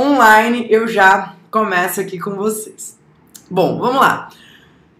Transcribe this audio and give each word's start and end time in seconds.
online, 0.00 0.66
eu 0.70 0.88
já 0.88 1.34
começo 1.50 2.00
aqui 2.00 2.18
com 2.18 2.34
vocês. 2.34 2.98
Bom, 3.50 3.78
vamos 3.78 4.00
lá. 4.00 4.30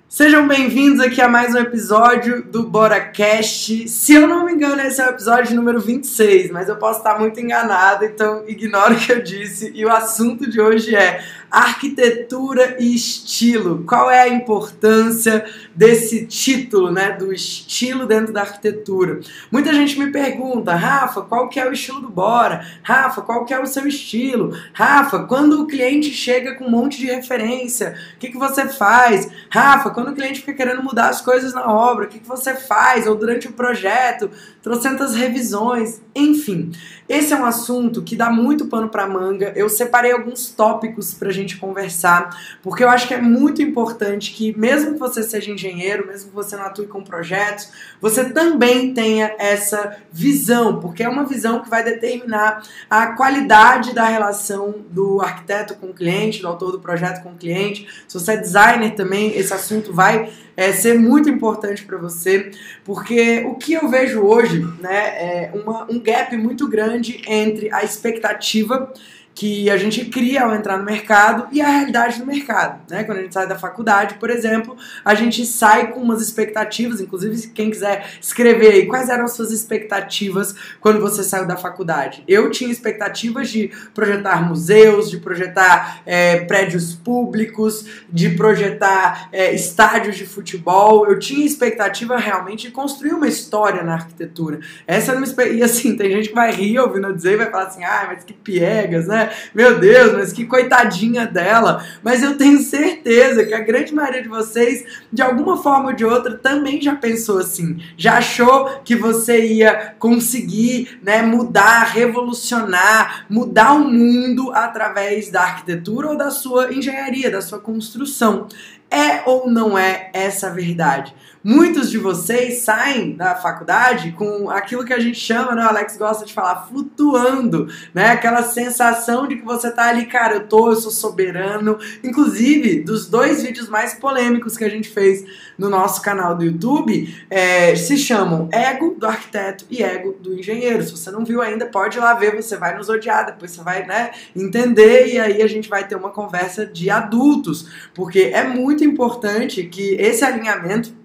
Sejam 0.07 0.47
bem-vindos 0.47 1.01
aqui 1.01 1.23
a 1.23 1.29
mais 1.29 1.55
um 1.55 1.59
episódio 1.59 2.43
do 2.43 2.65
BoraCast. 2.65 3.89
Se 3.89 4.13
eu 4.13 4.27
não 4.27 4.45
me 4.45 4.53
engano, 4.53 4.83
esse 4.83 5.01
é 5.01 5.07
o 5.07 5.11
episódio 5.11 5.57
número 5.57 5.81
26, 5.81 6.51
mas 6.51 6.69
eu 6.69 6.77
posso 6.77 6.99
estar 6.99 7.19
muito 7.19 7.41
enganado, 7.41 8.05
então 8.05 8.45
ignoro 8.47 8.95
o 8.95 8.99
que 8.99 9.11
eu 9.11 9.23
disse. 9.23 9.73
E 9.75 9.87
o 9.87 9.91
assunto 9.91 10.51
de 10.51 10.61
hoje 10.61 10.95
é 10.95 11.25
arquitetura 11.51 12.77
e 12.79 12.95
estilo. 12.95 13.85
Qual 13.85 14.11
é 14.11 14.21
a 14.21 14.29
importância 14.29 15.45
desse 15.75 16.27
título, 16.27 16.93
né, 16.93 17.13
do 17.13 17.33
estilo 17.33 18.07
dentro 18.07 18.33
da 18.33 18.43
arquitetura? 18.43 19.21
Muita 19.51 19.73
gente 19.73 19.99
me 19.99 20.13
pergunta, 20.13 20.75
Rafa, 20.75 21.23
qual 21.23 21.49
que 21.49 21.59
é 21.59 21.69
o 21.69 21.73
estilo 21.73 22.01
do 22.01 22.09
Bora? 22.09 22.65
Rafa, 22.83 23.23
qual 23.23 23.45
que 23.45 23.53
é 23.53 23.61
o 23.61 23.67
seu 23.67 23.87
estilo? 23.87 24.57
Rafa, 24.73 25.25
quando 25.25 25.63
o 25.63 25.67
cliente 25.67 26.11
chega 26.11 26.55
com 26.55 26.67
um 26.67 26.71
monte 26.71 26.99
de 26.99 27.07
referência, 27.07 27.97
o 28.17 28.19
que, 28.19 28.31
que 28.31 28.39
você 28.39 28.69
faz? 28.69 29.29
Rafa, 29.49 29.91
quando 29.91 30.09
o 30.09 30.15
cliente 30.15 30.41
fica 30.41 30.55
querendo 30.55 30.83
mudar 30.83 31.09
as 31.09 31.21
coisas 31.21 31.53
na 31.53 31.71
obra, 31.73 32.05
o 32.05 32.09
que, 32.09 32.21
que 32.21 32.29
você 32.29 32.55
faz? 32.55 33.07
Ou 33.07 33.17
durante 33.17 33.49
o 33.49 33.53
projeto, 33.53 34.31
trocentas 34.63 35.15
revisões, 35.15 36.01
enfim. 36.15 36.71
Esse 37.09 37.33
é 37.33 37.37
um 37.37 37.45
assunto 37.45 38.03
que 38.03 38.15
dá 38.15 38.31
muito 38.31 38.67
pano 38.67 38.89
para 38.89 39.07
manga. 39.07 39.53
Eu 39.57 39.69
separei 39.69 40.13
alguns 40.13 40.51
tópicos 40.51 41.13
pra 41.13 41.33
gente 41.33 41.40
conversar, 41.57 42.31
porque 42.63 42.83
eu 42.83 42.89
acho 42.89 43.07
que 43.07 43.15
é 43.15 43.21
muito 43.21 43.63
importante 43.63 44.33
que 44.33 44.57
mesmo 44.59 44.95
que 44.95 44.99
você 44.99 45.23
seja 45.23 45.51
engenheiro, 45.51 46.07
mesmo 46.07 46.31
que 46.31 46.35
você 46.35 46.57
não 46.57 46.65
atue 46.65 46.87
com 46.87 47.03
projetos, 47.03 47.71
você 48.01 48.25
também 48.31 48.93
tenha 48.95 49.35
essa 49.39 49.97
visão, 50.13 50.81
porque 50.81 51.03
é 51.03 51.09
uma 51.09 51.25
visão 51.25 51.61
que 51.61 51.71
vai 51.71 51.83
determinar 51.83 52.63
a 52.89 53.09
qualidade 53.09 53.95
da 53.95 54.05
relação 54.05 54.75
do 54.91 55.21
arquiteto 55.21 55.75
com 55.75 55.87
o 55.87 55.95
cliente, 55.95 56.41
do 56.41 56.49
autor 56.49 56.73
do 56.73 56.81
projeto 56.81 57.23
com 57.23 57.31
o 57.31 57.37
cliente. 57.37 57.87
Se 58.07 58.19
você 58.19 58.33
é 58.33 58.37
designer 58.37 58.95
também, 58.95 59.37
esse 59.37 59.53
assunto 59.53 59.93
vai 59.93 60.31
é, 60.57 60.73
ser 60.73 60.99
muito 60.99 61.29
importante 61.29 61.85
para 61.85 61.97
você, 61.97 62.51
porque 62.85 63.45
o 63.47 63.55
que 63.55 63.73
eu 63.73 63.89
vejo 63.89 64.21
hoje 64.21 64.61
né, 64.81 65.07
é 65.17 65.51
uma, 65.55 65.91
um 65.91 65.99
gap 65.99 66.37
muito 66.37 66.69
grande 66.69 67.23
entre 67.27 67.73
a 67.73 67.83
expectativa 67.83 68.93
que 69.35 69.71
a 69.71 69.77
gente 69.77 70.05
cria 70.07 70.43
ao 70.43 70.55
entrar 70.55 70.77
no 70.77 70.85
mercado 70.85 71.49
e 71.53 71.61
a 71.61 71.69
realidade 71.69 72.19
do 72.19 72.27
mercado. 72.27 72.81
Né? 72.91 73.05
Quando 73.05 73.19
a 73.19 73.23
gente 73.23 73.33
sai 73.33 73.47
da 73.47 73.59
faculdade, 73.59 74.15
por 74.15 74.29
exemplo, 74.29 74.77
a 75.05 75.15
gente 75.15 75.47
sai 75.47 75.93
com 75.93 76.01
umas 76.01 76.21
expectativas, 76.21 77.01
inclusive 77.01 77.49
quem 77.49 77.71
quiser 77.71 78.11
escrever 78.21 78.73
aí 78.73 78.87
quais 78.87 79.09
eram 79.09 79.25
as 79.25 79.33
suas 79.33 79.51
expectativas 79.51 80.55
quando 80.81 81.01
você 81.01 81.23
saiu 81.23 81.47
da 81.47 81.57
faculdade. 81.57 82.23
Eu 82.29 82.51
tinha 82.51 82.71
expectativas 82.71 83.49
de 83.49 83.71
projetar 83.95 84.47
museus, 84.47 85.11
de 85.11 85.19
projetar 85.19 86.03
é, 86.05 86.41
prédios 86.45 86.95
públicos, 86.95 87.87
de 88.11 88.31
projetar 88.31 89.29
é, 89.33 89.55
estádios 89.55 90.17
de 90.17 90.27
futebol. 90.27 91.07
Eu 91.07 91.19
tinha 91.19 91.47
expectativa 91.47 92.19
realmente 92.19 92.67
de 92.67 92.73
construir 92.73 93.13
uma 93.13 93.29
história 93.29 93.83
na 93.83 93.95
arquitetura. 93.95 94.61
Essa 94.87 95.13
era 95.13 95.21
uma 95.21 95.45
E 95.45 95.63
assim, 95.63 95.97
tem 95.97 96.11
gente 96.11 96.29
que 96.29 96.35
vai 96.35 96.53
rir 96.53 96.79
ouvindo 96.79 97.07
eu 97.07 97.15
dizer 97.15 97.39
vai 97.39 97.51
falar 97.51 97.65
assim, 97.65 97.85
ah, 97.85 98.05
mas 98.09 98.25
que 98.25 98.33
piegas, 98.33 99.07
né? 99.07 99.30
Meu 99.55 99.79
Deus, 99.79 100.13
mas 100.13 100.33
que 100.33 100.47
coitadinha 100.47 101.27
dela. 101.27 101.85
Mas 102.03 102.23
eu 102.23 102.37
tenho 102.37 102.59
certeza 102.61 103.45
que 103.45 103.55
a 103.55 103.61
grande 103.61 103.95
maioria 103.95 104.23
de 104.23 104.29
vocês, 104.29 104.85
de 105.13 105.23
alguma 105.23 105.63
forma 105.63 105.91
ou 105.91 105.95
de 105.95 106.05
outra, 106.05 106.37
também 106.37 106.81
já 106.81 106.95
pensou 106.95 107.39
assim. 107.39 107.81
Já 107.97 108.19
achou 108.19 108.81
que 108.85 108.95
você 108.95 109.45
ia 109.45 109.95
conseguir 109.99 111.01
né, 111.03 111.23
mudar, 111.23 111.85
revolucionar, 111.85 113.27
mudar 113.29 113.73
o 113.73 113.85
mundo 113.85 114.53
através 114.53 115.31
da 115.31 115.43
arquitetura 115.43 116.09
ou 116.09 116.17
da 116.17 116.31
sua 116.31 116.73
engenharia, 116.73 117.31
da 117.31 117.43
sua 117.43 117.59
construção. 117.59 118.49
É 118.91 119.23
ou 119.25 119.49
não 119.49 119.79
é 119.79 120.11
essa 120.13 120.49
a 120.49 120.51
verdade? 120.51 121.15
Muitos 121.43 121.91
de 121.91 121.97
vocês 121.97 122.59
saem 122.59 123.17
da 123.17 123.35
faculdade 123.35 124.13
com 124.13 124.51
aquilo 124.51 124.85
que 124.85 124.93
a 124.93 124.99
gente 124.99 125.19
chama, 125.19 125.55
né? 125.55 125.65
O 125.65 125.69
Alex 125.69 125.97
gosta 125.97 126.27
de 126.27 126.35
falar, 126.35 126.67
flutuando, 126.69 127.67
né? 127.95 128.11
Aquela 128.11 128.43
sensação 128.43 129.27
de 129.27 129.37
que 129.37 129.45
você 129.45 129.71
tá 129.71 129.89
ali, 129.89 130.05
cara, 130.05 130.35
eu 130.35 130.47
tô, 130.47 130.71
eu 130.71 130.77
sou 130.77 130.91
soberano. 130.91 131.79
Inclusive, 132.05 132.81
dos 132.83 133.09
dois 133.09 133.43
vídeos 133.43 133.71
mais 133.71 133.95
polêmicos 133.95 134.59
que 134.59 134.65
a 134.65 134.69
gente 134.69 134.91
fez 134.91 135.25
no 135.57 135.71
nosso 135.71 136.03
canal 136.03 136.37
do 136.37 136.45
YouTube, 136.45 137.15
é, 137.31 137.75
se 137.75 137.97
chamam 137.97 138.47
Ego 138.53 138.97
do 138.99 139.07
Arquiteto 139.07 139.65
e 139.71 139.83
Ego 139.83 140.15
do 140.21 140.35
Engenheiro. 140.35 140.83
Se 140.83 140.91
você 140.91 141.11
não 141.11 141.25
viu 141.25 141.41
ainda, 141.41 141.65
pode 141.65 141.97
ir 141.97 142.01
lá 142.01 142.13
ver, 142.13 142.37
você 142.37 142.59
vai 142.59 142.77
nos 142.77 142.91
odiar, 142.91 143.25
depois 143.25 143.51
você 143.51 143.63
vai, 143.63 143.87
né, 143.87 144.11
entender 144.37 145.07
e 145.07 145.19
aí 145.19 145.41
a 145.41 145.47
gente 145.47 145.71
vai 145.71 145.87
ter 145.87 145.97
uma 145.97 146.11
conversa 146.11 146.67
de 146.67 146.91
adultos, 146.91 147.67
porque 147.95 148.31
é 148.33 148.45
muito 148.45 148.85
importante 148.85 149.65
que 149.65 149.95
esse 149.95 150.25
alinhamento 150.25 151.00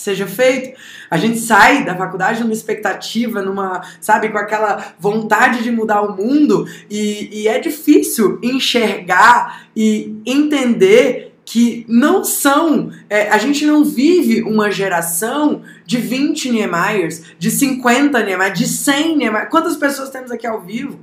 seja 0.00 0.26
feito. 0.26 0.78
A 1.10 1.16
gente 1.16 1.38
sai 1.38 1.84
da 1.84 1.96
faculdade 1.96 2.40
numa 2.40 2.52
expectativa, 2.52 3.42
numa, 3.42 3.82
sabe, 4.00 4.28
com 4.28 4.38
aquela 4.38 4.94
vontade 4.98 5.62
de 5.62 5.70
mudar 5.70 6.02
o 6.02 6.16
mundo 6.16 6.66
e, 6.90 7.42
e 7.42 7.48
é 7.48 7.58
difícil 7.58 8.38
enxergar 8.42 9.66
e 9.74 10.20
entender 10.24 11.34
que 11.44 11.86
não 11.88 12.24
são. 12.24 12.90
É, 13.08 13.30
a 13.30 13.38
gente 13.38 13.64
não 13.64 13.84
vive 13.84 14.42
uma 14.42 14.70
geração 14.70 15.62
de 15.86 15.96
20 15.96 16.50
Niemeyers, 16.50 17.22
de 17.38 17.50
50 17.50 18.22
Niemeyers, 18.22 18.58
de 18.58 18.66
100 18.66 19.16
Niemeyers. 19.16 19.48
Quantas 19.48 19.76
pessoas 19.76 20.10
temos 20.10 20.30
aqui 20.30 20.46
ao 20.46 20.60
vivo? 20.60 20.98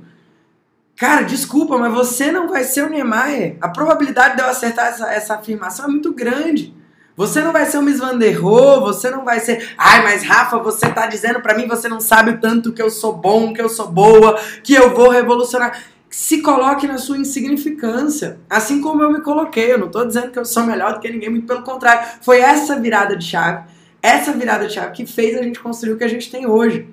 Cara, 0.96 1.22
desculpa, 1.22 1.76
mas 1.76 1.92
você 1.92 2.30
não 2.30 2.48
vai 2.48 2.62
ser 2.62 2.84
o 2.84 2.90
Niemeyer. 2.90 3.56
A 3.60 3.68
probabilidade 3.68 4.36
de 4.36 4.42
eu 4.42 4.46
acertar 4.46 4.86
essa, 4.86 5.12
essa 5.12 5.34
afirmação 5.34 5.86
é 5.86 5.88
muito 5.88 6.12
grande. 6.12 6.74
Você 7.16 7.40
não 7.40 7.52
vai 7.52 7.64
ser 7.66 7.78
o 7.78 7.82
Miss 7.82 8.00
Van 8.00 8.18
der 8.18 8.32
Rohe, 8.32 8.80
você 8.80 9.08
não 9.08 9.24
vai 9.24 9.38
ser. 9.38 9.72
Ai, 9.78 10.02
mas 10.02 10.24
Rafa, 10.24 10.58
você 10.58 10.90
tá 10.90 11.06
dizendo 11.06 11.40
para 11.40 11.56
mim, 11.56 11.68
você 11.68 11.88
não 11.88 12.00
sabe 12.00 12.32
o 12.32 12.40
tanto 12.40 12.72
que 12.72 12.82
eu 12.82 12.90
sou 12.90 13.12
bom, 13.12 13.52
que 13.52 13.62
eu 13.62 13.68
sou 13.68 13.88
boa, 13.88 14.36
que 14.64 14.74
eu 14.74 14.92
vou 14.92 15.10
revolucionar. 15.10 15.80
Se 16.10 16.42
coloque 16.42 16.88
na 16.88 16.98
sua 16.98 17.16
insignificância, 17.16 18.38
assim 18.50 18.80
como 18.80 19.00
eu 19.02 19.12
me 19.12 19.20
coloquei. 19.20 19.72
Eu 19.72 19.78
não 19.78 19.88
tô 19.88 20.04
dizendo 20.04 20.32
que 20.32 20.38
eu 20.38 20.44
sou 20.44 20.64
melhor 20.64 20.94
do 20.94 21.00
que 21.00 21.08
ninguém, 21.08 21.30
muito 21.30 21.46
pelo 21.46 21.62
contrário. 21.62 22.04
Foi 22.20 22.40
essa 22.40 22.80
virada 22.80 23.16
de 23.16 23.24
chave, 23.24 23.64
essa 24.02 24.32
virada 24.32 24.66
de 24.66 24.74
chave 24.74 24.92
que 24.92 25.06
fez 25.06 25.38
a 25.38 25.42
gente 25.42 25.60
construir 25.60 25.92
o 25.92 25.96
que 25.96 26.04
a 26.04 26.08
gente 26.08 26.28
tem 26.30 26.46
hoje. 26.46 26.88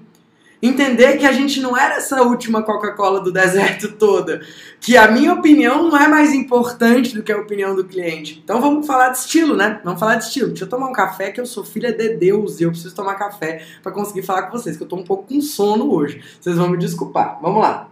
Entender 0.61 1.17
que 1.17 1.25
a 1.25 1.31
gente 1.31 1.59
não 1.59 1.75
era 1.75 1.95
essa 1.95 2.22
última 2.22 2.61
Coca-Cola 2.61 3.19
do 3.19 3.31
deserto 3.31 3.94
toda. 3.94 4.41
Que 4.79 4.95
a 4.95 5.09
minha 5.09 5.33
opinião 5.33 5.89
não 5.89 5.97
é 5.97 6.07
mais 6.07 6.33
importante 6.33 7.16
do 7.16 7.23
que 7.23 7.31
a 7.31 7.38
opinião 7.38 7.75
do 7.75 7.83
cliente. 7.83 8.39
Então 8.44 8.61
vamos 8.61 8.85
falar 8.85 9.09
de 9.09 9.17
estilo, 9.17 9.55
né? 9.55 9.81
Vamos 9.83 10.00
falar 10.00 10.16
de 10.16 10.25
estilo. 10.25 10.50
Deixa 10.50 10.66
eu 10.66 10.69
tomar 10.69 10.88
um 10.88 10.94
café 10.94 11.31
que 11.31 11.41
eu 11.41 11.45
sou 11.45 11.63
filha 11.63 11.91
de 11.91 12.16
Deus 12.16 12.59
e 12.59 12.63
eu 12.63 12.69
preciso 12.69 12.95
tomar 12.95 13.16
café 13.16 13.66
para 13.81 13.91
conseguir 13.91 14.23
falar 14.23 14.44
com 14.44 14.57
vocês, 14.57 14.77
que 14.77 14.83
eu 14.83 14.88
tô 14.88 14.95
um 14.95 15.03
pouco 15.03 15.27
com 15.27 15.41
sono 15.41 15.91
hoje. 15.91 16.21
Vocês 16.39 16.55
vão 16.55 16.69
me 16.69 16.77
desculpar. 16.77 17.39
Vamos 17.41 17.61
lá. 17.61 17.91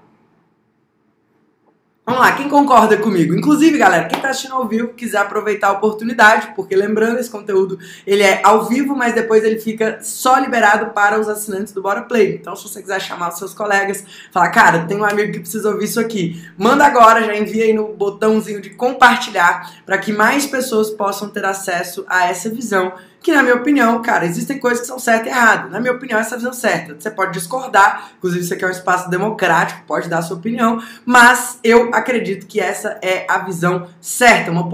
Vamos 2.10 2.24
lá, 2.24 2.32
quem 2.32 2.50
concorda 2.50 2.98
comigo? 2.98 3.36
Inclusive, 3.36 3.78
galera, 3.78 4.06
quem 4.06 4.18
está 4.18 4.32
assistindo 4.32 4.56
ao 4.56 4.68
vivo 4.68 4.88
quiser 4.96 5.20
aproveitar 5.20 5.68
a 5.68 5.74
oportunidade, 5.74 6.54
porque 6.56 6.76
lembrando, 6.76 7.20
esse 7.20 7.30
conteúdo 7.30 7.78
ele 8.08 8.24
é 8.24 8.42
ao 8.44 8.68
vivo, 8.68 8.96
mas 8.96 9.14
depois 9.14 9.44
ele 9.44 9.60
fica 9.60 10.00
só 10.02 10.40
liberado 10.40 10.88
para 10.88 11.20
os 11.20 11.30
assinantes 11.30 11.72
do 11.72 11.84
Bora 11.84 12.02
Play. 12.02 12.34
Então, 12.34 12.56
se 12.56 12.68
você 12.68 12.82
quiser 12.82 13.00
chamar 13.00 13.30
os 13.30 13.38
seus 13.38 13.54
colegas, 13.54 14.04
falar, 14.32 14.50
cara, 14.50 14.86
tem 14.88 14.98
um 14.98 15.06
amigo 15.06 15.34
que 15.34 15.42
precisa 15.42 15.70
ouvir 15.70 15.86
isso 15.86 16.00
aqui, 16.00 16.44
manda 16.58 16.84
agora, 16.84 17.24
já 17.24 17.38
envia 17.38 17.66
aí 17.66 17.74
no 17.74 17.90
botãozinho 17.90 18.60
de 18.60 18.72
compartilhar 18.72 19.72
para 19.86 20.00
que 20.00 20.12
mais 20.12 20.48
pessoas 20.48 20.90
possam 20.90 21.30
ter 21.30 21.46
acesso 21.46 22.04
a 22.10 22.26
essa 22.26 22.50
visão 22.50 22.92
que 23.22 23.34
na 23.34 23.44
minha 23.44 23.56
opinião, 23.56 24.02
cara, 24.02 24.26
existem 24.26 24.58
coisas 24.60 24.82
que 24.82 24.88
são 24.88 24.98
certas 24.98 25.28
e 25.28 25.30
erradas. 25.30 25.72
Na 25.72 25.80
minha 25.80 25.94
opinião, 25.94 26.20
essa 26.20 26.34
é 26.34 26.36
a 26.36 26.38
visão 26.38 26.54
certa. 26.54 26.96
Você 27.00 27.12
pode 27.12 27.34
discordar, 27.34 28.12
inclusive 28.18 28.44
isso 28.44 28.54
aqui 28.54 28.64
é 28.64 28.68
um 28.68 28.72
espaço 28.72 29.10
democrático, 29.10 29.84
pode 29.86 30.08
dar 30.08 30.20
a 30.20 30.22
sua 30.22 30.38
opinião, 30.38 30.82
mas 31.06 31.60
eu 31.64 31.94
acredito 31.94 32.48
que 32.48 32.60
essa 32.60 32.98
é 33.02 33.26
a 33.30 33.40
visão 33.40 33.88
certa, 34.00 34.52
uma 34.52 34.70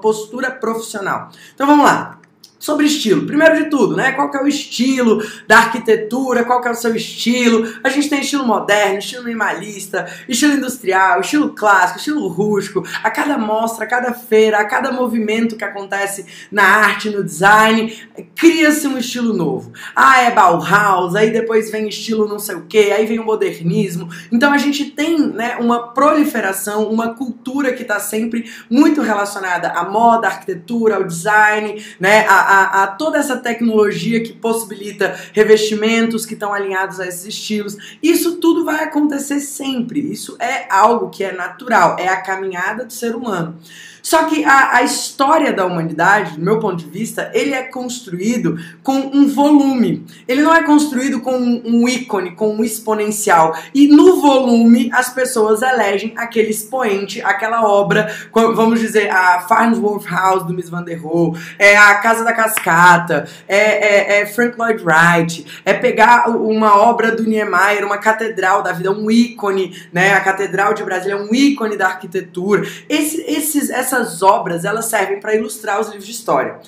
postura 0.00 0.50
profissional. 0.50 1.30
Então 1.54 1.66
vamos 1.66 1.84
lá 1.84 2.21
sobre 2.62 2.86
estilo. 2.86 3.26
Primeiro 3.26 3.56
de 3.56 3.68
tudo, 3.68 3.96
né? 3.96 4.12
Qual 4.12 4.30
que 4.30 4.36
é 4.36 4.40
o 4.40 4.46
estilo 4.46 5.20
da 5.48 5.58
arquitetura? 5.58 6.44
Qual 6.44 6.62
que 6.62 6.68
é 6.68 6.70
o 6.70 6.76
seu 6.76 6.94
estilo? 6.94 7.68
A 7.82 7.88
gente 7.88 8.08
tem 8.08 8.20
estilo 8.20 8.46
moderno, 8.46 9.00
estilo 9.00 9.24
minimalista, 9.24 10.06
estilo 10.28 10.54
industrial, 10.54 11.20
estilo 11.20 11.48
clássico, 11.48 11.98
estilo 11.98 12.28
rústico. 12.28 12.86
A 13.02 13.10
cada 13.10 13.36
mostra, 13.36 13.84
a 13.84 13.88
cada 13.88 14.14
feira, 14.14 14.58
a 14.58 14.64
cada 14.64 14.92
movimento 14.92 15.56
que 15.56 15.64
acontece 15.64 16.24
na 16.52 16.62
arte, 16.62 17.10
no 17.10 17.24
design, 17.24 17.92
cria-se 18.36 18.86
um 18.86 18.96
estilo 18.96 19.34
novo. 19.34 19.72
Ah, 19.96 20.22
é 20.22 20.30
Bauhaus, 20.30 21.16
aí 21.16 21.32
depois 21.32 21.68
vem 21.68 21.88
estilo 21.88 22.28
não 22.28 22.38
sei 22.38 22.54
o 22.54 22.66
que, 22.66 22.92
aí 22.92 23.06
vem 23.06 23.18
o 23.18 23.24
modernismo. 23.24 24.08
Então 24.30 24.52
a 24.52 24.58
gente 24.58 24.84
tem, 24.84 25.18
né, 25.18 25.56
uma 25.58 25.88
proliferação, 25.88 26.84
uma 26.84 27.14
cultura 27.14 27.72
que 27.72 27.82
está 27.82 27.98
sempre 27.98 28.48
muito 28.70 29.00
relacionada 29.00 29.70
à 29.70 29.84
moda, 29.90 30.28
à 30.28 30.30
arquitetura, 30.30 30.94
ao 30.94 31.04
design, 31.04 31.84
né, 31.98 32.24
a 32.28 32.51
a, 32.52 32.82
a 32.82 32.86
toda 32.86 33.18
essa 33.18 33.36
tecnologia 33.36 34.22
que 34.22 34.32
possibilita 34.32 35.18
revestimentos 35.32 36.26
que 36.26 36.34
estão 36.34 36.52
alinhados 36.52 37.00
a 37.00 37.06
esses 37.06 37.24
estilos. 37.24 37.76
Isso 38.02 38.36
tudo 38.36 38.64
vai 38.64 38.84
acontecer 38.84 39.40
sempre. 39.40 40.00
Isso 40.00 40.36
é 40.38 40.66
algo 40.70 41.08
que 41.08 41.24
é 41.24 41.32
natural, 41.32 41.96
é 41.98 42.08
a 42.08 42.20
caminhada 42.20 42.84
do 42.84 42.92
ser 42.92 43.16
humano. 43.16 43.58
Só 44.02 44.24
que 44.24 44.44
a, 44.44 44.76
a, 44.76 44.82
história 44.82 45.52
da 45.52 45.64
humanidade, 45.64 46.36
do 46.36 46.44
meu 46.44 46.58
ponto 46.58 46.76
de 46.76 46.90
vista, 46.90 47.30
ele 47.32 47.54
é 47.54 47.62
construído 47.62 48.58
com 48.82 48.94
um 48.94 49.28
volume. 49.28 50.04
Ele 50.26 50.42
não 50.42 50.52
é 50.52 50.62
construído 50.64 51.20
com 51.20 51.36
um, 51.36 51.62
um 51.64 51.88
ícone, 51.88 52.32
com 52.32 52.56
um 52.56 52.64
exponencial. 52.64 53.56
E 53.72 53.86
no 53.86 54.20
volume, 54.20 54.90
as 54.92 55.10
pessoas 55.10 55.62
elegem 55.62 56.14
aquele 56.16 56.50
expoente, 56.50 57.22
aquela 57.22 57.64
obra, 57.64 58.12
vamos 58.32 58.80
dizer, 58.80 59.08
a 59.08 59.40
Farnsworth 59.40 60.06
House 60.06 60.46
do 60.46 60.52
Miss 60.52 60.68
Van 60.68 60.82
der 60.82 61.00
Rohe, 61.00 61.38
é 61.58 61.76
a 61.76 61.94
Casa 61.96 62.24
da 62.24 62.32
Cascata, 62.32 63.28
é, 63.46 63.56
é, 63.56 64.20
é 64.22 64.26
Frank 64.26 64.58
Lloyd 64.58 64.82
Wright, 64.82 65.46
é 65.64 65.72
pegar 65.74 66.28
uma 66.28 66.76
obra 66.76 67.12
do 67.12 67.22
Niemeyer, 67.22 67.86
uma 67.86 67.98
catedral 67.98 68.62
da 68.62 68.72
vida, 68.72 68.90
um 68.90 69.10
ícone, 69.10 69.76
né? 69.92 70.14
A 70.14 70.20
Catedral 70.20 70.74
de 70.74 70.82
Brasília 70.82 71.14
é 71.14 71.20
um 71.20 71.32
ícone 71.32 71.76
da 71.76 71.86
arquitetura. 71.86 72.66
Esse, 72.88 73.20
esses, 73.22 73.70
essas 73.70 73.91
obras, 74.22 74.64
elas 74.64 74.86
servem 74.86 75.20
para 75.20 75.34
ilustrar 75.34 75.80
os 75.80 75.88
livros 75.88 76.06
de 76.06 76.12
história. 76.12 76.60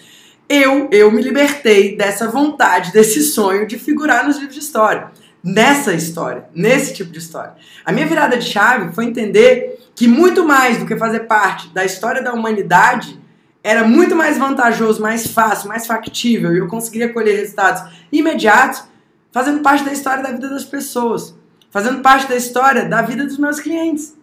Eu, 0.48 0.88
eu 0.90 1.10
me 1.10 1.22
libertei 1.22 1.96
dessa 1.96 2.28
vontade, 2.28 2.92
desse 2.92 3.22
sonho 3.22 3.66
de 3.66 3.78
figurar 3.78 4.26
nos 4.26 4.36
livros 4.36 4.54
de 4.54 4.60
história. 4.60 5.10
Nessa 5.42 5.92
história, 5.92 6.46
nesse 6.54 6.94
tipo 6.94 7.10
de 7.10 7.18
história. 7.18 7.54
A 7.84 7.92
minha 7.92 8.06
virada 8.06 8.36
de 8.36 8.44
chave 8.44 8.94
foi 8.94 9.04
entender 9.04 9.78
que 9.94 10.08
muito 10.08 10.44
mais 10.44 10.78
do 10.78 10.86
que 10.86 10.96
fazer 10.96 11.20
parte 11.20 11.68
da 11.68 11.84
história 11.84 12.22
da 12.22 12.32
humanidade, 12.32 13.18
era 13.62 13.82
muito 13.82 14.14
mais 14.14 14.36
vantajoso, 14.36 15.00
mais 15.00 15.26
fácil, 15.26 15.68
mais 15.68 15.86
factível 15.86 16.54
e 16.54 16.58
eu 16.58 16.68
conseguiria 16.68 17.12
colher 17.12 17.36
resultados 17.36 17.82
imediatos 18.12 18.84
fazendo 19.32 19.62
parte 19.62 19.82
da 19.82 19.92
história 19.92 20.22
da 20.22 20.30
vida 20.30 20.48
das 20.48 20.64
pessoas, 20.64 21.34
fazendo 21.70 22.02
parte 22.02 22.28
da 22.28 22.36
história 22.36 22.84
da 22.84 23.02
vida 23.02 23.24
dos 23.24 23.38
meus 23.38 23.58
clientes. 23.58 24.14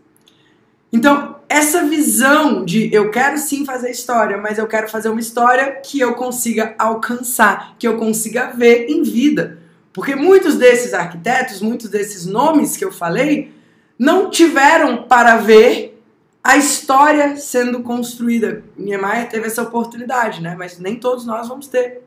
Então, 0.91 1.38
essa 1.47 1.83
visão 1.85 2.65
de 2.65 2.93
eu 2.93 3.11
quero 3.11 3.38
sim 3.38 3.65
fazer 3.65 3.91
história, 3.91 4.38
mas 4.38 4.57
eu 4.57 4.67
quero 4.67 4.89
fazer 4.89 5.09
uma 5.09 5.19
história 5.19 5.79
que 5.83 5.99
eu 5.99 6.15
consiga 6.15 6.75
alcançar, 6.77 7.75
que 7.77 7.88
eu 7.88 7.97
consiga 7.97 8.51
ver 8.51 8.88
em 8.89 9.03
vida. 9.03 9.59
Porque 9.93 10.15
muitos 10.15 10.55
desses 10.55 10.93
arquitetos, 10.93 11.61
muitos 11.61 11.89
desses 11.89 12.25
nomes 12.25 12.77
que 12.77 12.85
eu 12.85 12.91
falei, 12.91 13.53
não 13.97 14.29
tiveram 14.29 15.03
para 15.03 15.38
ver 15.38 16.01
a 16.43 16.57
história 16.57 17.38
sendo 17.38 17.83
construída. 17.83 18.63
Niemeyer 18.77 19.29
teve 19.29 19.47
essa 19.47 19.61
oportunidade, 19.61 20.41
né? 20.41 20.55
Mas 20.57 20.79
nem 20.79 20.95
todos 20.95 21.25
nós 21.25 21.47
vamos 21.47 21.67
ter. 21.67 22.01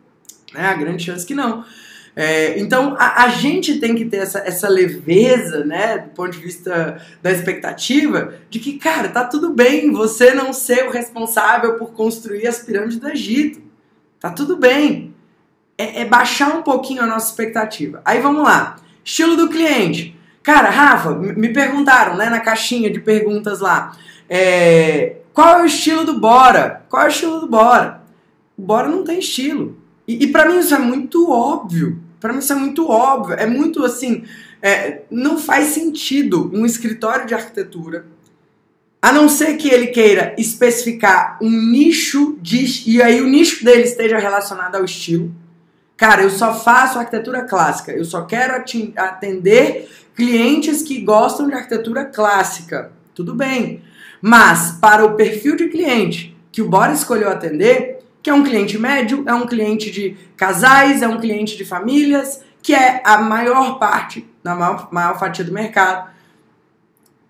Né? 0.52 0.66
A 0.66 0.74
grande 0.74 1.04
chance 1.04 1.24
que 1.24 1.34
não. 1.34 1.64
É, 2.16 2.58
então 2.60 2.94
a, 2.96 3.24
a, 3.24 3.28
gente 3.28 3.80
tem 3.80 3.96
que 3.96 4.04
ter 4.04 4.18
essa, 4.18 4.38
essa 4.38 4.68
leveza, 4.68 5.64
né, 5.64 5.98
do 5.98 6.10
ponto 6.10 6.30
de 6.30 6.38
vista 6.38 7.00
da 7.20 7.32
expectativa, 7.32 8.34
de 8.48 8.60
que, 8.60 8.78
cara, 8.78 9.08
tá 9.08 9.24
tudo 9.24 9.50
bem 9.50 9.90
você 9.90 10.32
não 10.32 10.52
ser 10.52 10.86
o 10.86 10.90
responsável 10.90 11.74
por 11.74 11.92
construir 11.92 12.46
as 12.46 12.60
pirâmides 12.60 12.98
do 12.98 13.08
Egito. 13.08 13.60
Tá 14.20 14.30
tudo 14.30 14.56
bem. 14.56 15.12
É, 15.76 16.02
é 16.02 16.04
baixar 16.04 16.56
um 16.56 16.62
pouquinho 16.62 17.02
a 17.02 17.06
nossa 17.06 17.30
expectativa. 17.30 18.00
Aí 18.04 18.20
vamos 18.20 18.44
lá. 18.44 18.76
Estilo 19.02 19.36
do 19.36 19.48
cliente. 19.48 20.16
Cara, 20.42 20.70
Rafa, 20.70 21.10
me 21.14 21.52
perguntaram, 21.52 22.16
né, 22.16 22.30
na 22.30 22.38
caixinha 22.38 22.90
de 22.90 23.00
perguntas 23.00 23.60
lá. 23.60 23.96
É, 24.28 25.16
qual 25.32 25.58
é 25.58 25.62
o 25.62 25.66
estilo 25.66 26.04
do 26.04 26.20
Bora? 26.20 26.84
Qual 26.88 27.02
é 27.02 27.06
o 27.06 27.08
estilo 27.08 27.40
do 27.40 27.48
Bora? 27.48 28.02
O 28.56 28.62
Bora 28.62 28.88
não 28.88 29.02
tem 29.02 29.18
estilo. 29.18 29.76
E, 30.06 30.24
e 30.24 30.26
para 30.28 30.48
mim 30.48 30.58
isso 30.58 30.74
é 30.74 30.78
muito 30.78 31.30
óbvio. 31.30 32.03
Para 32.24 32.32
mim 32.32 32.38
isso 32.38 32.54
é 32.54 32.56
muito 32.56 32.88
óbvio. 32.88 33.34
É 33.34 33.44
muito 33.44 33.84
assim. 33.84 34.24
É, 34.62 35.02
não 35.10 35.36
faz 35.36 35.74
sentido 35.74 36.50
um 36.54 36.64
escritório 36.64 37.26
de 37.26 37.34
arquitetura, 37.34 38.06
a 39.02 39.12
não 39.12 39.28
ser 39.28 39.58
que 39.58 39.68
ele 39.68 39.88
queira 39.88 40.34
especificar 40.38 41.36
um 41.42 41.50
nicho 41.50 42.38
de, 42.40 42.90
e 42.90 43.02
aí 43.02 43.20
o 43.20 43.26
nicho 43.26 43.62
dele 43.62 43.82
esteja 43.82 44.16
relacionado 44.18 44.76
ao 44.76 44.86
estilo. 44.86 45.34
Cara, 45.98 46.22
eu 46.22 46.30
só 46.30 46.54
faço 46.54 46.98
arquitetura 46.98 47.42
clássica. 47.42 47.92
Eu 47.92 48.06
só 48.06 48.22
quero 48.22 48.54
atender 48.96 49.90
clientes 50.16 50.80
que 50.80 51.02
gostam 51.02 51.46
de 51.46 51.52
arquitetura 51.52 52.06
clássica. 52.06 52.90
Tudo 53.14 53.34
bem. 53.34 53.82
Mas 54.22 54.78
para 54.80 55.04
o 55.04 55.14
perfil 55.14 55.56
de 55.56 55.68
cliente 55.68 56.34
que 56.50 56.62
o 56.62 56.70
Bora 56.70 56.94
escolheu 56.94 57.28
atender, 57.28 57.98
que 58.24 58.30
é 58.30 58.34
um 58.34 58.42
cliente 58.42 58.78
médio, 58.78 59.22
é 59.26 59.34
um 59.34 59.46
cliente 59.46 59.90
de 59.90 60.16
casais, 60.34 61.02
é 61.02 61.06
um 61.06 61.20
cliente 61.20 61.58
de 61.58 61.64
famílias, 61.64 62.40
que 62.62 62.74
é 62.74 63.02
a 63.04 63.18
maior 63.18 63.78
parte, 63.78 64.26
na 64.42 64.54
maior, 64.54 64.88
maior 64.90 65.18
fatia 65.18 65.44
do 65.44 65.52
mercado. 65.52 66.10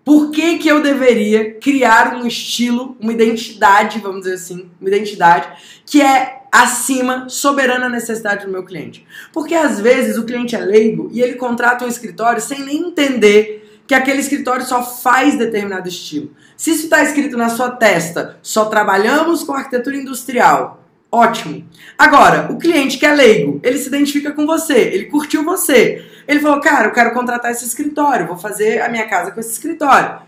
Por 0.05 0.31
que, 0.31 0.57
que 0.57 0.69
eu 0.69 0.81
deveria 0.81 1.55
criar 1.55 2.15
um 2.15 2.25
estilo, 2.25 2.95
uma 2.97 3.11
identidade, 3.11 3.99
vamos 3.99 4.21
dizer 4.21 4.35
assim, 4.35 4.71
uma 4.79 4.87
identidade 4.87 5.49
que 5.85 6.01
é 6.01 6.43
acima, 6.49 7.27
soberana 7.27 7.89
necessidade 7.89 8.45
do 8.45 8.51
meu 8.51 8.63
cliente? 8.63 9.05
Porque 9.33 9.53
às 9.53 9.81
vezes 9.81 10.17
o 10.17 10.23
cliente 10.23 10.55
é 10.55 10.59
leigo 10.59 11.09
e 11.11 11.21
ele 11.21 11.33
contrata 11.33 11.83
um 11.83 11.89
escritório 11.89 12.39
sem 12.39 12.63
nem 12.63 12.77
entender 12.77 13.81
que 13.85 13.93
aquele 13.93 14.21
escritório 14.21 14.65
só 14.65 14.81
faz 14.81 15.37
determinado 15.37 15.89
estilo. 15.89 16.31
Se 16.55 16.71
isso 16.71 16.85
está 16.85 17.03
escrito 17.03 17.35
na 17.35 17.49
sua 17.49 17.71
testa, 17.71 18.39
só 18.41 18.65
trabalhamos 18.65 19.43
com 19.43 19.51
arquitetura 19.51 19.97
industrial, 19.97 20.84
Ótimo. 21.15 21.65
Agora, 21.97 22.51
o 22.51 22.57
cliente 22.57 22.97
que 22.97 23.05
é 23.05 23.13
leigo, 23.13 23.61
ele 23.63 23.77
se 23.77 23.87
identifica 23.87 24.33
com 24.33 24.45
você, 24.45 24.77
ele 24.77 25.05
curtiu 25.05 25.45
você. 25.45 26.05
Ele 26.27 26.41
falou, 26.41 26.59
cara, 26.59 26.89
eu 26.89 26.91
quero 26.91 27.13
contratar 27.13 27.51
esse 27.51 27.63
escritório, 27.63 28.27
vou 28.27 28.37
fazer 28.37 28.81
a 28.81 28.89
minha 28.89 29.07
casa 29.07 29.31
com 29.31 29.39
esse 29.39 29.53
escritório. 29.53 30.19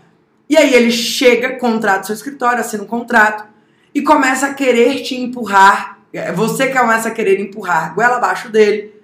E 0.48 0.56
aí 0.56 0.72
ele 0.72 0.90
chega, 0.90 1.58
contrata 1.58 2.04
seu 2.04 2.14
escritório, 2.14 2.60
assina 2.60 2.84
um 2.84 2.86
contrato 2.86 3.44
e 3.94 4.00
começa 4.00 4.46
a 4.46 4.54
querer 4.54 5.02
te 5.02 5.14
empurrar. 5.14 5.98
É, 6.10 6.32
você 6.32 6.68
começa 6.68 7.08
a 7.08 7.12
querer 7.12 7.38
empurrar 7.38 7.94
goela 7.94 8.16
abaixo 8.16 8.48
dele, 8.48 8.94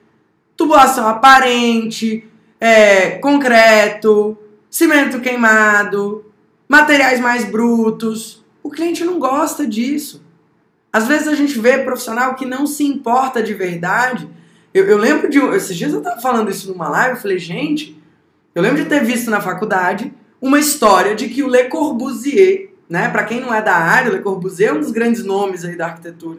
tubulação 0.56 1.06
aparente, 1.06 2.26
é, 2.58 3.18
concreto, 3.18 4.38
cimento 4.70 5.20
queimado, 5.20 6.32
materiais 6.66 7.20
mais 7.20 7.44
brutos. 7.44 8.42
O 8.62 8.70
cliente 8.70 9.04
não 9.04 9.18
gosta 9.18 9.66
disso. 9.66 10.23
Às 10.94 11.08
vezes 11.08 11.26
a 11.26 11.34
gente 11.34 11.58
vê 11.58 11.78
profissional 11.78 12.36
que 12.36 12.46
não 12.46 12.68
se 12.68 12.84
importa 12.84 13.42
de 13.42 13.52
verdade. 13.52 14.28
Eu, 14.72 14.84
eu 14.86 14.96
lembro 14.96 15.28
de. 15.28 15.40
Esses 15.40 15.76
dias 15.76 15.92
eu 15.92 15.98
estava 15.98 16.20
falando 16.20 16.52
isso 16.52 16.70
numa 16.70 16.88
live, 16.88 17.16
eu 17.16 17.20
falei, 17.20 17.36
gente, 17.36 18.00
eu 18.54 18.62
lembro 18.62 18.80
de 18.80 18.88
ter 18.88 19.02
visto 19.02 19.28
na 19.28 19.40
faculdade 19.40 20.14
uma 20.40 20.56
história 20.56 21.16
de 21.16 21.28
que 21.28 21.42
o 21.42 21.48
Le 21.48 21.64
Corbusier, 21.64 22.70
né, 22.88 23.08
para 23.08 23.24
quem 23.24 23.40
não 23.40 23.52
é 23.52 23.60
da 23.60 23.74
área, 23.74 24.12
Le 24.12 24.20
Corbusier 24.20 24.70
é 24.70 24.72
um 24.72 24.78
dos 24.78 24.92
grandes 24.92 25.24
nomes 25.24 25.64
aí 25.64 25.76
da 25.76 25.86
arquitetura. 25.86 26.38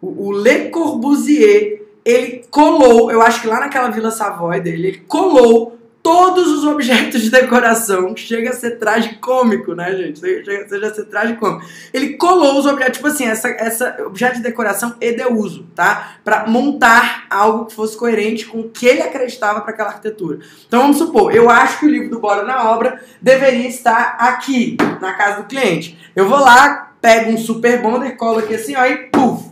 O, 0.00 0.28
o 0.28 0.32
Le 0.32 0.70
Corbusier, 0.70 1.82
ele 2.02 2.46
colou, 2.50 3.12
eu 3.12 3.20
acho 3.20 3.42
que 3.42 3.46
lá 3.46 3.60
naquela 3.60 3.90
Vila 3.90 4.10
Savoy 4.10 4.58
dele, 4.62 4.88
ele 4.88 4.98
colou 5.06 5.78
todos 6.02 6.48
os 6.48 6.64
objetos 6.64 7.22
de 7.22 7.30
decoração, 7.30 8.16
chega 8.16 8.50
a 8.50 8.52
ser 8.52 8.72
tragicômico, 8.72 9.72
né, 9.72 9.94
gente? 9.96 10.18
Chega, 10.18 10.68
chega 10.68 10.86
a 10.88 10.94
ser 10.94 11.04
tragicômico. 11.04 11.64
Ele 11.94 12.14
colou 12.16 12.58
os 12.58 12.66
objetos, 12.66 12.96
tipo 12.96 13.06
assim, 13.06 13.24
essa, 13.24 13.48
essa 13.50 14.02
objeto 14.04 14.36
de 14.36 14.42
decoração 14.42 14.96
e 15.00 15.12
de 15.12 15.24
uso, 15.24 15.64
tá? 15.74 16.16
Para 16.24 16.46
montar 16.48 17.26
algo 17.30 17.66
que 17.66 17.74
fosse 17.74 17.96
coerente 17.96 18.46
com 18.46 18.60
o 18.60 18.68
que 18.68 18.84
ele 18.84 19.00
acreditava 19.00 19.60
para 19.60 19.70
aquela 19.70 19.90
arquitetura. 19.90 20.40
Então 20.66 20.82
vamos 20.82 20.98
supor, 20.98 21.32
eu 21.34 21.48
acho 21.48 21.78
que 21.78 21.86
o 21.86 21.90
livro 21.90 22.10
do 22.10 22.18
Bora 22.18 22.42
na 22.42 22.70
Obra 22.70 23.00
deveria 23.20 23.68
estar 23.68 24.16
aqui, 24.18 24.76
na 25.00 25.12
casa 25.12 25.42
do 25.42 25.48
cliente. 25.48 25.96
Eu 26.16 26.28
vou 26.28 26.40
lá, 26.40 26.94
pego 27.00 27.30
um 27.30 27.38
super 27.38 27.80
bonder, 27.80 28.16
colo 28.16 28.40
aqui 28.40 28.56
assim, 28.56 28.74
ó, 28.74 28.84
e 28.84 28.96
puf, 29.08 29.50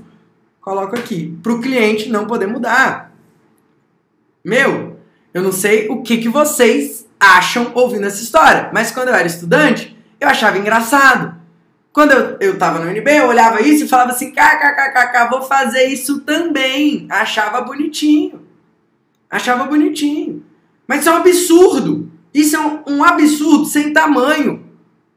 coloco 0.60 0.96
aqui. 0.96 1.38
Para 1.42 1.52
o 1.52 1.60
cliente 1.60 2.08
não 2.08 2.26
poder 2.26 2.48
mudar. 2.48 3.12
Meu, 4.44 4.89
eu 5.32 5.42
não 5.42 5.52
sei 5.52 5.88
o 5.88 6.02
que, 6.02 6.18
que 6.18 6.28
vocês 6.28 7.06
acham 7.18 7.70
ouvindo 7.74 8.06
essa 8.06 8.22
história, 8.22 8.70
mas 8.72 8.90
quando 8.90 9.08
eu 9.08 9.14
era 9.14 9.26
estudante, 9.26 9.96
eu 10.18 10.28
achava 10.28 10.58
engraçado. 10.58 11.38
Quando 11.92 12.12
eu, 12.12 12.36
eu 12.40 12.58
tava 12.58 12.78
no 12.78 12.90
UNB, 12.90 13.10
eu 13.10 13.28
olhava 13.28 13.60
isso 13.60 13.84
e 13.84 13.88
falava 13.88 14.12
assim, 14.12 14.30
kkkk, 14.30 15.28
vou 15.30 15.42
fazer 15.42 15.84
isso 15.86 16.20
também. 16.20 17.06
Achava 17.10 17.60
bonitinho. 17.60 18.46
Achava 19.28 19.64
bonitinho. 19.64 20.44
Mas 20.86 21.00
isso 21.00 21.08
é 21.08 21.12
um 21.12 21.16
absurdo. 21.16 22.10
Isso 22.32 22.56
é 22.56 22.60
um, 22.60 22.82
um 22.86 23.04
absurdo 23.04 23.64
sem 23.64 23.92
tamanho. 23.92 24.64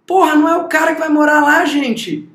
Porra, 0.06 0.36
não 0.36 0.50
é 0.50 0.58
o 0.58 0.68
cara 0.68 0.94
que 0.94 1.00
vai 1.00 1.10
morar 1.10 1.42
lá, 1.42 1.64
gente. 1.66 2.28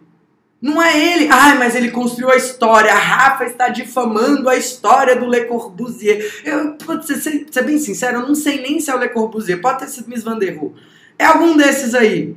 Não 0.60 0.82
é 0.82 1.12
ele. 1.12 1.28
Ai, 1.30 1.56
mas 1.56 1.74
ele 1.74 1.90
construiu 1.90 2.30
a 2.30 2.36
história. 2.36 2.92
A 2.92 2.98
Rafa 2.98 3.44
está 3.44 3.68
difamando 3.68 4.48
a 4.48 4.56
história 4.56 5.14
do 5.14 5.28
Le 5.28 5.44
Corbusier. 5.44 6.42
Eu, 6.44 6.76
vou 6.84 7.00
ser, 7.02 7.46
ser 7.48 7.62
bem 7.62 7.78
sincero, 7.78 8.18
eu 8.18 8.26
não 8.26 8.34
sei 8.34 8.60
nem 8.60 8.80
se 8.80 8.90
é 8.90 8.94
o 8.94 8.98
Le 8.98 9.08
Corbusier. 9.08 9.60
Pode 9.60 9.80
ter 9.80 9.88
sido 9.88 10.08
Miss 10.08 10.24
Van 10.24 10.38
der 10.38 10.56
Rohe. 10.56 10.74
É 11.18 11.24
algum 11.24 11.56
desses 11.56 11.94
aí. 11.94 12.36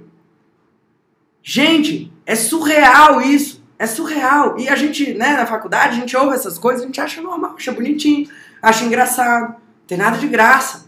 Gente, 1.42 2.14
é 2.26 2.36
surreal 2.36 3.22
isso. 3.22 3.62
É 3.78 3.88
surreal. 3.88 4.60
E 4.60 4.70
a 4.70 4.76
gente, 4.76 5.16
né, 5.16 5.36
na 5.36 5.48
faculdade, 5.48 5.98
a 5.98 6.00
gente 6.00 6.16
ouve 6.16 6.36
essas 6.36 6.60
coisas, 6.60 6.84
a 6.84 6.86
gente 6.86 7.02
acha 7.02 7.20
normal, 7.22 7.56
acha 7.58 7.72
bonitinho, 7.72 8.30
acha 8.62 8.86
engraçado. 8.86 9.56
Tem 9.88 9.98
nada 9.98 10.20
de 10.20 10.28
graça. 10.28 10.86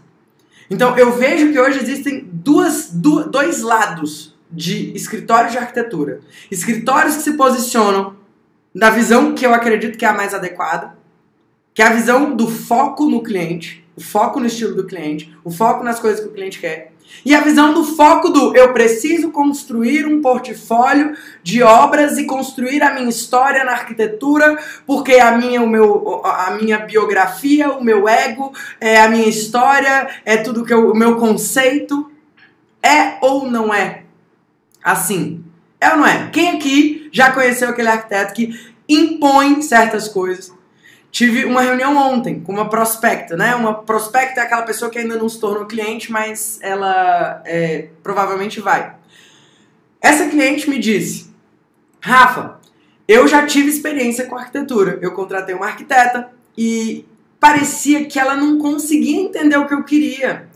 Então 0.70 0.96
eu 0.96 1.12
vejo 1.12 1.52
que 1.52 1.58
hoje 1.58 1.80
existem 1.80 2.28
duas, 2.32 2.90
dois 2.90 3.60
lados 3.62 4.33
de 4.54 4.92
escritórios 4.94 5.52
de 5.52 5.58
arquitetura. 5.58 6.20
Escritórios 6.50 7.16
que 7.16 7.22
se 7.22 7.32
posicionam 7.32 8.16
na 8.72 8.90
visão 8.90 9.34
que 9.34 9.44
eu 9.44 9.52
acredito 9.52 9.98
que 9.98 10.04
é 10.04 10.08
a 10.08 10.12
mais 10.12 10.32
adequada, 10.32 10.96
que 11.72 11.82
é 11.82 11.86
a 11.86 11.92
visão 11.92 12.34
do 12.34 12.48
foco 12.48 13.06
no 13.06 13.22
cliente, 13.22 13.84
o 13.96 14.00
foco 14.00 14.40
no 14.40 14.46
estilo 14.46 14.74
do 14.74 14.86
cliente, 14.86 15.36
o 15.44 15.50
foco 15.50 15.84
nas 15.84 15.98
coisas 15.98 16.20
que 16.20 16.28
o 16.28 16.32
cliente 16.32 16.58
quer. 16.58 16.92
E 17.24 17.34
a 17.34 17.40
visão 17.40 17.74
do 17.74 17.84
foco 17.84 18.30
do 18.30 18.56
eu 18.56 18.72
preciso 18.72 19.30
construir 19.30 20.06
um 20.06 20.20
portfólio 20.20 21.14
de 21.42 21.62
obras 21.62 22.16
e 22.18 22.24
construir 22.24 22.82
a 22.82 22.94
minha 22.94 23.08
história 23.08 23.62
na 23.64 23.72
arquitetura, 23.72 24.58
porque 24.86 25.14
a 25.14 25.36
minha, 25.36 25.62
o 25.62 25.68
meu, 25.68 26.22
a 26.24 26.52
minha 26.52 26.78
biografia, 26.78 27.70
o 27.72 27.84
meu 27.84 28.08
ego, 28.08 28.52
é 28.80 29.00
a 29.00 29.08
minha 29.08 29.28
história, 29.28 30.08
é 30.24 30.38
tudo 30.38 30.64
que 30.64 30.72
eu, 30.72 30.90
o 30.90 30.96
meu 30.96 31.16
conceito. 31.16 32.10
É 32.82 33.16
ou 33.22 33.50
não 33.50 33.72
é 33.72 34.03
assim? 34.84 35.42
É 35.80 35.90
ou 35.90 35.96
não 35.96 36.06
é? 36.06 36.28
Quem 36.30 36.50
aqui 36.50 37.08
já 37.10 37.32
conheceu 37.32 37.70
aquele 37.70 37.88
arquiteto 37.88 38.34
que 38.34 38.60
impõe 38.88 39.62
certas 39.62 40.06
coisas? 40.06 40.52
Tive 41.10 41.44
uma 41.44 41.62
reunião 41.62 41.96
ontem 41.96 42.40
com 42.40 42.52
uma 42.52 42.68
prospecta, 42.68 43.36
né? 43.36 43.54
Uma 43.54 43.82
prospecta 43.82 44.40
é 44.40 44.44
aquela 44.44 44.62
pessoa 44.62 44.90
que 44.90 44.98
ainda 44.98 45.16
não 45.16 45.28
se 45.28 45.38
tornou 45.38 45.64
cliente, 45.64 46.10
mas 46.10 46.58
ela 46.60 47.40
é, 47.46 47.88
provavelmente 48.02 48.60
vai. 48.60 48.96
Essa 50.00 50.28
cliente 50.28 50.68
me 50.68 50.78
disse: 50.78 51.32
Rafa, 52.00 52.58
eu 53.06 53.28
já 53.28 53.46
tive 53.46 53.68
experiência 53.68 54.26
com 54.26 54.36
arquitetura. 54.36 54.98
Eu 55.00 55.12
contratei 55.12 55.54
uma 55.54 55.66
arquiteta 55.66 56.30
e 56.58 57.06
parecia 57.38 58.06
que 58.06 58.18
ela 58.18 58.34
não 58.34 58.58
conseguia 58.58 59.20
entender 59.20 59.56
o 59.56 59.66
que 59.66 59.74
eu 59.74 59.84
queria. 59.84 60.48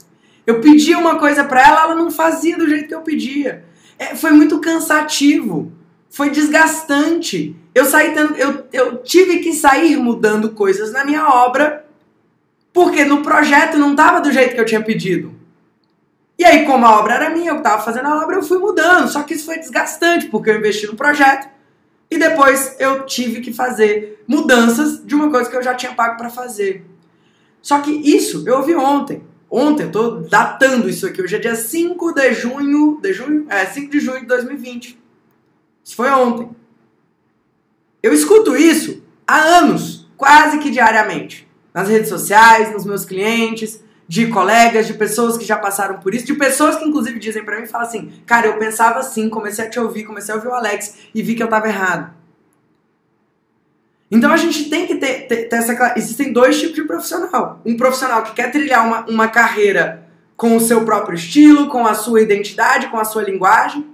Eu 0.47 0.61
pedia 0.61 0.99
uma 0.99 1.19
coisa 1.19 1.45
para 1.45 1.63
ela, 1.63 1.83
ela 1.83 1.95
não 1.95 2.11
fazia 2.11 2.57
do 2.57 2.69
jeito 2.69 2.89
que 2.89 2.95
eu 2.95 3.03
pedia. 3.03 3.68
É, 3.99 4.15
foi 4.15 4.31
muito 4.31 4.61
cansativo, 4.61 5.73
foi 6.09 6.31
desgastante. 6.31 7.57
Eu 7.75 7.85
saí 7.85 8.15
eu, 8.37 8.67
eu 8.73 8.97
tive 8.99 9.39
que 9.39 9.53
sair 9.53 9.97
mudando 9.97 10.51
coisas 10.51 10.93
na 10.93 11.05
minha 11.05 11.29
obra 11.29 11.85
porque 12.73 13.05
no 13.05 13.23
projeto 13.23 13.77
não 13.77 13.93
estava 13.93 14.21
do 14.21 14.33
jeito 14.33 14.55
que 14.55 14.61
eu 14.61 14.65
tinha 14.65 14.83
pedido. 14.83 15.35
E 16.39 16.45
aí, 16.45 16.65
como 16.65 16.87
a 16.87 16.97
obra 16.97 17.15
era 17.15 17.31
minha, 17.31 17.51
eu 17.51 17.57
estava 17.57 17.83
fazendo 17.83 18.07
a 18.07 18.23
obra, 18.23 18.37
eu 18.37 18.43
fui 18.43 18.59
mudando. 18.59 19.09
Só 19.09 19.25
que 19.25 19.35
isso 19.35 19.45
foi 19.45 19.59
desgastante, 19.59 20.27
porque 20.27 20.49
eu 20.49 20.57
investi 20.57 20.87
no 20.87 20.95
projeto 20.95 21.49
e 22.11 22.17
depois 22.17 22.77
eu 22.79 23.05
tive 23.05 23.41
que 23.41 23.53
fazer 23.53 24.23
mudanças 24.27 25.05
de 25.05 25.15
uma 25.15 25.31
coisa 25.31 25.51
que 25.51 25.57
eu 25.57 25.63
já 25.63 25.75
tinha 25.75 25.93
pago 25.95 26.17
para 26.17 26.31
fazer. 26.31 26.87
Só 27.61 27.81
que 27.81 27.91
isso 27.91 28.49
eu 28.49 28.59
ouvi 28.59 28.75
ontem. 28.75 29.23
Ontem, 29.51 29.85
eu 29.85 29.93
tô 29.93 30.11
datando 30.21 30.89
isso 30.89 31.07
aqui. 31.07 31.23
Hoje 31.23 31.37
é 31.37 31.39
dia 31.39 31.55
5 31.55 32.13
de 32.13 32.35
junho. 32.35 33.01
De 33.01 33.13
junho? 33.13 33.47
É, 33.49 33.65
5 33.67 33.91
de 33.91 34.01
junho 34.01 34.21
de 34.21 34.27
2020. 34.27 34.99
Isso 35.83 35.97
foi 35.97 36.11
ontem. 36.11 36.51
Eu 38.03 38.13
escuto 38.13 38.55
isso 38.55 39.03
há 39.27 39.39
anos, 39.39 40.09
quase 40.17 40.59
que 40.59 40.71
diariamente. 40.71 41.49
Nas 41.73 41.89
redes 41.89 42.09
sociais, 42.09 42.73
nos 42.73 42.85
meus 42.85 43.05
clientes, 43.05 43.83
de 44.07 44.27
colegas, 44.29 44.87
de 44.87 44.95
pessoas 44.95 45.37
que 45.37 45.45
já 45.45 45.57
passaram 45.57 45.99
por 45.99 46.15
isso, 46.15 46.25
de 46.25 46.35
pessoas 46.35 46.77
que 46.77 46.85
inclusive 46.85 47.19
dizem 47.19 47.45
para 47.45 47.61
mim 47.61 47.67
falam 47.67 47.87
assim: 47.87 48.13
"Cara, 48.25 48.47
eu 48.47 48.59
pensava 48.59 48.99
assim, 49.01 49.29
comecei 49.29 49.67
a 49.67 49.71
te 49.71 49.79
ouvir, 49.79 50.05
comecei 50.05 50.33
a 50.33 50.37
ouvir 50.37 50.49
o 50.49 50.55
Alex 50.55 50.97
e 51.15 51.23
vi 51.23 51.35
que 51.35 51.43
eu 51.43 51.49
tava 51.49 51.69
errado". 51.69 52.18
Então 54.11 54.33
a 54.33 54.37
gente 54.37 54.71
tem 54.71 54.87
que 54.87 54.95
ter, 54.97 55.27
ter, 55.27 55.49
ter 55.49 55.57
essa. 55.57 55.95
Existem 55.97 56.33
dois 56.33 56.59
tipos 56.59 56.77
de 56.77 56.85
profissional. 56.85 57.61
Um 57.65 57.77
profissional 57.77 58.23
que 58.23 58.33
quer 58.33 58.51
trilhar 58.51 58.87
uma, 58.87 59.07
uma 59.07 59.29
carreira 59.29 60.07
com 60.37 60.57
o 60.57 60.61
seu 60.61 60.85
próprio 60.85 61.17
estilo, 61.17 61.69
com 61.69 61.87
a 61.87 61.95
sua 61.95 62.23
identidade, 62.23 62.89
com 62.89 62.99
a 62.99 63.05
sua 63.05 63.23
linguagem. 63.23 63.85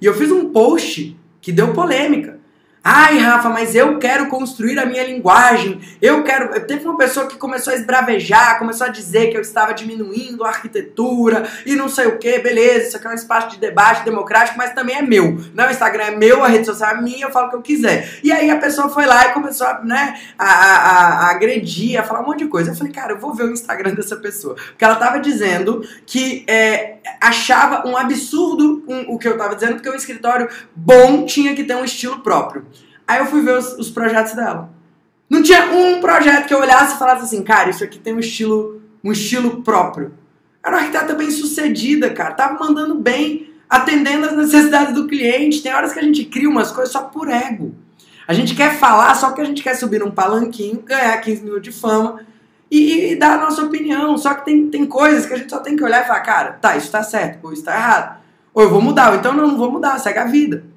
E 0.00 0.06
eu 0.06 0.14
fiz 0.14 0.32
um 0.32 0.50
post 0.50 1.16
que 1.40 1.52
deu 1.52 1.72
polêmica. 1.72 2.39
Ai, 2.82 3.18
Rafa, 3.18 3.50
mas 3.50 3.74
eu 3.74 3.98
quero 3.98 4.28
construir 4.28 4.78
a 4.78 4.86
minha 4.86 5.04
linguagem. 5.04 5.78
Eu 6.00 6.24
quero. 6.24 6.48
Teve 6.62 6.86
uma 6.86 6.96
pessoa 6.96 7.26
que 7.26 7.36
começou 7.36 7.74
a 7.74 7.76
esbravejar, 7.76 8.58
começou 8.58 8.86
a 8.86 8.90
dizer 8.90 9.30
que 9.30 9.36
eu 9.36 9.42
estava 9.42 9.74
diminuindo 9.74 10.42
a 10.44 10.48
arquitetura 10.48 11.46
e 11.66 11.76
não 11.76 11.90
sei 11.90 12.06
o 12.06 12.18
que. 12.18 12.38
Beleza, 12.38 12.88
isso 12.88 12.96
aqui 12.96 13.06
é 13.06 13.10
um 13.10 13.14
espaço 13.14 13.50
de 13.50 13.58
debate 13.58 14.02
democrático, 14.02 14.56
mas 14.56 14.72
também 14.72 14.96
é 14.96 15.02
meu. 15.02 15.38
Não, 15.52 15.68
o 15.68 15.70
Instagram 15.70 16.04
é 16.04 16.10
meu, 16.16 16.42
a 16.42 16.48
rede 16.48 16.64
social 16.64 16.96
é 16.96 17.02
minha, 17.02 17.26
eu 17.26 17.30
falo 17.30 17.48
o 17.48 17.50
que 17.50 17.56
eu 17.56 17.62
quiser. 17.62 18.18
E 18.24 18.32
aí 18.32 18.50
a 18.50 18.56
pessoa 18.56 18.88
foi 18.88 19.04
lá 19.04 19.26
e 19.26 19.34
começou 19.34 19.66
a, 19.66 19.80
né, 19.84 20.18
a, 20.38 20.46
a, 20.46 21.08
a 21.26 21.30
agredir, 21.32 22.00
a 22.00 22.02
falar 22.02 22.20
um 22.20 22.26
monte 22.28 22.44
de 22.44 22.46
coisa. 22.46 22.70
Eu 22.70 22.74
falei, 22.74 22.94
cara, 22.94 23.12
eu 23.12 23.18
vou 23.18 23.34
ver 23.34 23.44
o 23.44 23.52
Instagram 23.52 23.92
dessa 23.92 24.16
pessoa. 24.16 24.54
Porque 24.54 24.82
ela 24.82 24.94
estava 24.94 25.20
dizendo 25.20 25.86
que 26.06 26.46
é, 26.48 26.96
achava 27.20 27.86
um 27.86 27.94
absurdo 27.94 28.82
um, 28.88 29.12
o 29.12 29.18
que 29.18 29.28
eu 29.28 29.32
estava 29.32 29.54
dizendo, 29.54 29.74
porque 29.74 29.90
um 29.90 29.94
escritório 29.94 30.48
bom 30.74 31.26
tinha 31.26 31.54
que 31.54 31.62
ter 31.62 31.74
um 31.74 31.84
estilo 31.84 32.20
próprio. 32.20 32.69
Aí 33.10 33.18
eu 33.18 33.26
fui 33.26 33.42
ver 33.42 33.58
os, 33.58 33.72
os, 33.72 33.90
projetos 33.90 34.34
dela. 34.34 34.70
Não 35.28 35.42
tinha 35.42 35.64
um 35.64 36.00
projeto 36.00 36.46
que 36.46 36.54
eu 36.54 36.60
olhasse 36.60 36.94
e 36.94 36.98
falasse 36.98 37.24
assim, 37.24 37.42
cara, 37.42 37.68
isso 37.68 37.82
aqui 37.82 37.98
tem 37.98 38.14
um 38.14 38.20
estilo, 38.20 38.80
um 39.02 39.10
estilo 39.10 39.64
próprio. 39.64 40.12
Era 40.64 40.76
uma 40.76 40.82
arquiteta 40.82 41.12
bem 41.14 41.28
sucedida, 41.28 42.10
cara. 42.10 42.34
Tava 42.34 42.56
mandando 42.56 42.94
bem, 42.94 43.52
atendendo 43.68 44.26
as 44.26 44.36
necessidades 44.36 44.94
do 44.94 45.08
cliente. 45.08 45.60
Tem 45.60 45.74
horas 45.74 45.92
que 45.92 45.98
a 45.98 46.02
gente 46.04 46.24
cria 46.24 46.48
umas 46.48 46.70
coisas 46.70 46.92
só 46.92 47.02
por 47.02 47.28
ego. 47.28 47.74
A 48.28 48.32
gente 48.32 48.54
quer 48.54 48.76
falar 48.76 49.12
só 49.16 49.26
porque 49.26 49.40
a 49.40 49.44
gente 49.44 49.60
quer 49.60 49.74
subir 49.74 49.98
num 49.98 50.12
palanquinho, 50.12 50.80
ganhar 50.80 51.20
15 51.20 51.42
minutos 51.42 51.64
de 51.64 51.72
fama 51.72 52.20
e, 52.70 53.10
e, 53.10 53.16
dar 53.16 53.40
a 53.40 53.40
nossa 53.40 53.64
opinião. 53.64 54.16
Só 54.16 54.34
que 54.34 54.44
tem, 54.44 54.70
tem 54.70 54.86
coisas 54.86 55.26
que 55.26 55.34
a 55.34 55.36
gente 55.36 55.50
só 55.50 55.58
tem 55.58 55.74
que 55.74 55.82
olhar 55.82 56.04
e 56.04 56.06
falar, 56.06 56.20
cara, 56.20 56.52
tá, 56.52 56.76
isso 56.76 56.92
tá 56.92 57.02
certo, 57.02 57.44
ou 57.44 57.52
isso 57.52 57.64
tá 57.64 57.74
errado. 57.74 58.20
Ou 58.54 58.62
eu 58.62 58.70
vou 58.70 58.80
mudar, 58.80 59.10
ou 59.10 59.16
então 59.16 59.32
não, 59.32 59.48
não 59.48 59.56
vou 59.56 59.72
mudar, 59.72 59.98
segue 59.98 60.20
a 60.20 60.26
vida. 60.26 60.69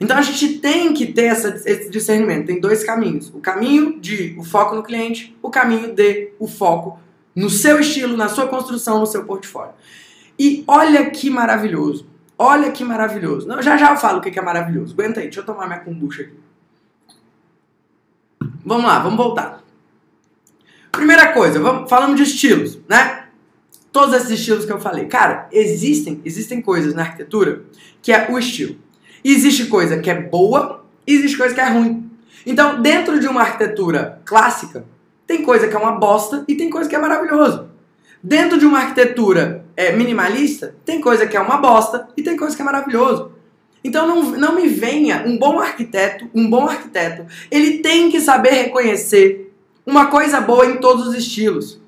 Então 0.00 0.16
a 0.16 0.22
gente 0.22 0.58
tem 0.58 0.94
que 0.94 1.12
ter 1.12 1.24
essa, 1.24 1.48
esse 1.48 1.90
discernimento. 1.90 2.46
Tem 2.46 2.60
dois 2.60 2.84
caminhos: 2.84 3.30
o 3.34 3.40
caminho 3.40 4.00
de 4.00 4.36
o 4.38 4.44
foco 4.44 4.74
no 4.74 4.82
cliente, 4.82 5.36
o 5.42 5.50
caminho 5.50 5.94
de 5.94 6.32
o 6.38 6.46
foco 6.46 6.98
no 7.34 7.50
seu 7.50 7.78
estilo, 7.80 8.16
na 8.16 8.28
sua 8.28 8.46
construção, 8.48 8.98
no 9.00 9.06
seu 9.06 9.24
portfólio. 9.24 9.72
E 10.38 10.64
olha 10.66 11.10
que 11.10 11.28
maravilhoso. 11.30 12.06
Olha 12.36 12.70
que 12.70 12.84
maravilhoso. 12.84 13.48
Não, 13.48 13.60
já 13.60 13.76
já 13.76 13.90
eu 13.90 13.96
falo 13.96 14.18
o 14.18 14.20
que 14.20 14.38
é 14.38 14.42
maravilhoso. 14.42 14.94
Aguenta 14.94 15.20
aí, 15.20 15.26
deixa 15.26 15.40
eu 15.40 15.46
tomar 15.46 15.66
minha 15.66 15.80
kombucha 15.80 16.22
aqui. 16.22 16.34
Vamos 18.64 18.84
lá, 18.84 19.00
vamos 19.00 19.16
voltar. 19.16 19.64
Primeira 20.92 21.32
coisa, 21.32 21.60
vamos, 21.60 21.88
falamos 21.88 22.16
de 22.16 22.22
estilos, 22.22 22.78
né? 22.88 23.26
Todos 23.90 24.14
esses 24.14 24.30
estilos 24.30 24.64
que 24.64 24.72
eu 24.72 24.80
falei. 24.80 25.06
Cara, 25.06 25.48
existem, 25.50 26.20
existem 26.24 26.60
coisas 26.60 26.94
na 26.94 27.02
arquitetura 27.02 27.64
que 28.00 28.12
é 28.12 28.28
o 28.30 28.38
estilo. 28.38 28.76
Existe 29.30 29.66
coisa 29.66 29.98
que 29.98 30.08
é 30.08 30.18
boa, 30.18 30.86
existe 31.06 31.36
coisa 31.36 31.54
que 31.54 31.60
é 31.60 31.68
ruim. 31.68 32.10
Então, 32.46 32.80
dentro 32.80 33.20
de 33.20 33.28
uma 33.28 33.42
arquitetura 33.42 34.22
clássica, 34.24 34.86
tem 35.26 35.42
coisa 35.42 35.68
que 35.68 35.76
é 35.76 35.78
uma 35.78 35.92
bosta 35.92 36.46
e 36.48 36.54
tem 36.54 36.70
coisa 36.70 36.88
que 36.88 36.96
é 36.96 36.98
maravilhoso. 36.98 37.68
Dentro 38.22 38.58
de 38.58 38.64
uma 38.64 38.78
arquitetura 38.78 39.66
é, 39.76 39.92
minimalista, 39.92 40.74
tem 40.82 40.98
coisa 40.98 41.26
que 41.26 41.36
é 41.36 41.40
uma 41.40 41.58
bosta 41.58 42.08
e 42.16 42.22
tem 42.22 42.38
coisa 42.38 42.56
que 42.56 42.62
é 42.62 42.64
maravilhoso. 42.64 43.32
Então 43.84 44.08
não, 44.08 44.22
não 44.30 44.54
me 44.54 44.66
venha 44.66 45.22
um 45.26 45.36
bom 45.36 45.60
arquiteto, 45.60 46.26
um 46.34 46.48
bom 46.48 46.66
arquiteto, 46.66 47.26
ele 47.50 47.80
tem 47.80 48.10
que 48.10 48.22
saber 48.22 48.52
reconhecer 48.52 49.52
uma 49.84 50.06
coisa 50.06 50.40
boa 50.40 50.64
em 50.64 50.78
todos 50.78 51.06
os 51.06 51.14
estilos. 51.14 51.78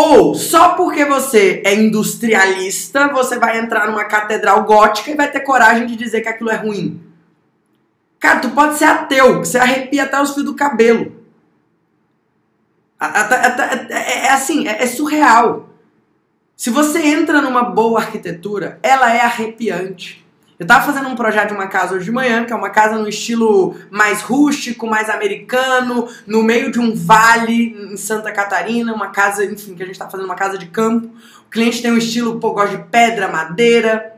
Ou 0.00 0.32
só 0.32 0.74
porque 0.74 1.04
você 1.04 1.60
é 1.66 1.74
industrialista, 1.74 3.08
você 3.08 3.36
vai 3.36 3.58
entrar 3.58 3.88
numa 3.88 4.04
catedral 4.04 4.62
gótica 4.62 5.10
e 5.10 5.16
vai 5.16 5.28
ter 5.28 5.40
coragem 5.40 5.88
de 5.88 5.96
dizer 5.96 6.20
que 6.20 6.28
aquilo 6.28 6.50
é 6.50 6.54
ruim. 6.54 7.02
Cara, 8.20 8.38
tu 8.38 8.50
pode 8.50 8.78
ser 8.78 8.84
ateu, 8.84 9.40
você 9.40 9.58
arrepia 9.58 10.04
até 10.04 10.22
os 10.22 10.34
fios 10.34 10.44
do 10.44 10.54
cabelo. 10.54 11.20
É, 13.00 14.26
é 14.26 14.30
assim, 14.30 14.68
é 14.68 14.86
surreal. 14.86 15.68
Se 16.56 16.70
você 16.70 17.04
entra 17.04 17.42
numa 17.42 17.64
boa 17.64 17.98
arquitetura, 17.98 18.78
ela 18.84 19.12
é 19.12 19.20
arrepiante. 19.20 20.24
Eu 20.58 20.66
tava 20.66 20.84
fazendo 20.84 21.08
um 21.08 21.14
projeto 21.14 21.48
de 21.48 21.54
uma 21.54 21.68
casa 21.68 21.94
hoje 21.94 22.06
de 22.06 22.10
manhã, 22.10 22.44
que 22.44 22.52
é 22.52 22.56
uma 22.56 22.70
casa 22.70 22.98
no 22.98 23.08
estilo 23.08 23.76
mais 23.90 24.22
rústico, 24.22 24.88
mais 24.88 25.08
americano, 25.08 26.08
no 26.26 26.42
meio 26.42 26.72
de 26.72 26.80
um 26.80 26.92
vale 26.96 27.76
em 27.92 27.96
Santa 27.96 28.32
Catarina, 28.32 28.92
uma 28.92 29.10
casa, 29.10 29.44
enfim, 29.44 29.76
que 29.76 29.84
a 29.84 29.86
gente 29.86 29.98
tá 29.98 30.10
fazendo 30.10 30.26
uma 30.26 30.34
casa 30.34 30.58
de 30.58 30.66
campo. 30.66 31.14
O 31.46 31.50
cliente 31.50 31.80
tem 31.80 31.92
um 31.92 31.96
estilo, 31.96 32.40
pô, 32.40 32.52
gosta 32.52 32.76
de 32.76 32.82
pedra, 32.84 33.28
madeira. 33.28 34.16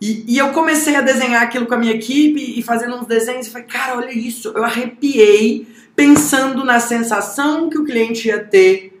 E, 0.00 0.24
e 0.26 0.38
eu 0.38 0.48
comecei 0.48 0.96
a 0.96 1.02
desenhar 1.02 1.42
aquilo 1.42 1.66
com 1.66 1.74
a 1.74 1.78
minha 1.78 1.94
equipe 1.94 2.58
e 2.58 2.60
fazendo 2.60 2.96
uns 2.96 3.06
desenhos 3.06 3.46
e 3.46 3.50
falei, 3.50 3.68
cara, 3.68 3.96
olha 3.96 4.10
isso, 4.10 4.52
eu 4.56 4.64
arrepiei 4.64 5.68
pensando 5.94 6.64
na 6.64 6.80
sensação 6.80 7.70
que 7.70 7.78
o 7.78 7.84
cliente 7.84 8.26
ia 8.26 8.42
ter 8.42 9.00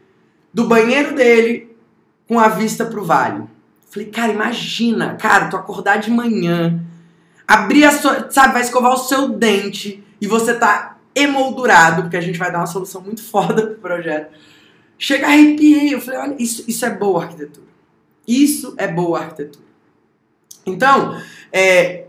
do 0.54 0.68
banheiro 0.68 1.16
dele 1.16 1.74
com 2.28 2.38
a 2.38 2.46
vista 2.46 2.84
pro 2.84 3.04
vale. 3.04 3.42
Falei, 3.90 4.08
cara, 4.08 4.32
imagina, 4.32 5.16
cara, 5.16 5.48
tu 5.48 5.56
acordar 5.56 5.96
de 5.96 6.10
manhã, 6.10 6.80
abrir 7.46 7.84
a 7.84 7.90
sua, 7.90 8.30
sabe, 8.30 8.52
vai 8.52 8.62
escovar 8.62 8.94
o 8.94 8.96
seu 8.96 9.30
dente 9.30 10.04
e 10.20 10.28
você 10.28 10.54
tá 10.54 10.96
emoldurado, 11.12 12.02
porque 12.02 12.16
a 12.16 12.20
gente 12.20 12.38
vai 12.38 12.52
dar 12.52 12.58
uma 12.58 12.66
solução 12.68 13.00
muito 13.00 13.20
foda 13.28 13.66
pro 13.66 13.80
projeto. 13.80 14.32
Chega, 14.96 15.26
arrepiei, 15.26 15.92
eu 15.92 16.00
falei, 16.00 16.20
olha, 16.20 16.36
isso, 16.38 16.64
isso 16.68 16.86
é 16.86 16.90
boa 16.90 17.24
arquitetura. 17.24 17.66
Isso 18.28 18.74
é 18.76 18.86
boa 18.86 19.18
arquitetura. 19.18 19.64
Então, 20.64 21.20
é, 21.52 22.06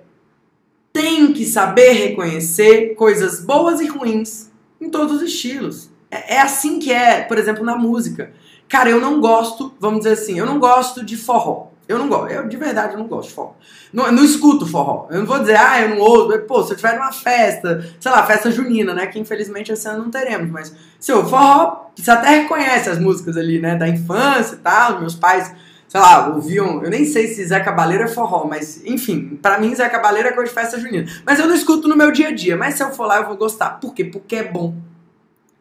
tem 0.94 1.34
que 1.34 1.46
saber 1.46 1.94
reconhecer 1.94 2.94
coisas 2.96 3.44
boas 3.44 3.80
e 3.80 3.88
ruins 3.88 4.52
em 4.80 4.88
todos 4.88 5.16
os 5.16 5.22
estilos. 5.24 5.90
É, 6.12 6.36
é 6.36 6.42
assim 6.42 6.78
que 6.78 6.92
é, 6.92 7.22
por 7.22 7.40
exemplo, 7.40 7.64
na 7.64 7.76
música. 7.76 8.34
Cara, 8.68 8.90
eu 8.90 9.02
não 9.02 9.20
gosto, 9.20 9.74
vamos 9.80 10.02
dizer 10.02 10.14
assim, 10.14 10.38
eu 10.38 10.46
não 10.46 10.60
gosto 10.60 11.04
de 11.04 11.18
forró. 11.18 11.71
Eu 11.92 12.00
não 12.00 12.08
gosto, 12.08 12.32
eu 12.32 12.48
de 12.48 12.56
verdade 12.56 12.96
não 12.96 13.06
gosto 13.06 13.28
de 13.28 13.36
forró. 13.36 13.54
Não, 13.92 14.10
não 14.14 14.24
escuto 14.24 14.66
forró. 14.66 15.08
Eu 15.12 15.20
não 15.20 15.26
vou 15.26 15.40
dizer, 15.40 15.58
ah, 15.58 15.82
eu 15.82 15.90
não 15.90 16.00
ouço. 16.00 16.40
Pô, 16.44 16.64
se 16.64 16.72
eu 16.72 16.78
tiver 16.78 16.96
numa 16.96 17.12
festa, 17.12 17.86
sei 18.00 18.12
lá, 18.12 18.26
festa 18.26 18.50
junina, 18.50 18.94
né? 18.94 19.08
Que 19.08 19.20
infelizmente 19.20 19.74
esse 19.74 19.86
ano 19.90 20.04
não 20.04 20.10
teremos, 20.10 20.50
mas 20.50 20.74
se 20.98 21.12
eu 21.12 21.26
forró, 21.26 21.92
você 21.94 22.10
até 22.10 22.30
reconhece 22.30 22.90
as 22.90 22.98
músicas 22.98 23.36
ali, 23.36 23.60
né? 23.60 23.76
Da 23.76 23.90
infância 23.90 24.56
e 24.56 24.60
tal, 24.60 25.02
meus 25.02 25.16
pais, 25.16 25.54
sei 25.86 26.00
lá, 26.00 26.30
ouviam. 26.30 26.82
Eu 26.82 26.90
nem 26.90 27.04
sei 27.04 27.28
se 27.28 27.46
Zé 27.46 27.60
Cabaleiro 27.60 28.06
é 28.06 28.08
forró, 28.08 28.46
mas 28.46 28.82
enfim, 28.86 29.38
para 29.42 29.60
mim 29.60 29.76
Zé 29.76 29.90
Cabaleiro 29.90 30.30
é 30.30 30.32
coisa 30.32 30.48
de 30.48 30.56
festa 30.56 30.80
junina. 30.80 31.12
Mas 31.26 31.40
eu 31.40 31.48
não 31.48 31.54
escuto 31.54 31.90
no 31.90 31.98
meu 31.98 32.10
dia 32.10 32.30
a 32.30 32.32
dia, 32.34 32.56
mas 32.56 32.76
se 32.76 32.84
eu 32.84 32.92
for 32.92 33.06
lá 33.06 33.18
eu 33.18 33.28
vou 33.28 33.36
gostar. 33.36 33.82
Por 33.82 33.94
quê? 33.94 34.06
Porque 34.06 34.38
é 34.38 34.44
bom. 34.44 34.76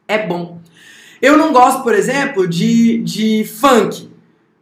É 0.07 0.25
bom. 0.25 0.61
Eu 1.21 1.37
não 1.37 1.53
gosto, 1.53 1.83
por 1.83 1.95
exemplo, 1.95 2.47
de, 2.47 3.03
de 3.03 3.45
funk. 3.45 4.10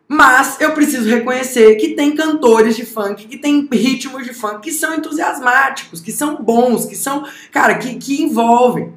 Mas 0.08 0.58
eu 0.58 0.72
preciso 0.72 1.06
reconhecer 1.06 1.76
que 1.76 1.90
tem 1.90 2.16
cantores 2.16 2.74
de 2.74 2.86
funk, 2.86 3.26
que 3.26 3.36
tem 3.36 3.68
ritmos 3.70 4.24
de 4.24 4.32
funk 4.32 4.60
que 4.62 4.72
são 4.72 4.94
entusiasmáticos, 4.94 6.00
que 6.00 6.10
são 6.10 6.36
bons, 6.36 6.86
que 6.86 6.96
são, 6.96 7.26
cara, 7.52 7.74
que, 7.74 7.94
que 7.96 8.22
envolvem. 8.22 8.94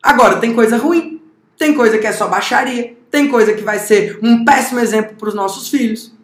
Agora, 0.00 0.38
tem 0.38 0.54
coisa 0.54 0.76
ruim, 0.76 1.20
tem 1.58 1.74
coisa 1.74 1.98
que 1.98 2.06
é 2.06 2.12
só 2.12 2.28
baixaria, 2.28 2.96
tem 3.10 3.28
coisa 3.28 3.52
que 3.52 3.62
vai 3.62 3.80
ser 3.80 4.20
um 4.22 4.44
péssimo 4.44 4.78
exemplo 4.78 5.16
para 5.16 5.28
os 5.28 5.34
nossos 5.34 5.68
filhos. 5.68 6.14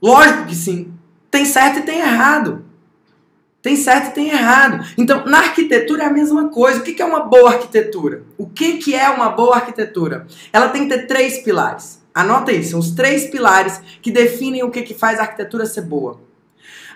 Lógico 0.00 0.46
que 0.46 0.54
sim. 0.54 0.92
Tem 1.28 1.44
certo 1.44 1.80
e 1.80 1.82
tem 1.82 1.98
errado. 1.98 2.64
Tem 3.60 3.74
certo 3.74 4.10
e 4.10 4.14
tem 4.14 4.28
errado. 4.28 4.86
Então, 4.96 5.24
na 5.26 5.38
arquitetura 5.38 6.04
é 6.04 6.06
a 6.06 6.12
mesma 6.12 6.48
coisa. 6.48 6.78
O 6.78 6.82
que 6.82 7.02
é 7.02 7.04
uma 7.04 7.20
boa 7.20 7.50
arquitetura? 7.50 8.22
O 8.38 8.46
que 8.46 8.94
é 8.94 9.08
uma 9.10 9.30
boa 9.30 9.56
arquitetura? 9.56 10.28
Ela 10.52 10.68
tem 10.68 10.86
que 10.86 10.94
ter 10.94 11.06
três 11.06 11.38
pilares. 11.38 12.05
Anota 12.16 12.50
aí, 12.50 12.64
são 12.64 12.80
os 12.80 12.92
três 12.92 13.26
pilares 13.26 13.78
que 14.00 14.10
definem 14.10 14.62
o 14.62 14.70
que, 14.70 14.80
que 14.80 14.94
faz 14.94 15.18
a 15.18 15.24
arquitetura 15.24 15.66
ser 15.66 15.82
boa. 15.82 16.18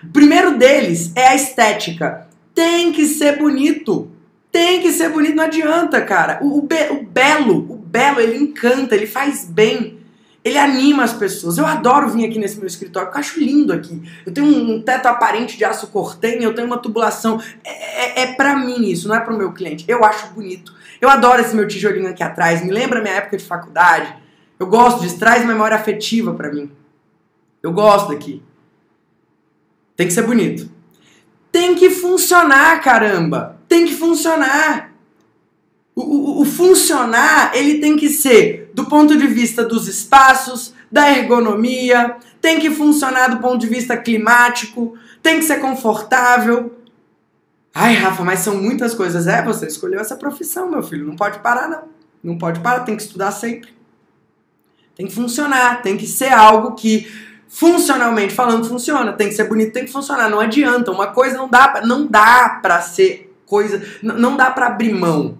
O 0.03 0.07
primeiro 0.07 0.57
deles 0.57 1.11
é 1.15 1.27
a 1.27 1.35
estética. 1.35 2.27
Tem 2.55 2.91
que 2.91 3.05
ser 3.05 3.37
bonito. 3.37 4.09
Tem 4.51 4.81
que 4.81 4.91
ser 4.91 5.09
bonito, 5.09 5.35
não 5.35 5.43
adianta, 5.43 6.01
cara. 6.01 6.39
O, 6.41 6.57
o, 6.57 6.61
be, 6.63 6.89
o 6.89 7.03
belo, 7.03 7.71
o 7.71 7.77
belo, 7.77 8.19
ele 8.19 8.35
encanta, 8.35 8.95
ele 8.95 9.05
faz 9.05 9.45
bem. 9.45 9.99
Ele 10.43 10.57
anima 10.57 11.03
as 11.03 11.13
pessoas. 11.13 11.59
Eu 11.59 11.67
adoro 11.67 12.09
vir 12.09 12.25
aqui 12.25 12.39
nesse 12.39 12.57
meu 12.57 12.65
escritório, 12.65 13.09
eu 13.09 13.19
acho 13.19 13.39
lindo 13.39 13.71
aqui. 13.71 14.01
Eu 14.25 14.33
tenho 14.33 14.47
um 14.47 14.81
teto 14.81 15.05
aparente 15.05 15.55
de 15.55 15.63
aço 15.63 15.85
cortênio, 15.85 16.45
eu 16.45 16.55
tenho 16.55 16.65
uma 16.65 16.79
tubulação. 16.79 17.39
É, 17.63 18.21
é, 18.21 18.23
é 18.23 18.33
pra 18.33 18.55
mim 18.55 18.89
isso, 18.89 19.07
não 19.07 19.15
é 19.15 19.19
pro 19.19 19.37
meu 19.37 19.51
cliente. 19.53 19.85
Eu 19.87 20.03
acho 20.03 20.33
bonito. 20.33 20.73
Eu 20.99 21.11
adoro 21.11 21.41
esse 21.41 21.55
meu 21.55 21.67
tijolinho 21.67 22.09
aqui 22.09 22.23
atrás, 22.23 22.65
me 22.65 22.71
lembra 22.71 23.01
minha 23.01 23.13
época 23.13 23.37
de 23.37 23.45
faculdade. 23.45 24.19
Eu 24.61 24.67
gosto 24.67 25.01
disso, 25.01 25.17
traz 25.17 25.43
memória 25.43 25.75
afetiva 25.75 26.35
para 26.35 26.53
mim. 26.53 26.71
Eu 27.63 27.73
gosto 27.73 28.09
daqui. 28.09 28.43
Tem 29.95 30.05
que 30.05 30.13
ser 30.13 30.21
bonito. 30.21 30.69
Tem 31.51 31.73
que 31.73 31.89
funcionar, 31.89 32.79
caramba! 32.79 33.59
Tem 33.67 33.87
que 33.87 33.95
funcionar. 33.95 34.93
O, 35.95 36.01
o, 36.03 36.41
o, 36.41 36.45
funcionar, 36.45 37.55
ele 37.55 37.79
tem 37.79 37.97
que 37.97 38.07
ser 38.07 38.69
do 38.71 38.85
ponto 38.85 39.17
de 39.17 39.25
vista 39.25 39.65
dos 39.65 39.87
espaços, 39.87 40.75
da 40.91 41.09
ergonomia, 41.09 42.17
tem 42.39 42.59
que 42.59 42.69
funcionar 42.69 43.29
do 43.29 43.39
ponto 43.39 43.57
de 43.57 43.67
vista 43.67 43.97
climático, 43.97 44.95
tem 45.23 45.39
que 45.39 45.45
ser 45.45 45.59
confortável. 45.59 46.77
Ai, 47.73 47.95
Rafa, 47.95 48.23
mas 48.23 48.41
são 48.41 48.61
muitas 48.61 48.93
coisas. 48.93 49.25
É, 49.25 49.43
você 49.43 49.65
escolheu 49.65 49.99
essa 49.99 50.15
profissão, 50.15 50.69
meu 50.69 50.83
filho. 50.83 51.07
Não 51.07 51.15
pode 51.15 51.39
parar, 51.39 51.67
não. 51.67 51.85
Não 52.23 52.37
pode 52.37 52.59
parar, 52.59 52.81
tem 52.81 52.95
que 52.95 53.01
estudar 53.01 53.31
sempre. 53.31 53.80
Tem 54.95 55.07
que 55.07 55.13
funcionar, 55.13 55.81
tem 55.81 55.97
que 55.97 56.07
ser 56.07 56.31
algo 56.31 56.75
que 56.75 57.07
funcionalmente 57.47 58.33
falando 58.33 58.67
funciona, 58.67 59.13
tem 59.13 59.27
que 59.27 59.33
ser 59.33 59.43
bonito, 59.43 59.73
tem 59.73 59.83
que 59.83 59.91
funcionar, 59.91 60.29
não 60.29 60.39
adianta, 60.39 60.89
uma 60.89 61.07
coisa 61.07 61.35
não 61.37 61.49
dá, 61.49 61.81
não 61.85 62.07
dá 62.07 62.59
para 62.61 62.81
ser 62.81 63.33
coisa, 63.45 63.83
não 64.01 64.37
dá 64.37 64.49
para 64.49 64.67
abrir 64.67 64.93
mão. 64.93 65.37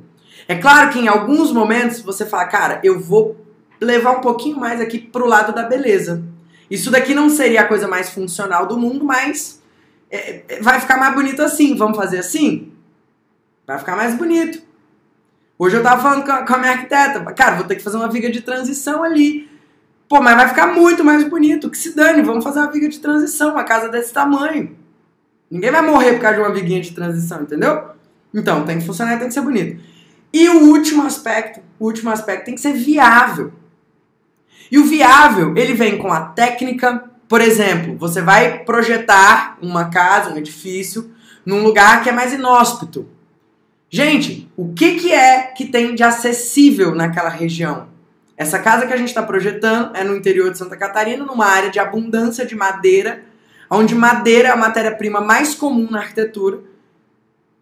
É 0.47 0.55
claro 0.55 0.89
que 0.89 0.99
em 0.99 1.07
alguns 1.07 1.51
momentos 1.53 2.01
você 2.01 2.25
fala, 2.25 2.45
cara, 2.45 2.81
eu 2.83 2.99
vou 2.99 3.37
levar 3.79 4.11
um 4.11 4.21
pouquinho 4.21 4.59
mais 4.59 4.81
aqui 4.81 4.99
pro 4.99 5.25
lado 5.25 5.53
da 5.53 5.63
beleza. 5.63 6.21
Isso 6.69 6.91
daqui 6.91 7.13
não 7.13 7.29
seria 7.29 7.61
a 7.61 7.67
coisa 7.67 7.87
mais 7.87 8.09
funcional 8.09 8.65
do 8.65 8.77
mundo, 8.77 9.05
mas 9.05 9.61
é, 10.09 10.43
é 10.47 10.61
vai 10.61 10.79
ficar 10.79 10.97
mais 10.97 11.13
bonito 11.13 11.41
assim. 11.41 11.75
Vamos 11.75 11.97
fazer 11.97 12.19
assim? 12.19 12.73
Vai 13.65 13.79
ficar 13.79 13.95
mais 13.95 14.15
bonito. 14.15 14.61
Hoje 15.61 15.77
eu 15.77 15.83
tava 15.83 16.01
falando 16.01 16.25
com 16.25 16.53
a, 16.55 16.57
minha 16.57 16.71
arquiteta, 16.71 17.19
cara, 17.35 17.57
vou 17.57 17.65
ter 17.65 17.75
que 17.75 17.83
fazer 17.83 17.95
uma 17.95 18.09
viga 18.09 18.31
de 18.31 18.41
transição 18.41 19.03
ali. 19.03 19.47
Pô, 20.09 20.19
mas 20.19 20.35
vai 20.35 20.47
ficar 20.47 20.65
muito 20.65 21.03
mais 21.03 21.23
bonito. 21.23 21.69
Que 21.69 21.77
se 21.77 21.95
dane, 21.95 22.23
vamos 22.23 22.43
fazer 22.43 22.61
uma 22.61 22.71
viga 22.71 22.89
de 22.89 22.97
transição, 22.97 23.51
uma 23.51 23.63
casa 23.63 23.87
desse 23.87 24.11
tamanho. 24.11 24.75
Ninguém 25.51 25.69
vai 25.69 25.83
morrer 25.83 26.13
por 26.13 26.21
causa 26.21 26.37
de 26.37 26.43
uma 26.43 26.51
viguinha 26.51 26.81
de 26.81 26.91
transição, 26.93 27.43
entendeu? 27.43 27.91
Então, 28.33 28.65
tem 28.65 28.79
que 28.79 28.87
funcionar, 28.87 29.19
tem 29.19 29.27
que 29.27 29.35
ser 29.35 29.41
bonito. 29.41 29.79
E 30.33 30.49
o 30.49 30.71
último 30.71 31.03
aspecto, 31.03 31.61
o 31.77 31.85
último 31.85 32.09
aspecto 32.09 32.45
tem 32.45 32.55
que 32.55 32.61
ser 32.61 32.73
viável. 32.73 33.53
E 34.71 34.79
o 34.79 34.85
viável, 34.85 35.55
ele 35.55 35.75
vem 35.75 35.99
com 35.99 36.11
a 36.11 36.21
técnica, 36.21 37.03
por 37.29 37.39
exemplo, 37.39 37.95
você 37.99 38.19
vai 38.19 38.63
projetar 38.63 39.59
uma 39.61 39.91
casa, 39.91 40.33
um 40.33 40.37
edifício, 40.37 41.11
num 41.45 41.61
lugar 41.61 42.01
que 42.01 42.09
é 42.09 42.11
mais 42.11 42.33
inóspito. 42.33 43.07
Gente, 43.93 44.49
o 44.55 44.73
que, 44.73 44.95
que 44.95 45.11
é 45.11 45.41
que 45.47 45.65
tem 45.65 45.93
de 45.93 46.01
acessível 46.01 46.95
naquela 46.95 47.27
região? 47.27 47.89
Essa 48.37 48.57
casa 48.57 48.87
que 48.87 48.93
a 48.93 48.97
gente 48.97 49.09
está 49.09 49.21
projetando 49.21 49.93
é 49.93 50.01
no 50.01 50.15
interior 50.15 50.49
de 50.49 50.57
Santa 50.57 50.77
Catarina, 50.77 51.25
numa 51.25 51.45
área 51.45 51.69
de 51.69 51.77
abundância 51.77 52.45
de 52.45 52.55
madeira, 52.55 53.21
onde 53.69 53.93
madeira 53.93 54.47
é 54.47 54.51
a 54.51 54.55
matéria-prima 54.55 55.19
mais 55.19 55.53
comum 55.53 55.89
na 55.91 55.99
arquitetura. 55.99 56.61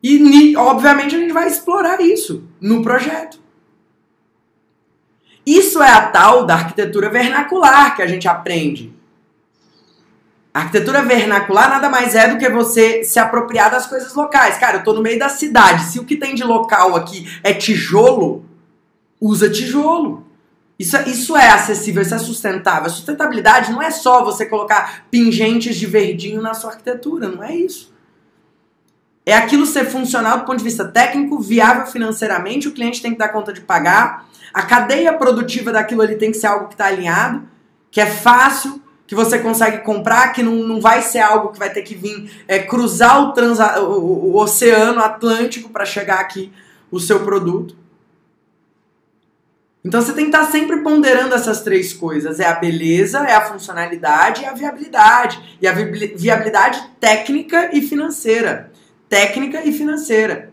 E, 0.04 0.56
obviamente, 0.56 1.16
a 1.16 1.20
gente 1.20 1.34
vai 1.34 1.48
explorar 1.48 2.00
isso 2.00 2.48
no 2.62 2.84
projeto. 2.84 3.40
Isso 5.44 5.82
é 5.82 5.92
a 5.92 6.10
tal 6.10 6.46
da 6.46 6.54
arquitetura 6.54 7.10
vernacular 7.10 7.96
que 7.96 8.04
a 8.04 8.08
gente 8.08 8.28
aprende. 8.28 8.94
A 10.54 10.62
arquitetura 10.62 11.04
vernacular 11.04 11.70
nada 11.70 11.90
mais 11.90 12.16
é 12.16 12.28
do 12.28 12.38
que 12.38 12.50
você 12.50 13.04
se 13.04 13.20
apropriar 13.20 13.70
das 13.70 13.86
coisas 13.86 14.14
locais. 14.16 14.58
Cara, 14.58 14.78
eu 14.78 14.84
tô 14.84 14.94
no 14.94 15.02
meio 15.02 15.20
da 15.20 15.30
cidade. 15.30 15.86
Se 15.86 16.00
o 16.00 16.06
que 16.06 16.16
tem 16.16 16.34
de 16.34 16.44
local 16.44 16.96
aqui 16.96 17.28
é 17.44 17.54
tijolo, 17.54 18.44
usa 19.22 19.50
tijolo. 19.50 20.26
Isso, 20.80 20.96
é, 20.96 21.10
isso 21.10 21.36
é 21.36 21.50
acessível, 21.50 22.02
isso 22.02 22.16
é 22.16 22.18
sustentável. 22.18 22.86
A 22.86 22.90
sustentabilidade 22.90 23.72
não 23.72 23.82
é 23.82 23.92
só 23.92 24.24
você 24.24 24.46
colocar 24.46 25.06
pingentes 25.12 25.76
de 25.76 25.86
verdinho 25.86 26.42
na 26.42 26.54
sua 26.54 26.72
arquitetura, 26.72 27.28
não 27.28 27.44
é 27.44 27.54
isso. 27.54 27.94
É 29.26 29.36
aquilo 29.36 29.66
ser 29.66 29.86
funcional 29.86 30.40
do 30.40 30.46
ponto 30.46 30.58
de 30.58 30.64
vista 30.64 30.86
técnico, 30.86 31.40
viável 31.40 31.86
financeiramente, 31.86 32.68
o 32.68 32.72
cliente 32.72 33.02
tem 33.02 33.12
que 33.12 33.18
dar 33.18 33.30
conta 33.30 33.54
de 33.54 33.62
pagar, 33.62 34.26
a 34.54 34.64
cadeia 34.64 35.14
produtiva 35.14 35.72
daquilo 35.72 36.02
ali 36.02 36.16
tem 36.16 36.32
que 36.32 36.38
ser 36.38 36.48
algo 36.48 36.68
que 36.68 36.74
está 36.74 36.86
alinhado, 36.86 37.48
que 37.92 38.02
é 38.02 38.06
fácil, 38.06 38.82
que 39.10 39.16
você 39.16 39.40
consegue 39.40 39.80
comprar, 39.80 40.34
que 40.34 40.44
não, 40.44 40.54
não 40.54 40.80
vai 40.80 41.02
ser 41.02 41.18
algo 41.18 41.52
que 41.52 41.58
vai 41.58 41.74
ter 41.74 41.82
que 41.82 41.96
vir 41.96 42.32
é, 42.48 42.60
cruzar 42.60 43.24
o, 43.24 43.34
transa, 43.34 43.82
o, 43.82 44.34
o 44.34 44.38
oceano 44.38 45.00
Atlântico 45.00 45.68
para 45.70 45.84
chegar 45.84 46.20
aqui 46.20 46.54
o 46.92 47.00
seu 47.00 47.22
produto. 47.22 47.76
Então 49.84 50.00
você 50.00 50.14
tem 50.14 50.30
que 50.30 50.38
estar 50.38 50.52
sempre 50.52 50.82
ponderando 50.82 51.34
essas 51.34 51.64
três 51.64 51.92
coisas: 51.92 52.40
é 52.40 52.46
a 52.46 52.54
beleza, 52.54 53.18
é 53.28 53.34
a 53.34 53.42
funcionalidade 53.42 54.44
e 54.44 54.46
a 54.46 54.54
viabilidade. 54.54 55.58
E 55.60 55.68
a 55.68 55.72
viabilidade 55.72 56.80
técnica 57.00 57.76
e 57.76 57.82
financeira. 57.82 58.72
Técnica 59.10 59.68
e 59.68 59.74
financeira. 59.74 60.52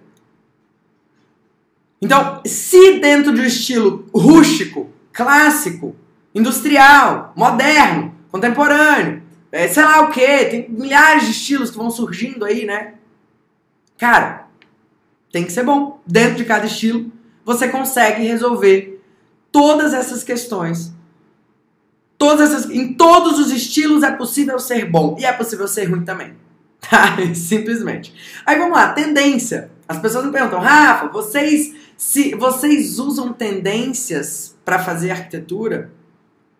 Então, 2.00 2.40
se 2.46 3.00
dentro 3.00 3.34
de 3.34 3.42
um 3.42 3.44
estilo 3.44 4.08
rústico, 4.14 4.90
clássico, 5.12 5.94
industrial, 6.34 7.34
moderno, 7.36 8.15
contemporâneo, 8.30 9.22
é, 9.50 9.68
sei 9.68 9.82
lá 9.82 10.02
o 10.02 10.10
que, 10.10 10.44
tem 10.46 10.68
milhares 10.68 11.24
de 11.24 11.30
estilos 11.30 11.70
que 11.70 11.76
vão 11.76 11.90
surgindo 11.90 12.44
aí, 12.44 12.66
né? 12.66 12.94
Cara, 13.96 14.46
tem 15.32 15.44
que 15.44 15.52
ser 15.52 15.64
bom. 15.64 16.00
Dentro 16.06 16.36
de 16.36 16.44
cada 16.44 16.66
estilo, 16.66 17.10
você 17.44 17.68
consegue 17.68 18.22
resolver 18.26 19.02
todas 19.50 19.94
essas 19.94 20.22
questões. 20.22 20.92
Todas 22.18 22.50
essas, 22.52 22.70
em 22.70 22.94
todos 22.94 23.38
os 23.38 23.50
estilos 23.50 24.02
é 24.02 24.10
possível 24.10 24.58
ser 24.58 24.90
bom 24.90 25.16
e 25.18 25.24
é 25.24 25.32
possível 25.32 25.68
ser 25.68 25.84
ruim 25.84 26.04
também. 26.04 26.34
Tá? 26.88 27.16
Simplesmente. 27.34 28.14
Aí 28.44 28.56
vamos 28.58 28.76
lá, 28.76 28.92
tendência. 28.92 29.70
As 29.88 29.98
pessoas 29.98 30.24
me 30.24 30.30
perguntam, 30.30 30.60
Rafa, 30.60 31.08
vocês, 31.08 31.74
se, 31.96 32.34
vocês 32.36 33.00
usam 33.00 33.32
tendências 33.32 34.56
para 34.64 34.78
fazer 34.78 35.10
arquitetura? 35.10 35.90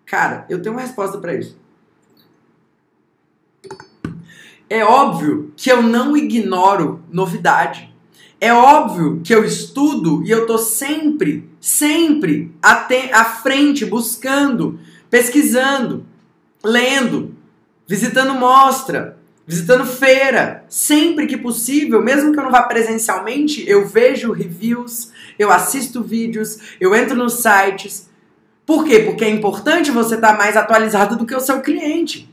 Cara, 0.07 0.47
eu 0.49 0.63
tenho 0.63 0.75
uma 0.75 0.81
resposta 0.81 1.19
para 1.19 1.35
isso. 1.35 1.59
É 4.71 4.85
óbvio 4.85 5.53
que 5.57 5.71
eu 5.71 5.83
não 5.83 6.17
ignoro 6.17 7.03
novidade. 7.11 7.95
É 8.41 8.53
óbvio 8.53 9.21
que 9.25 9.35
eu 9.35 9.45
estudo 9.45 10.23
e 10.25 10.31
eu 10.31 10.47
tô 10.47 10.59
sempre, 10.59 11.49
sempre 11.61 12.55
à 12.63 13.25
frente, 13.25 13.85
buscando, 13.85 14.79
pesquisando, 15.11 16.05
lendo, 16.63 17.35
visitando 17.87 18.35
mostra, 18.35 19.19
visitando 19.47 19.87
feira, 19.87 20.65
sempre 20.69 21.27
que 21.27 21.37
possível, 21.37 22.03
mesmo 22.03 22.33
que 22.33 22.39
eu 22.39 22.45
não 22.45 22.51
vá 22.51 22.63
presencialmente, 22.63 23.65
eu 23.69 23.87
vejo 23.87 24.33
reviews, 24.33 25.13
eu 25.39 25.51
assisto 25.51 26.03
vídeos, 26.03 26.59
eu 26.81 26.95
entro 26.95 27.17
nos 27.17 27.35
sites. 27.35 28.11
Por 28.67 28.85
quê? 28.85 28.99
Porque 28.99 29.25
é 29.25 29.31
importante 29.31 29.93
você 29.93 30.17
estar 30.17 30.33
tá 30.33 30.37
mais 30.37 30.57
atualizado 30.57 31.17
do 31.17 31.25
que 31.25 31.35
o 31.35 31.41
seu 31.41 31.61
cliente. 31.63 32.29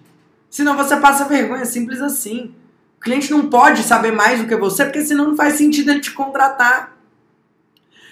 Senão 0.50 0.76
você 0.76 0.98
passa 0.98 1.26
vergonha, 1.26 1.63
simples 1.63 2.02
assim. 2.02 2.54
O 2.98 3.02
cliente 3.02 3.30
não 3.32 3.48
pode 3.50 3.84
saber 3.84 4.12
mais 4.12 4.41
do 4.41 4.48
que 4.48 4.56
você, 4.56 4.84
porque 4.84 5.02
senão 5.02 5.28
não 5.30 5.36
faz 5.36 5.54
sentido 5.54 5.91
ele 5.91 6.00
te 6.00 6.12
contratar. 6.12 6.98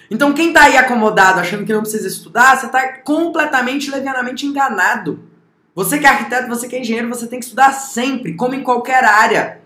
Então, 0.08 0.32
quem 0.32 0.48
está 0.48 0.64
aí 0.64 0.76
acomodado, 0.76 1.40
achando 1.40 1.64
que 1.64 1.72
não 1.72 1.80
precisa 1.80 2.06
estudar, 2.06 2.56
você 2.56 2.66
está 2.66 2.98
completamente, 2.98 3.90
levianamente 3.90 4.46
enganado. 4.46 5.20
Você 5.74 5.98
que 5.98 6.06
é 6.06 6.08
arquiteto, 6.10 6.48
você 6.48 6.68
que 6.68 6.76
é 6.76 6.80
engenheiro, 6.80 7.08
você 7.08 7.26
tem 7.26 7.38
que 7.38 7.46
estudar 7.46 7.72
sempre, 7.72 8.34
como 8.34 8.54
em 8.54 8.62
qualquer 8.62 9.04
área. 9.04 9.60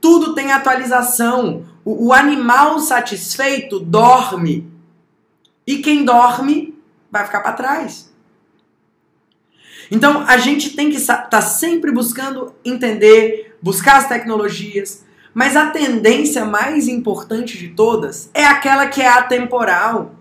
Tudo 0.00 0.34
tem 0.34 0.52
atualização. 0.52 1.64
O, 1.84 2.06
o 2.08 2.12
animal 2.12 2.78
satisfeito 2.78 3.80
dorme. 3.80 4.70
E 5.66 5.78
quem 5.78 6.04
dorme 6.04 6.67
vai 7.10 7.24
ficar 7.24 7.40
para 7.40 7.52
trás. 7.52 8.12
Então 9.90 10.24
a 10.26 10.36
gente 10.36 10.76
tem 10.76 10.90
que 10.90 10.96
estar 10.96 11.28
tá 11.28 11.40
sempre 11.40 11.90
buscando 11.90 12.54
entender, 12.64 13.56
buscar 13.62 13.96
as 13.96 14.08
tecnologias, 14.08 15.04
mas 15.32 15.56
a 15.56 15.66
tendência 15.66 16.44
mais 16.44 16.88
importante 16.88 17.56
de 17.56 17.68
todas 17.68 18.30
é 18.34 18.44
aquela 18.44 18.86
que 18.86 19.00
é 19.00 19.08
atemporal. 19.08 20.14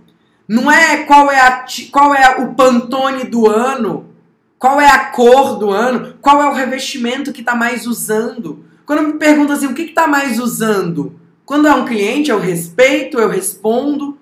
Não 0.47 0.71
é 0.71 1.03
qual 1.03 1.29
é, 1.29 1.41
a, 1.41 1.65
qual 1.91 2.15
é 2.15 2.37
o 2.41 2.53
Pantone 2.53 3.25
do 3.25 3.49
ano, 3.49 4.09
qual 4.57 4.79
é 4.79 4.89
a 4.89 5.05
cor 5.05 5.57
do 5.57 5.69
ano, 5.71 6.15
qual 6.21 6.41
é 6.41 6.47
o 6.47 6.53
revestimento 6.53 7.33
que 7.33 7.41
está 7.41 7.53
mais 7.53 7.85
usando. 7.85 8.63
Quando 8.85 9.03
me 9.03 9.13
perguntam 9.13 9.55
assim, 9.55 9.67
o 9.67 9.73
que 9.73 9.81
está 9.81 10.07
mais 10.07 10.39
usando? 10.39 11.19
Quando 11.45 11.67
é 11.67 11.73
um 11.73 11.85
cliente, 11.85 12.29
eu 12.29 12.39
respeito, 12.39 13.19
eu 13.19 13.27
respondo. 13.27 14.17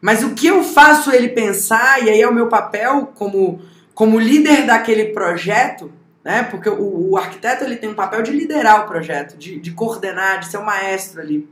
Mas 0.00 0.22
o 0.22 0.34
que 0.34 0.46
eu 0.46 0.62
faço 0.62 1.10
ele 1.10 1.28
pensar, 1.28 2.04
e 2.04 2.10
aí 2.10 2.20
é 2.20 2.28
o 2.28 2.34
meu 2.34 2.48
papel 2.48 3.12
como 3.14 3.60
como 3.98 4.20
líder 4.20 4.64
daquele 4.64 5.06
projeto, 5.06 5.90
né? 6.24 6.44
Porque 6.44 6.68
o, 6.68 7.10
o, 7.10 7.16
arquiteto 7.16 7.64
ele 7.64 7.74
tem 7.74 7.88
um 7.88 7.94
papel 7.94 8.22
de 8.22 8.30
liderar 8.30 8.84
o 8.84 8.86
projeto, 8.86 9.36
de, 9.36 9.58
de 9.58 9.72
coordenar, 9.72 10.38
de 10.38 10.46
ser 10.46 10.58
o 10.58 10.60
um 10.60 10.64
maestro 10.64 11.20
ali. 11.20 11.48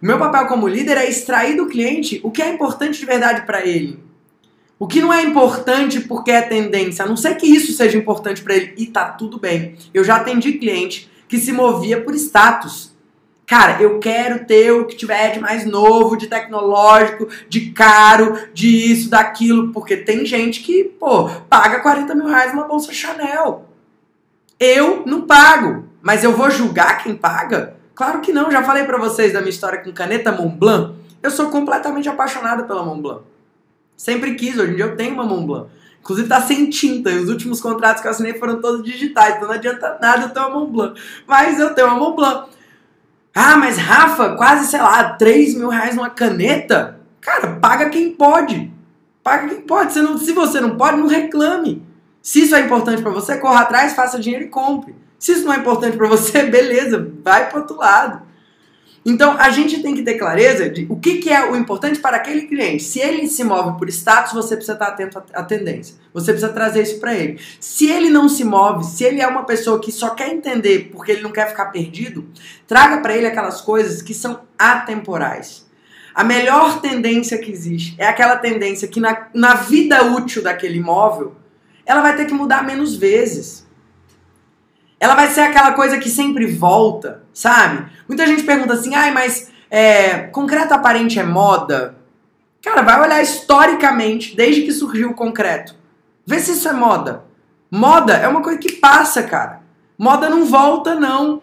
O 0.00 0.06
meu 0.06 0.18
papel 0.18 0.46
como 0.46 0.66
líder 0.66 0.96
é 0.96 1.06
extrair 1.06 1.58
do 1.58 1.66
cliente 1.66 2.20
o 2.24 2.30
que 2.30 2.40
é 2.40 2.48
importante 2.48 2.98
de 2.98 3.04
verdade 3.04 3.42
para 3.42 3.66
ele. 3.66 4.02
O 4.78 4.86
que 4.86 5.02
não 5.02 5.12
é 5.12 5.22
importante 5.24 6.00
porque 6.00 6.30
é 6.30 6.40
tendência, 6.40 7.04
a 7.04 7.06
não 7.06 7.18
ser 7.18 7.34
que 7.34 7.46
isso 7.46 7.74
seja 7.74 7.98
importante 7.98 8.40
para 8.40 8.56
ele 8.56 8.72
e 8.78 8.86
tá 8.86 9.04
tudo 9.10 9.38
bem. 9.38 9.76
Eu 9.92 10.02
já 10.02 10.16
atendi 10.16 10.54
cliente 10.54 11.10
que 11.28 11.36
se 11.36 11.52
movia 11.52 12.00
por 12.00 12.14
status. 12.14 12.93
Cara, 13.46 13.82
eu 13.82 13.98
quero 13.98 14.46
ter 14.46 14.72
o 14.72 14.86
que 14.86 14.96
tiver 14.96 15.32
de 15.32 15.40
mais 15.40 15.66
novo, 15.66 16.16
de 16.16 16.28
tecnológico, 16.28 17.28
de 17.48 17.72
caro, 17.72 18.38
de 18.54 18.68
isso, 18.90 19.10
daquilo, 19.10 19.70
porque 19.70 19.98
tem 19.98 20.24
gente 20.24 20.60
que, 20.60 20.84
pô, 20.84 21.28
paga 21.48 21.80
40 21.80 22.14
mil 22.14 22.26
reais 22.26 22.54
numa 22.54 22.66
bolsa 22.66 22.92
Chanel. 22.92 23.68
Eu 24.58 25.02
não 25.04 25.22
pago, 25.22 25.84
mas 26.00 26.24
eu 26.24 26.32
vou 26.32 26.50
julgar 26.50 27.02
quem 27.02 27.14
paga? 27.14 27.76
Claro 27.94 28.20
que 28.20 28.32
não, 28.32 28.50
já 28.50 28.62
falei 28.62 28.84
para 28.84 28.98
vocês 28.98 29.32
da 29.32 29.40
minha 29.40 29.50
história 29.50 29.82
com 29.82 29.92
caneta 29.92 30.32
Montblanc. 30.32 30.94
Eu 31.22 31.30
sou 31.30 31.50
completamente 31.50 32.08
apaixonada 32.08 32.64
pela 32.64 32.82
Montblanc. 32.82 33.22
Sempre 33.96 34.34
quis, 34.34 34.58
hoje 34.58 34.72
em 34.72 34.76
dia 34.76 34.86
eu 34.86 34.96
tenho 34.96 35.14
uma 35.14 35.24
Montblanc. 35.24 35.68
Inclusive 36.00 36.28
tá 36.28 36.40
sem 36.40 36.68
tinta, 36.68 37.10
e 37.10 37.18
os 37.18 37.28
últimos 37.30 37.60
contratos 37.60 38.02
que 38.02 38.08
eu 38.08 38.10
assinei 38.10 38.34
foram 38.34 38.60
todos 38.60 38.82
digitais, 38.82 39.36
então 39.36 39.48
não 39.48 39.54
adianta 39.54 39.98
nada 40.00 40.24
eu 40.24 40.30
ter 40.30 40.40
uma 40.40 40.50
Montblanc. 40.50 41.00
Mas 41.26 41.58
eu 41.58 41.74
tenho 41.74 41.88
uma 41.88 41.96
Montblanc. 41.96 42.53
Ah, 43.34 43.56
mas 43.56 43.76
Rafa, 43.76 44.36
quase, 44.36 44.68
sei 44.68 44.80
lá, 44.80 45.14
3 45.14 45.56
mil 45.56 45.68
reais 45.68 45.96
numa 45.96 46.10
caneta? 46.10 47.00
Cara, 47.20 47.56
paga 47.56 47.88
quem 47.88 48.12
pode. 48.12 48.72
Paga 49.24 49.48
quem 49.48 49.62
pode. 49.62 49.92
Você 49.92 50.02
não, 50.02 50.16
se 50.16 50.32
você 50.32 50.60
não 50.60 50.76
pode, 50.76 50.98
não 50.98 51.08
reclame. 51.08 51.84
Se 52.22 52.42
isso 52.42 52.54
é 52.54 52.60
importante 52.60 53.02
para 53.02 53.10
você, 53.10 53.36
corra 53.38 53.62
atrás, 53.62 53.94
faça 53.94 54.20
dinheiro 54.20 54.44
e 54.44 54.48
compre. 54.48 54.94
Se 55.18 55.32
isso 55.32 55.44
não 55.44 55.52
é 55.52 55.56
importante 55.56 55.96
para 55.96 56.06
você, 56.06 56.44
beleza, 56.48 57.12
vai 57.24 57.48
para 57.48 57.60
outro 57.60 57.76
lado. 57.76 58.22
Então, 59.06 59.36
a 59.38 59.50
gente 59.50 59.82
tem 59.82 59.94
que 59.94 60.02
ter 60.02 60.14
clareza 60.14 60.70
de 60.70 60.86
o 60.88 60.96
que, 60.96 61.16
que 61.18 61.28
é 61.28 61.50
o 61.50 61.54
importante 61.54 61.98
para 61.98 62.16
aquele 62.16 62.42
cliente. 62.42 62.82
Se 62.82 63.00
ele 63.00 63.28
se 63.28 63.44
move 63.44 63.78
por 63.78 63.86
status, 63.90 64.32
você 64.32 64.56
precisa 64.56 64.72
estar 64.72 64.86
atento 64.86 65.22
à 65.34 65.42
tendência. 65.42 65.96
Você 66.14 66.32
precisa 66.32 66.52
trazer 66.52 66.82
isso 66.82 66.98
para 67.00 67.14
ele. 67.14 67.38
Se 67.60 67.86
ele 67.90 68.08
não 68.08 68.30
se 68.30 68.44
move, 68.44 68.82
se 68.84 69.04
ele 69.04 69.20
é 69.20 69.26
uma 69.26 69.44
pessoa 69.44 69.78
que 69.78 69.92
só 69.92 70.10
quer 70.10 70.32
entender 70.32 70.90
porque 70.90 71.12
ele 71.12 71.22
não 71.22 71.32
quer 71.32 71.48
ficar 71.48 71.66
perdido, 71.66 72.26
traga 72.66 73.02
para 73.02 73.14
ele 73.14 73.26
aquelas 73.26 73.60
coisas 73.60 74.00
que 74.00 74.14
são 74.14 74.40
atemporais. 74.58 75.66
A 76.14 76.24
melhor 76.24 76.80
tendência 76.80 77.36
que 77.36 77.50
existe 77.50 77.96
é 77.98 78.06
aquela 78.06 78.36
tendência 78.36 78.88
que 78.88 79.00
na, 79.00 79.26
na 79.34 79.54
vida 79.54 80.02
útil 80.02 80.42
daquele 80.42 80.78
imóvel, 80.78 81.34
ela 81.84 82.00
vai 82.00 82.16
ter 82.16 82.24
que 82.24 82.32
mudar 82.32 82.64
menos 82.64 82.96
vezes. 82.96 83.63
Ela 84.98 85.14
vai 85.14 85.28
ser 85.28 85.40
aquela 85.40 85.72
coisa 85.72 85.98
que 85.98 86.08
sempre 86.08 86.46
volta, 86.46 87.22
sabe? 87.32 87.86
Muita 88.08 88.26
gente 88.26 88.42
pergunta 88.42 88.74
assim, 88.74 88.94
ai, 88.94 89.10
mas 89.10 89.50
é, 89.70 90.28
concreto 90.28 90.72
aparente 90.72 91.18
é 91.18 91.24
moda? 91.24 91.96
Cara, 92.62 92.82
vai 92.82 93.00
olhar 93.00 93.22
historicamente, 93.22 94.34
desde 94.34 94.62
que 94.62 94.72
surgiu 94.72 95.10
o 95.10 95.14
concreto. 95.14 95.74
Vê 96.26 96.38
se 96.38 96.52
isso 96.52 96.68
é 96.68 96.72
moda. 96.72 97.24
Moda 97.70 98.14
é 98.14 98.26
uma 98.26 98.42
coisa 98.42 98.58
que 98.58 98.72
passa, 98.72 99.22
cara. 99.22 99.60
Moda 99.98 100.30
não 100.30 100.44
volta, 100.44 100.94
não. 100.94 101.42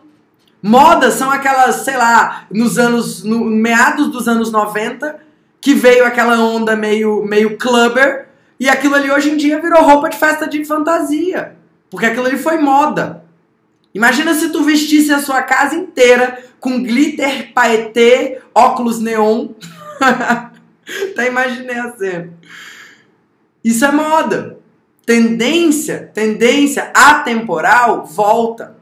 Moda 0.64 1.12
são 1.12 1.30
aquelas, 1.30 1.78
sei 1.78 1.98
lá, 1.98 2.46
nos 2.52 2.78
anos. 2.80 3.24
No 3.24 3.46
meados 3.46 4.08
dos 4.08 4.28
anos 4.28 4.52
90, 4.52 5.20
que 5.60 5.74
veio 5.74 6.06
aquela 6.06 6.40
onda 6.40 6.76
meio, 6.76 7.24
meio 7.24 7.58
clubber, 7.58 8.30
e 8.60 8.70
aquilo 8.70 8.96
ali 8.96 9.12
hoje 9.12 9.32
em 9.32 9.38
dia 9.38 9.62
virou 9.62 9.84
roupa 9.84 10.10
de 10.10 10.18
festa 10.18 10.48
de 10.48 10.64
fantasia. 10.66 11.56
Porque 11.90 12.06
aquilo 12.06 12.26
ali 12.26 12.38
foi 12.38 12.58
moda. 12.58 13.21
Imagina 13.94 14.34
se 14.34 14.50
tu 14.50 14.64
vestisse 14.64 15.12
a 15.12 15.20
sua 15.20 15.42
casa 15.42 15.76
inteira 15.76 16.44
com 16.60 16.82
glitter, 16.82 17.54
paetê, 17.54 18.40
óculos 18.56 19.00
neon. 19.00 19.50
Até 20.00 21.28
imaginei 21.28 21.78
a 21.78 21.92
cena. 21.92 22.34
Isso 23.64 23.84
é 23.84 23.92
moda. 23.92 24.60
Tendência, 25.06 26.10
tendência 26.14 26.92
atemporal 26.94 28.06
volta. 28.06 28.78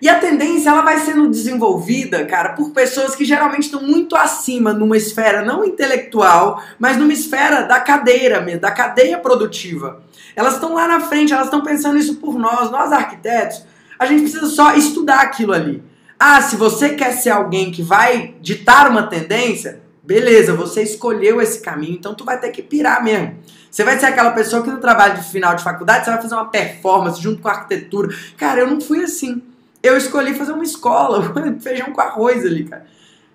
E 0.00 0.08
a 0.08 0.18
tendência 0.18 0.70
ela 0.70 0.80
vai 0.80 0.98
sendo 0.98 1.28
desenvolvida, 1.28 2.24
cara, 2.24 2.50
por 2.54 2.70
pessoas 2.70 3.14
que 3.14 3.24
geralmente 3.24 3.64
estão 3.64 3.82
muito 3.82 4.16
acima 4.16 4.72
numa 4.72 4.96
esfera 4.96 5.44
não 5.44 5.62
intelectual, 5.62 6.62
mas 6.78 6.96
numa 6.96 7.12
esfera 7.12 7.62
da 7.62 7.80
cadeira 7.80 8.40
mesmo, 8.40 8.62
da 8.62 8.70
cadeia 8.70 9.18
produtiva. 9.18 10.02
Elas 10.34 10.54
estão 10.54 10.74
lá 10.74 10.88
na 10.88 11.00
frente, 11.00 11.34
elas 11.34 11.46
estão 11.46 11.62
pensando 11.62 11.98
isso 11.98 12.16
por 12.16 12.38
nós, 12.38 12.70
nós 12.70 12.92
arquitetos. 12.92 13.62
A 14.00 14.06
gente 14.06 14.22
precisa 14.22 14.46
só 14.46 14.74
estudar 14.74 15.20
aquilo 15.20 15.52
ali. 15.52 15.84
Ah, 16.18 16.40
se 16.40 16.56
você 16.56 16.94
quer 16.94 17.12
ser 17.12 17.28
alguém 17.28 17.70
que 17.70 17.82
vai 17.82 18.34
ditar 18.40 18.90
uma 18.90 19.02
tendência, 19.02 19.82
beleza, 20.02 20.54
você 20.54 20.82
escolheu 20.82 21.38
esse 21.38 21.60
caminho, 21.60 21.96
então 21.96 22.14
tu 22.14 22.24
vai 22.24 22.40
ter 22.40 22.48
que 22.48 22.62
pirar 22.62 23.04
mesmo. 23.04 23.36
Você 23.70 23.84
vai 23.84 23.98
ser 23.98 24.06
aquela 24.06 24.30
pessoa 24.30 24.62
que 24.62 24.70
no 24.70 24.78
trabalho 24.78 25.18
de 25.18 25.30
final 25.30 25.54
de 25.54 25.62
faculdade 25.62 26.06
você 26.06 26.12
vai 26.12 26.22
fazer 26.22 26.34
uma 26.34 26.48
performance 26.48 27.20
junto 27.20 27.42
com 27.42 27.48
a 27.48 27.52
arquitetura. 27.52 28.08
Cara, 28.38 28.60
eu 28.60 28.68
não 28.68 28.80
fui 28.80 29.04
assim. 29.04 29.42
Eu 29.82 29.98
escolhi 29.98 30.32
fazer 30.32 30.52
uma 30.52 30.64
escola, 30.64 31.34
feijão 31.60 31.92
com 31.92 32.00
arroz 32.00 32.42
ali, 32.46 32.64
cara. 32.64 32.86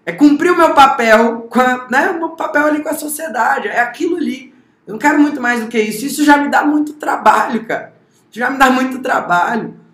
É 0.04 0.12
cumprir 0.12 0.52
o 0.52 0.58
meu 0.58 0.74
papel, 0.74 1.42
com 1.48 1.62
a, 1.62 1.88
né, 1.92 2.10
o 2.10 2.18
meu 2.18 2.30
papel 2.30 2.66
ali 2.66 2.82
com 2.82 2.90
a 2.90 2.96
sociedade, 2.96 3.68
é 3.68 3.82
aquilo 3.82 4.18
ali. 4.18 4.52
Eu 4.88 4.94
não 4.94 5.00
quero 5.00 5.20
muito 5.20 5.40
mais 5.40 5.62
do 5.62 5.68
que 5.68 5.80
isso. 5.80 6.08
Isso 6.08 6.26
já 6.26 6.38
me 6.38 6.50
dá 6.50 6.66
muito 6.66 6.94
trabalho, 6.94 7.66
cara. 7.66 7.94
Já 8.32 8.50
me 8.50 8.58
dá 8.58 8.72
muito 8.72 8.98
trabalho. 8.98 9.85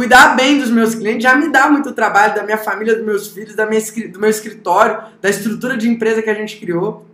Cuidar 0.00 0.34
bem 0.34 0.58
dos 0.58 0.70
meus 0.70 0.94
clientes 0.94 1.22
já 1.22 1.34
me 1.34 1.52
dá 1.52 1.68
muito 1.68 1.92
trabalho, 1.92 2.34
da 2.34 2.42
minha 2.42 2.56
família, 2.56 2.96
dos 2.96 3.04
meus 3.04 3.28
filhos, 3.28 3.54
da 3.54 3.66
minha, 3.66 3.82
do 4.10 4.18
meu 4.18 4.30
escritório, 4.30 4.98
da 5.20 5.28
estrutura 5.28 5.76
de 5.76 5.90
empresa 5.90 6.22
que 6.22 6.30
a 6.30 6.32
gente 6.32 6.56
criou. 6.56 7.06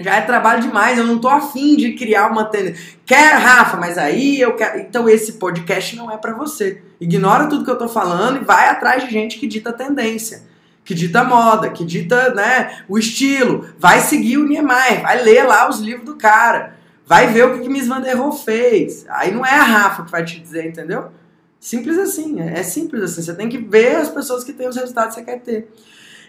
já 0.00 0.16
é 0.16 0.22
trabalho 0.22 0.60
demais, 0.60 0.98
eu 0.98 1.06
não 1.06 1.20
tô 1.20 1.28
afim 1.28 1.76
de 1.76 1.92
criar 1.92 2.26
uma 2.26 2.46
tendência. 2.46 2.96
Quer, 3.06 3.34
Rafa, 3.34 3.76
mas 3.76 3.96
aí 3.96 4.40
eu 4.40 4.56
quero. 4.56 4.80
Então 4.80 5.08
esse 5.08 5.34
podcast 5.34 5.94
não 5.94 6.10
é 6.10 6.16
para 6.16 6.34
você. 6.34 6.82
Ignora 7.00 7.46
tudo 7.46 7.64
que 7.64 7.70
eu 7.70 7.78
tô 7.78 7.88
falando 7.88 8.42
e 8.42 8.44
vai 8.44 8.68
atrás 8.68 9.04
de 9.04 9.12
gente 9.12 9.38
que 9.38 9.46
dita 9.46 9.72
tendência, 9.72 10.42
que 10.84 10.94
dita 10.94 11.22
moda, 11.22 11.70
que 11.70 11.84
dita, 11.84 12.34
né, 12.34 12.82
o 12.88 12.98
estilo. 12.98 13.64
Vai 13.78 14.00
seguir 14.00 14.38
o 14.38 14.48
Niemeyer, 14.48 15.02
vai 15.02 15.22
ler 15.22 15.44
lá 15.44 15.70
os 15.70 15.78
livros 15.78 16.04
do 16.04 16.16
cara. 16.16 16.76
Vai 17.06 17.28
ver 17.28 17.46
o 17.46 17.54
que, 17.54 17.60
que 17.60 17.68
Miss 17.68 17.86
Van 17.86 18.00
der 18.00 18.16
Rohe 18.16 18.36
fez. 18.44 19.06
Aí 19.08 19.30
não 19.30 19.46
é 19.46 19.54
a 19.54 19.62
Rafa 19.62 20.02
que 20.02 20.10
vai 20.10 20.24
te 20.24 20.40
dizer, 20.40 20.66
entendeu? 20.66 21.12
Simples 21.60 21.98
assim, 21.98 22.40
é, 22.40 22.60
é 22.60 22.62
simples 22.62 23.02
assim. 23.02 23.22
Você 23.22 23.34
tem 23.34 23.48
que 23.48 23.58
ver 23.58 23.96
as 23.96 24.08
pessoas 24.08 24.44
que 24.44 24.52
têm 24.52 24.68
os 24.68 24.76
resultados 24.76 25.14
que 25.14 25.20
você 25.20 25.26
quer 25.26 25.40
ter. 25.40 25.68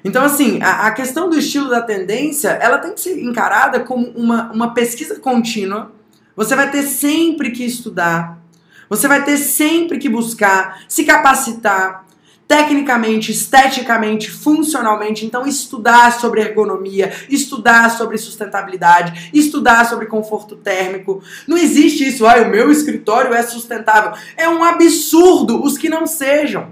Então, 0.03 0.23
assim, 0.23 0.61
a, 0.61 0.87
a, 0.87 0.91
questão 0.91 1.29
do 1.29 1.37
estilo 1.37 1.69
da 1.69 1.81
tendência, 1.81 2.49
ela 2.49 2.77
tem 2.77 2.93
que 2.93 3.01
ser 3.01 3.21
encarada 3.21 3.81
como 3.81 4.07
uma, 4.11 4.51
uma 4.51 4.73
pesquisa 4.73 5.19
contínua. 5.19 5.91
Você 6.35 6.55
vai 6.55 6.71
ter 6.71 6.83
sempre 6.83 7.51
que 7.51 7.65
estudar, 7.65 8.39
você 8.89 9.07
vai 9.07 9.23
ter 9.23 9.37
sempre 9.37 9.99
que 9.99 10.07
buscar 10.07 10.83
se 10.87 11.03
capacitar, 11.03 12.05
tecnicamente, 12.49 13.31
esteticamente, 13.31 14.31
funcionalmente. 14.31 15.23
Então, 15.23 15.45
estudar 15.45 16.19
sobre 16.19 16.41
ergonomia, 16.41 17.13
estudar 17.29 17.91
sobre 17.91 18.17
sustentabilidade, 18.17 19.29
estudar 19.31 19.85
sobre 19.85 20.07
conforto 20.07 20.55
térmico. 20.55 21.21
Não 21.47 21.55
existe 21.55 22.07
isso, 22.07 22.25
ah, 22.25 22.41
o 22.41 22.49
meu 22.49 22.71
escritório 22.71 23.35
é 23.35 23.43
sustentável. 23.43 24.13
É 24.35 24.49
um 24.49 24.63
absurdo 24.63 25.63
os 25.63 25.77
que 25.77 25.89
não 25.89 26.07
sejam. 26.07 26.71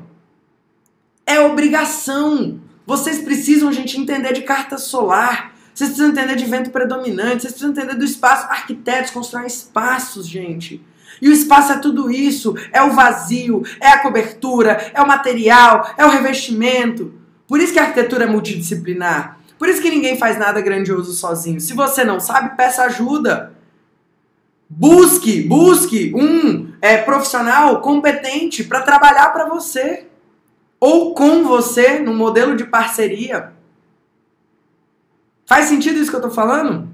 É 1.27 1.39
obrigação. 1.41 2.59
Vocês 2.83 3.19
precisam, 3.19 3.71
gente, 3.71 3.99
entender 3.99 4.33
de 4.33 4.41
carta 4.41 4.79
solar. 4.79 5.53
Vocês 5.75 5.91
precisam 5.91 6.09
entender 6.09 6.35
de 6.37 6.45
vento 6.45 6.71
predominante. 6.71 7.43
Vocês 7.43 7.53
precisam 7.53 7.69
entender 7.69 7.93
do 7.93 8.03
espaço. 8.03 8.47
Arquitetos 8.47 9.11
constroem 9.11 9.45
espaços, 9.45 10.27
gente. 10.27 10.83
E 11.21 11.29
o 11.29 11.33
espaço 11.33 11.73
é 11.73 11.79
tudo 11.79 12.11
isso: 12.11 12.55
é 12.71 12.81
o 12.81 12.91
vazio, 12.91 13.63
é 13.79 13.89
a 13.89 13.99
cobertura, 13.99 14.91
é 14.93 15.01
o 15.01 15.07
material, 15.07 15.93
é 15.97 16.05
o 16.05 16.09
revestimento. 16.09 17.13
Por 17.47 17.59
isso 17.59 17.73
que 17.73 17.79
a 17.79 17.83
arquitetura 17.83 18.25
é 18.25 18.27
multidisciplinar. 18.27 19.39
Por 19.57 19.67
isso 19.69 19.81
que 19.81 19.89
ninguém 19.89 20.17
faz 20.17 20.37
nada 20.37 20.61
grandioso 20.61 21.13
sozinho. 21.13 21.59
Se 21.59 21.73
você 21.73 22.03
não 22.03 22.19
sabe, 22.19 22.55
peça 22.55 22.83
ajuda. 22.83 23.53
Busque, 24.69 25.41
busque 25.41 26.13
um 26.13 26.73
é, 26.81 26.97
profissional 26.97 27.81
competente 27.81 28.63
para 28.63 28.81
trabalhar 28.81 29.31
para 29.31 29.45
você 29.45 30.07
ou 30.79 31.13
com 31.13 31.43
você 31.43 31.99
no 31.99 32.13
modelo 32.13 32.55
de 32.55 32.65
parceria. 32.65 33.53
Faz 35.45 35.65
sentido 35.65 35.97
isso 35.97 36.09
que 36.09 36.15
eu 36.15 36.19
estou 36.19 36.33
falando? 36.33 36.89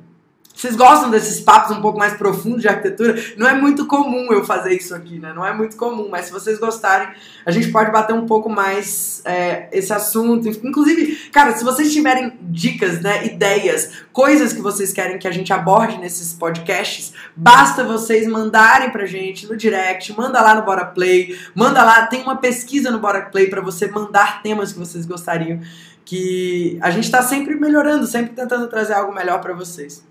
Vocês 0.64 0.78
gostam 0.78 1.12
desses 1.12 1.42
papos 1.42 1.76
um 1.76 1.82
pouco 1.82 2.00
mais 2.00 2.14
profundos 2.14 2.62
de 2.62 2.70
arquitetura? 2.70 3.22
Não 3.36 3.46
é 3.46 3.54
muito 3.54 3.86
comum 3.86 4.32
eu 4.32 4.46
fazer 4.46 4.74
isso 4.74 4.96
aqui, 4.96 5.20
né? 5.20 5.34
Não 5.34 5.46
é 5.46 5.54
muito 5.54 5.76
comum, 5.76 6.08
mas 6.10 6.28
se 6.28 6.32
vocês 6.32 6.58
gostarem, 6.58 7.10
a 7.46 7.52
gente 7.52 7.70
pode 7.70 7.92
bater 7.92 8.14
um 8.14 8.26
pouco 8.26 8.50
mais 8.50 9.22
é, 9.26 9.68
esse 9.74 9.92
assunto. 9.92 10.48
Inclusive, 10.48 11.30
cara, 11.34 11.54
se 11.54 11.66
vocês 11.66 11.92
tiverem 11.92 12.40
dicas, 12.44 13.02
né, 13.02 13.26
ideias, 13.26 13.92
coisas 14.14 14.54
que 14.54 14.62
vocês 14.62 14.94
querem 14.94 15.20
que 15.20 15.28
a 15.28 15.32
gente 15.32 15.52
aborde 15.52 15.98
nesses 15.98 16.32
podcasts, 16.32 17.12
basta 17.36 17.84
vocês 17.84 18.26
mandarem 18.26 18.90
pra 18.90 19.06
gente 19.06 19.46
no 19.46 19.58
direct, 19.58 20.16
manda 20.16 20.42
lá 20.42 20.56
no 20.56 20.64
Bora 20.64 20.86
Play, 20.86 21.38
manda 21.54 21.84
lá, 21.84 22.08
tem 22.08 22.22
uma 22.22 22.38
pesquisa 22.38 22.90
no 22.90 23.00
Bora 23.00 23.24
Play 23.24 23.50
para 23.50 23.60
você 23.60 23.88
mandar 23.88 24.42
temas 24.42 24.72
que 24.72 24.80
vocês 24.80 25.06
gostariam 25.06 25.60
que 26.06 26.78
a 26.82 26.90
gente 26.90 27.06
está 27.06 27.22
sempre 27.22 27.56
melhorando, 27.56 28.06
sempre 28.06 28.34
tentando 28.34 28.68
trazer 28.68 28.94
algo 28.94 29.14
melhor 29.14 29.42
para 29.42 29.54
vocês. 29.54 30.04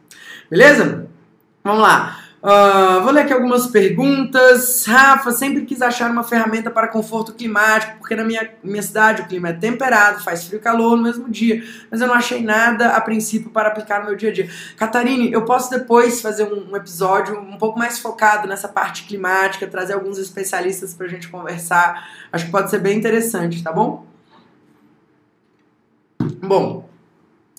Beleza? 0.53 1.09
Vamos 1.65 1.81
lá. 1.81 2.19
Uh, 2.43 3.03
vou 3.03 3.11
ler 3.11 3.23
aqui 3.23 3.33
algumas 3.33 3.69
perguntas. 3.69 4.85
Rafa, 4.85 5.33
sempre 5.33 5.65
quis 5.65 5.81
achar 5.81 6.11
uma 6.11 6.23
ferramenta 6.23 6.71
para 6.71 6.89
conforto 6.89 7.33
climático, 7.33 7.97
porque 7.97 8.15
na 8.15 8.23
minha, 8.23 8.51
minha 8.63 8.83
cidade 8.83 9.23
o 9.23 9.27
clima 9.27 9.49
é 9.49 9.55
temperado, 9.55 10.23
faz 10.23 10.45
frio 10.45 10.59
e 10.59 10.61
calor 10.61 10.95
no 10.95 11.05
mesmo 11.05 11.31
dia, 11.31 11.65
mas 11.91 12.03
eu 12.03 12.07
não 12.07 12.15
achei 12.15 12.43
nada 12.43 12.89
a 12.89 13.01
princípio 13.01 13.49
para 13.49 13.69
aplicar 13.69 14.01
no 14.01 14.09
meu 14.09 14.15
dia 14.15 14.29
a 14.29 14.33
dia. 14.35 14.51
Catarine, 14.77 15.33
eu 15.33 15.47
posso 15.47 15.71
depois 15.71 16.21
fazer 16.21 16.45
um, 16.45 16.71
um 16.71 16.77
episódio 16.77 17.41
um 17.41 17.57
pouco 17.57 17.79
mais 17.79 17.99
focado 17.99 18.47
nessa 18.47 18.69
parte 18.69 19.05
climática, 19.05 19.67
trazer 19.67 19.95
alguns 19.95 20.19
especialistas 20.19 20.93
para 20.93 21.07
a 21.07 21.09
gente 21.09 21.29
conversar. 21.31 22.11
Acho 22.31 22.45
que 22.45 22.53
pode 22.53 22.69
ser 22.69 22.79
bem 22.79 22.99
interessante, 22.99 23.63
tá 23.65 23.73
bom? 23.73 24.05
Bom, 26.43 26.91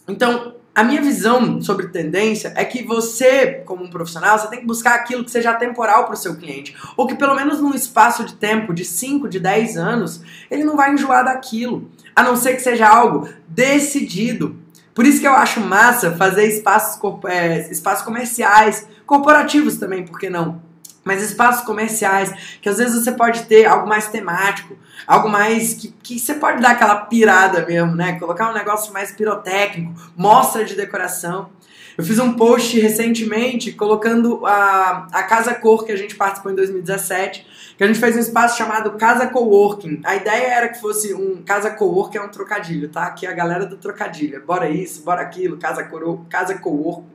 então 0.08 0.62
a 0.76 0.84
minha 0.84 1.02
visão 1.02 1.62
sobre 1.62 1.88
tendência 1.88 2.52
é 2.56 2.66
que 2.66 2.84
você, 2.84 3.62
como 3.66 3.84
um 3.84 3.90
profissional, 3.90 4.40
você 4.40 4.48
tem 4.48 4.60
que 4.60 4.66
buscar 4.66 4.96
aquilo 4.96 5.24
que 5.24 5.30
seja 5.30 5.52
atemporal 5.52 6.06
para 6.06 6.16
o 6.16 6.18
seu 6.18 6.36
cliente. 6.36 6.76
Ou 6.98 7.06
que 7.06 7.14
pelo 7.14 7.36
menos 7.36 7.62
num 7.62 7.76
espaço 7.76 8.26
de 8.26 8.34
tempo 8.34 8.74
de 8.74 8.84
5, 8.84 9.30
de 9.30 9.40
10 9.40 9.78
anos, 9.78 10.22
ele 10.50 10.64
não 10.64 10.76
vai 10.76 10.92
enjoar 10.92 11.26
daquilo. 11.26 11.92
A 12.16 12.24
não 12.24 12.36
ser 12.36 12.56
que 12.56 12.62
seja 12.62 12.88
algo 12.88 13.30
decidido. 13.48 14.56
Por 14.96 15.06
isso 15.06 15.22
que 15.22 15.28
eu 15.28 15.34
acho 15.34 15.60
massa 15.60 16.12
fazer 16.16 16.48
espaços, 16.48 17.00
é, 17.26 17.72
espaços 17.72 18.04
comerciais, 18.04 18.88
corporativos 19.06 19.78
também, 19.78 20.04
por 20.04 20.20
que 20.20 20.30
não? 20.30 20.60
Mas 21.04 21.22
espaços 21.22 21.66
comerciais, 21.66 22.34
que 22.62 22.70
às 22.70 22.78
vezes 22.78 23.04
você 23.04 23.12
pode 23.12 23.44
ter 23.44 23.66
algo 23.66 23.88
mais 23.88 24.08
temático, 24.08 24.78
algo 25.06 25.30
mais 25.30 25.74
que, 25.74 25.89
que 26.02 26.20
você 26.20 26.36
pode 26.36 26.62
dar 26.62 26.72
aquela 26.72 26.96
pirada 26.96 27.66
mesmo, 27.66 27.96
né? 27.96 28.18
Colocar 28.20 28.50
um 28.50 28.54
negócio 28.54 28.94
mais 28.94 29.12
pirotécnico, 29.12 29.94
mostra 30.16 30.63
de 30.63 30.76
decoração. 30.76 31.50
Eu 31.96 32.04
fiz 32.04 32.18
um 32.18 32.34
post 32.34 32.80
recentemente 32.80 33.72
colocando 33.72 34.44
a, 34.46 35.08
a 35.12 35.24
Casa 35.24 35.54
Cor 35.54 35.86
que 35.86 35.92
a 35.92 35.96
gente 35.96 36.16
participou 36.16 36.52
em 36.52 36.56
2017, 36.56 37.46
que 37.78 37.84
a 37.84 37.88
gente 37.88 38.00
fez 38.00 38.16
um 38.16 38.20
espaço 38.20 38.58
chamado 38.58 38.92
Casa 38.94 39.28
Coworking. 39.28 40.02
A 40.04 40.16
ideia 40.16 40.48
era 40.48 40.70
que 40.70 40.82
fosse 40.82 41.13
um 41.13 41.44
Casa 41.44 41.70
Coworking 41.70 42.18
é 42.18 42.22
um 42.22 42.30
trocadilho, 42.30 42.89
tá? 42.89 43.04
Aqui 43.04 43.28
é 43.28 43.30
a 43.30 43.34
galera 43.34 43.68
do 43.68 43.78
trocadilho. 43.78 44.44
Bora 44.44 44.70
isso, 44.70 45.04
bora 45.04 45.22
aquilo, 45.22 45.58
Casa 45.58 45.84
Coro, 45.84 46.26
Casa 46.30 46.56
Coworking. 46.58 47.06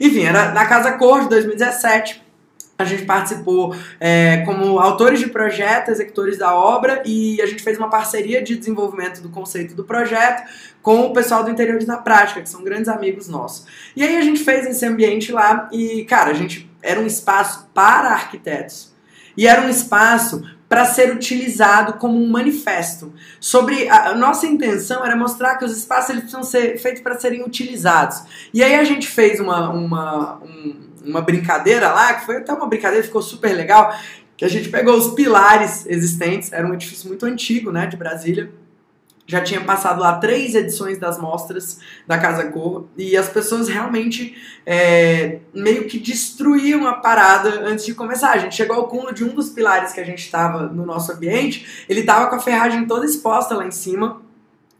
Enfim, 0.00 0.24
era 0.24 0.52
na 0.52 0.66
Casa 0.66 0.92
Cor 0.92 1.20
de 1.20 1.28
2017 1.28 2.25
a 2.78 2.84
gente 2.84 3.04
participou 3.04 3.74
é, 3.98 4.38
como 4.44 4.78
autores 4.78 5.18
de 5.18 5.28
projeto, 5.28 5.90
executores 5.90 6.36
da 6.36 6.54
obra, 6.54 7.02
e 7.06 7.40
a 7.40 7.46
gente 7.46 7.62
fez 7.62 7.78
uma 7.78 7.88
parceria 7.88 8.42
de 8.42 8.56
desenvolvimento 8.56 9.20
do 9.22 9.28
conceito 9.28 9.74
do 9.74 9.84
projeto 9.84 10.42
com 10.82 11.06
o 11.06 11.12
pessoal 11.12 11.42
do 11.42 11.50
Interiores 11.50 11.86
na 11.86 11.96
Prática, 11.96 12.42
que 12.42 12.48
são 12.48 12.62
grandes 12.62 12.88
amigos 12.88 13.28
nossos. 13.28 13.66
E 13.96 14.02
aí 14.02 14.16
a 14.16 14.20
gente 14.20 14.44
fez 14.44 14.66
esse 14.66 14.84
ambiente 14.84 15.32
lá 15.32 15.68
e, 15.72 16.04
cara, 16.04 16.30
a 16.30 16.34
gente 16.34 16.70
era 16.82 17.00
um 17.00 17.06
espaço 17.06 17.68
para 17.72 18.10
arquitetos. 18.10 18.94
E 19.36 19.46
era 19.46 19.62
um 19.62 19.68
espaço 19.68 20.42
para 20.68 20.84
ser 20.84 21.12
utilizado 21.12 21.94
como 21.94 22.20
um 22.20 22.28
manifesto. 22.28 23.12
Sobre 23.38 23.88
a, 23.88 24.10
a, 24.10 24.14
nossa 24.14 24.46
intenção 24.46 25.04
era 25.04 25.14
mostrar 25.14 25.56
que 25.56 25.64
os 25.64 25.76
espaços 25.76 26.10
eles 26.10 26.22
precisam 26.22 26.42
ser 26.42 26.78
feitos 26.78 27.02
para 27.02 27.18
serem 27.18 27.42
utilizados. 27.44 28.22
E 28.52 28.62
aí 28.62 28.74
a 28.74 28.84
gente 28.84 29.06
fez 29.06 29.38
uma, 29.38 29.70
uma 29.70 30.38
um, 30.42 30.85
uma 31.06 31.20
brincadeira 31.20 31.92
lá, 31.92 32.14
que 32.14 32.26
foi 32.26 32.38
até 32.38 32.52
uma 32.52 32.66
brincadeira, 32.66 33.04
ficou 33.04 33.22
super 33.22 33.54
legal, 33.54 33.96
que 34.36 34.44
a 34.44 34.48
gente 34.48 34.68
pegou 34.68 34.96
os 34.96 35.14
pilares 35.14 35.86
existentes, 35.86 36.52
era 36.52 36.66
um 36.66 36.74
edifício 36.74 37.08
muito 37.08 37.24
antigo, 37.24 37.72
né, 37.72 37.86
de 37.86 37.96
Brasília, 37.96 38.50
já 39.26 39.40
tinha 39.40 39.60
passado 39.60 40.00
lá 40.00 40.18
três 40.18 40.54
edições 40.54 40.98
das 40.98 41.18
mostras 41.18 41.80
da 42.06 42.16
Casa 42.16 42.44
Cor 42.44 42.86
e 42.96 43.16
as 43.16 43.28
pessoas 43.28 43.68
realmente 43.68 44.36
é, 44.64 45.40
meio 45.52 45.86
que 45.86 45.98
destruíam 45.98 46.86
a 46.86 46.94
parada 46.94 47.66
antes 47.66 47.84
de 47.84 47.92
começar. 47.92 48.30
A 48.30 48.38
gente 48.38 48.54
chegou 48.54 48.76
ao 48.76 48.86
cúmulo 48.86 49.12
de 49.12 49.24
um 49.24 49.34
dos 49.34 49.50
pilares 49.50 49.92
que 49.92 50.00
a 50.00 50.04
gente 50.04 50.20
estava 50.20 50.68
no 50.68 50.86
nosso 50.86 51.10
ambiente, 51.10 51.84
ele 51.88 52.00
estava 52.00 52.28
com 52.28 52.36
a 52.36 52.40
ferragem 52.40 52.86
toda 52.86 53.04
exposta 53.04 53.56
lá 53.56 53.66
em 53.66 53.72
cima 53.72 54.22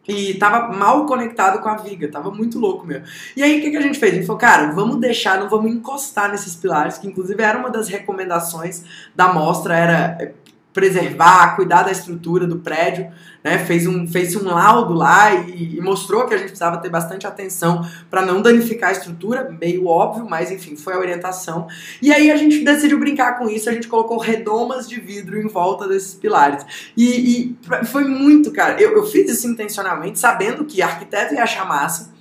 e 0.08 0.34
tava 0.34 0.72
mal 0.72 1.06
conectado 1.06 1.60
com 1.60 1.68
a 1.68 1.76
viga, 1.76 2.08
tava 2.08 2.30
muito 2.30 2.58
louco 2.58 2.86
mesmo. 2.86 3.06
E 3.36 3.42
aí 3.42 3.58
o 3.58 3.62
que, 3.62 3.70
que 3.70 3.76
a 3.76 3.82
gente 3.82 3.98
fez? 3.98 4.12
A 4.12 4.16
gente 4.16 4.26
falou, 4.26 4.40
cara, 4.40 4.72
vamos 4.72 4.98
deixar, 4.98 5.40
não 5.40 5.48
vamos 5.48 5.70
encostar 5.70 6.30
nesses 6.30 6.54
pilares, 6.54 6.98
que 6.98 7.06
inclusive 7.06 7.42
era 7.42 7.58
uma 7.58 7.70
das 7.70 7.88
recomendações 7.88 8.84
da 9.14 9.32
mostra, 9.32 9.76
era 9.76 10.16
é, 10.20 10.32
preservar, 10.76 11.56
cuidar 11.56 11.84
da 11.84 11.90
estrutura 11.90 12.46
do 12.46 12.58
prédio, 12.58 13.10
né? 13.42 13.56
Fez 13.56 13.86
um, 13.86 14.06
fez 14.06 14.36
um 14.36 14.44
laudo 14.44 14.92
lá 14.92 15.34
e, 15.34 15.78
e 15.78 15.80
mostrou 15.80 16.26
que 16.26 16.34
a 16.34 16.36
gente 16.36 16.48
precisava 16.48 16.76
ter 16.76 16.90
bastante 16.90 17.26
atenção 17.26 17.82
para 18.10 18.20
não 18.20 18.42
danificar 18.42 18.90
a 18.90 18.92
estrutura, 18.92 19.48
meio 19.58 19.86
óbvio, 19.86 20.26
mas 20.28 20.50
enfim, 20.50 20.76
foi 20.76 20.92
a 20.92 20.98
orientação. 20.98 21.66
E 22.02 22.12
aí 22.12 22.30
a 22.30 22.36
gente 22.36 22.62
decidiu 22.62 22.98
brincar 22.98 23.38
com 23.38 23.48
isso, 23.48 23.70
a 23.70 23.72
gente 23.72 23.88
colocou 23.88 24.18
redomas 24.18 24.86
de 24.86 25.00
vidro 25.00 25.40
em 25.40 25.48
volta 25.48 25.88
desses 25.88 26.12
pilares. 26.12 26.66
E, 26.94 27.06
e 27.06 27.86
foi 27.86 28.04
muito, 28.04 28.52
cara, 28.52 28.78
eu, 28.78 28.92
eu 28.92 29.06
fiz 29.06 29.30
isso 29.30 29.46
intencionalmente, 29.46 30.18
sabendo 30.18 30.66
que 30.66 30.82
arquiteto 30.82 31.32
ia 31.32 31.42
achar 31.42 31.66
massa, 31.66 32.14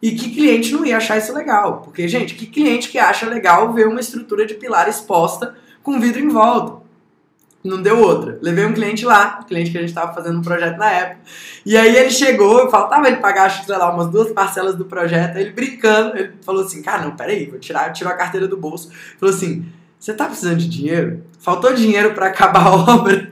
e 0.00 0.12
que 0.12 0.32
cliente 0.32 0.72
não 0.72 0.86
ia 0.86 0.98
achar 0.98 1.18
isso 1.18 1.34
legal. 1.34 1.82
Porque, 1.82 2.06
gente, 2.06 2.36
que 2.36 2.46
cliente 2.46 2.88
que 2.90 2.98
acha 3.00 3.26
legal 3.26 3.72
ver 3.72 3.88
uma 3.88 3.98
estrutura 3.98 4.46
de 4.46 4.54
pilar 4.54 4.88
exposta 4.88 5.56
com 5.82 5.98
vidro 5.98 6.20
em 6.20 6.28
volta? 6.28 6.86
Não 7.68 7.82
deu 7.82 7.98
outra. 8.00 8.38
Levei 8.42 8.64
um 8.64 8.72
cliente 8.72 9.04
lá, 9.04 9.40
um 9.42 9.46
cliente 9.46 9.70
que 9.70 9.78
a 9.78 9.80
gente 9.80 9.90
estava 9.90 10.12
fazendo 10.12 10.38
um 10.38 10.42
projeto 10.42 10.76
na 10.76 10.90
época. 10.90 11.20
E 11.64 11.76
aí 11.76 11.96
ele 11.96 12.10
chegou, 12.10 12.70
faltava 12.70 13.06
ele 13.06 13.16
pagar, 13.16 13.44
acho 13.44 13.60
que, 13.60 13.66
sei 13.66 13.76
lá, 13.76 13.92
umas 13.92 14.08
duas 14.08 14.32
parcelas 14.32 14.74
do 14.74 14.84
projeto. 14.84 15.36
Ele 15.36 15.50
brincando, 15.50 16.16
ele 16.16 16.32
falou 16.42 16.64
assim: 16.64 16.82
Cara, 16.82 17.02
não, 17.02 17.14
peraí, 17.14 17.46
vou 17.46 17.58
tirar, 17.58 17.92
tirou 17.92 18.12
a 18.12 18.16
carteira 18.16 18.48
do 18.48 18.56
bolso. 18.56 18.90
Falou 19.18 19.34
assim: 19.34 19.66
Você 19.98 20.12
tá 20.14 20.26
precisando 20.26 20.56
de 20.56 20.68
dinheiro? 20.68 21.24
Faltou 21.38 21.72
dinheiro 21.72 22.14
para 22.14 22.26
acabar 22.26 22.66
a 22.66 22.74
obra. 22.94 23.30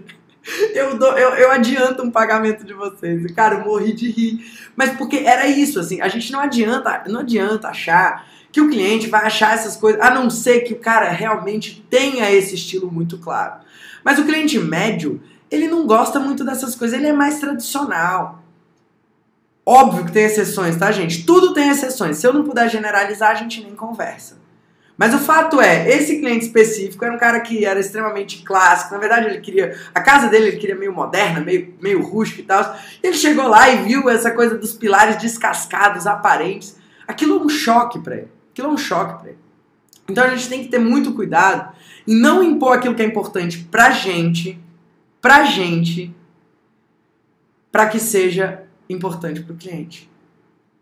Eu, 0.72 0.96
dou, 0.96 1.12
eu, 1.18 1.30
eu 1.30 1.50
adianto 1.50 2.02
um 2.02 2.10
pagamento 2.10 2.64
de 2.64 2.72
vocês. 2.72 3.32
Cara, 3.32 3.56
eu 3.56 3.64
morri 3.64 3.92
de 3.92 4.10
rir. 4.10 4.44
Mas 4.76 4.90
porque 4.96 5.16
era 5.16 5.46
isso, 5.48 5.80
assim, 5.80 6.00
a 6.00 6.08
gente 6.08 6.30
não 6.30 6.38
adianta, 6.38 7.02
não 7.08 7.20
adianta 7.20 7.68
achar 7.68 8.26
que 8.56 8.60
o 8.62 8.70
cliente 8.70 9.06
vai 9.08 9.26
achar 9.26 9.52
essas 9.52 9.76
coisas, 9.76 10.00
a 10.00 10.08
não 10.08 10.30
ser 10.30 10.60
que 10.60 10.72
o 10.72 10.78
cara 10.78 11.10
realmente 11.10 11.84
tenha 11.90 12.30
esse 12.32 12.54
estilo 12.54 12.90
muito 12.90 13.18
claro. 13.18 13.65
Mas 14.06 14.20
o 14.20 14.24
cliente 14.24 14.56
médio, 14.56 15.20
ele 15.50 15.66
não 15.66 15.84
gosta 15.84 16.20
muito 16.20 16.44
dessas 16.44 16.76
coisas, 16.76 16.96
ele 16.96 17.08
é 17.08 17.12
mais 17.12 17.40
tradicional. 17.40 18.40
Óbvio 19.66 20.04
que 20.04 20.12
tem 20.12 20.22
exceções, 20.22 20.76
tá, 20.76 20.92
gente? 20.92 21.26
Tudo 21.26 21.52
tem 21.52 21.70
exceções. 21.70 22.16
Se 22.16 22.24
eu 22.24 22.32
não 22.32 22.44
puder 22.44 22.70
generalizar, 22.70 23.32
a 23.32 23.34
gente 23.34 23.60
nem 23.60 23.74
conversa. 23.74 24.38
Mas 24.96 25.12
o 25.12 25.18
fato 25.18 25.60
é, 25.60 25.90
esse 25.90 26.20
cliente 26.20 26.44
específico 26.44 27.04
era 27.04 27.12
um 27.12 27.18
cara 27.18 27.40
que 27.40 27.64
era 27.64 27.80
extremamente 27.80 28.44
clássico. 28.44 28.94
Na 28.94 29.00
verdade, 29.00 29.26
ele 29.26 29.40
queria. 29.40 29.76
A 29.92 30.00
casa 30.00 30.28
dele 30.28 30.50
ele 30.50 30.58
queria 30.58 30.76
meio 30.76 30.92
moderna, 30.92 31.40
meio, 31.40 31.74
meio 31.82 32.00
rústica 32.00 32.42
e 32.42 32.44
tal. 32.44 32.78
Ele 33.02 33.16
chegou 33.16 33.48
lá 33.48 33.68
e 33.70 33.82
viu 33.82 34.08
essa 34.08 34.30
coisa 34.30 34.56
dos 34.56 34.72
pilares 34.72 35.16
descascados, 35.16 36.06
aparentes. 36.06 36.76
Aquilo 37.08 37.40
é 37.40 37.42
um 37.42 37.48
choque 37.48 37.98
para 37.98 38.18
ele. 38.18 38.28
Aquilo 38.52 38.68
é 38.68 38.70
um 38.70 38.78
choque 38.78 39.18
para 39.18 39.30
ele. 39.30 39.38
Então 40.08 40.22
a 40.22 40.28
gente 40.28 40.48
tem 40.48 40.62
que 40.62 40.68
ter 40.68 40.78
muito 40.78 41.12
cuidado 41.12 41.74
em 42.06 42.14
não 42.14 42.42
impor 42.42 42.76
aquilo 42.76 42.94
que 42.94 43.02
é 43.02 43.06
importante 43.06 43.66
pra 43.70 43.90
gente, 43.90 44.58
pra 45.20 45.44
gente, 45.44 46.14
para 47.70 47.88
que 47.88 47.98
seja 47.98 48.62
importante 48.88 49.42
pro 49.42 49.56
cliente. 49.56 50.10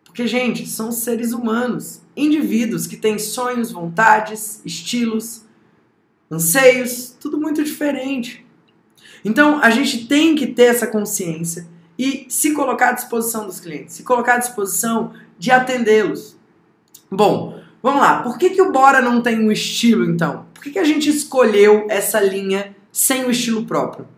Porque, 0.04 0.26
gente, 0.26 0.66
são 0.66 0.92
seres 0.92 1.32
humanos, 1.32 2.00
indivíduos 2.16 2.86
que 2.86 2.96
têm 2.96 3.18
sonhos, 3.18 3.72
vontades, 3.72 4.60
estilos, 4.64 5.44
anseios, 6.30 7.16
tudo 7.18 7.36
muito 7.36 7.64
diferente. 7.64 8.46
Então, 9.24 9.58
a 9.60 9.70
gente 9.70 10.06
tem 10.06 10.36
que 10.36 10.46
ter 10.46 10.64
essa 10.64 10.86
consciência 10.86 11.66
e 11.98 12.26
se 12.28 12.52
colocar 12.52 12.90
à 12.90 12.92
disposição 12.92 13.46
dos 13.46 13.58
clientes, 13.58 13.94
se 13.94 14.02
colocar 14.02 14.34
à 14.34 14.38
disposição 14.38 15.12
de 15.38 15.50
atendê-los. 15.50 16.36
Bom, 17.10 17.60
vamos 17.82 18.00
lá. 18.00 18.22
Por 18.22 18.38
que, 18.38 18.50
que 18.50 18.62
o 18.62 18.70
Bora 18.70 19.00
não 19.00 19.20
tem 19.20 19.40
um 19.40 19.50
estilo, 19.50 20.04
então? 20.04 20.46
Por 20.64 20.72
que, 20.72 20.78
a 20.78 20.84
gente 20.84 21.10
escolheu 21.10 21.86
essa 21.90 22.18
linha 22.18 22.74
sem 22.90 23.26
o 23.26 23.30
estilo 23.30 23.66
próprio? 23.66 24.08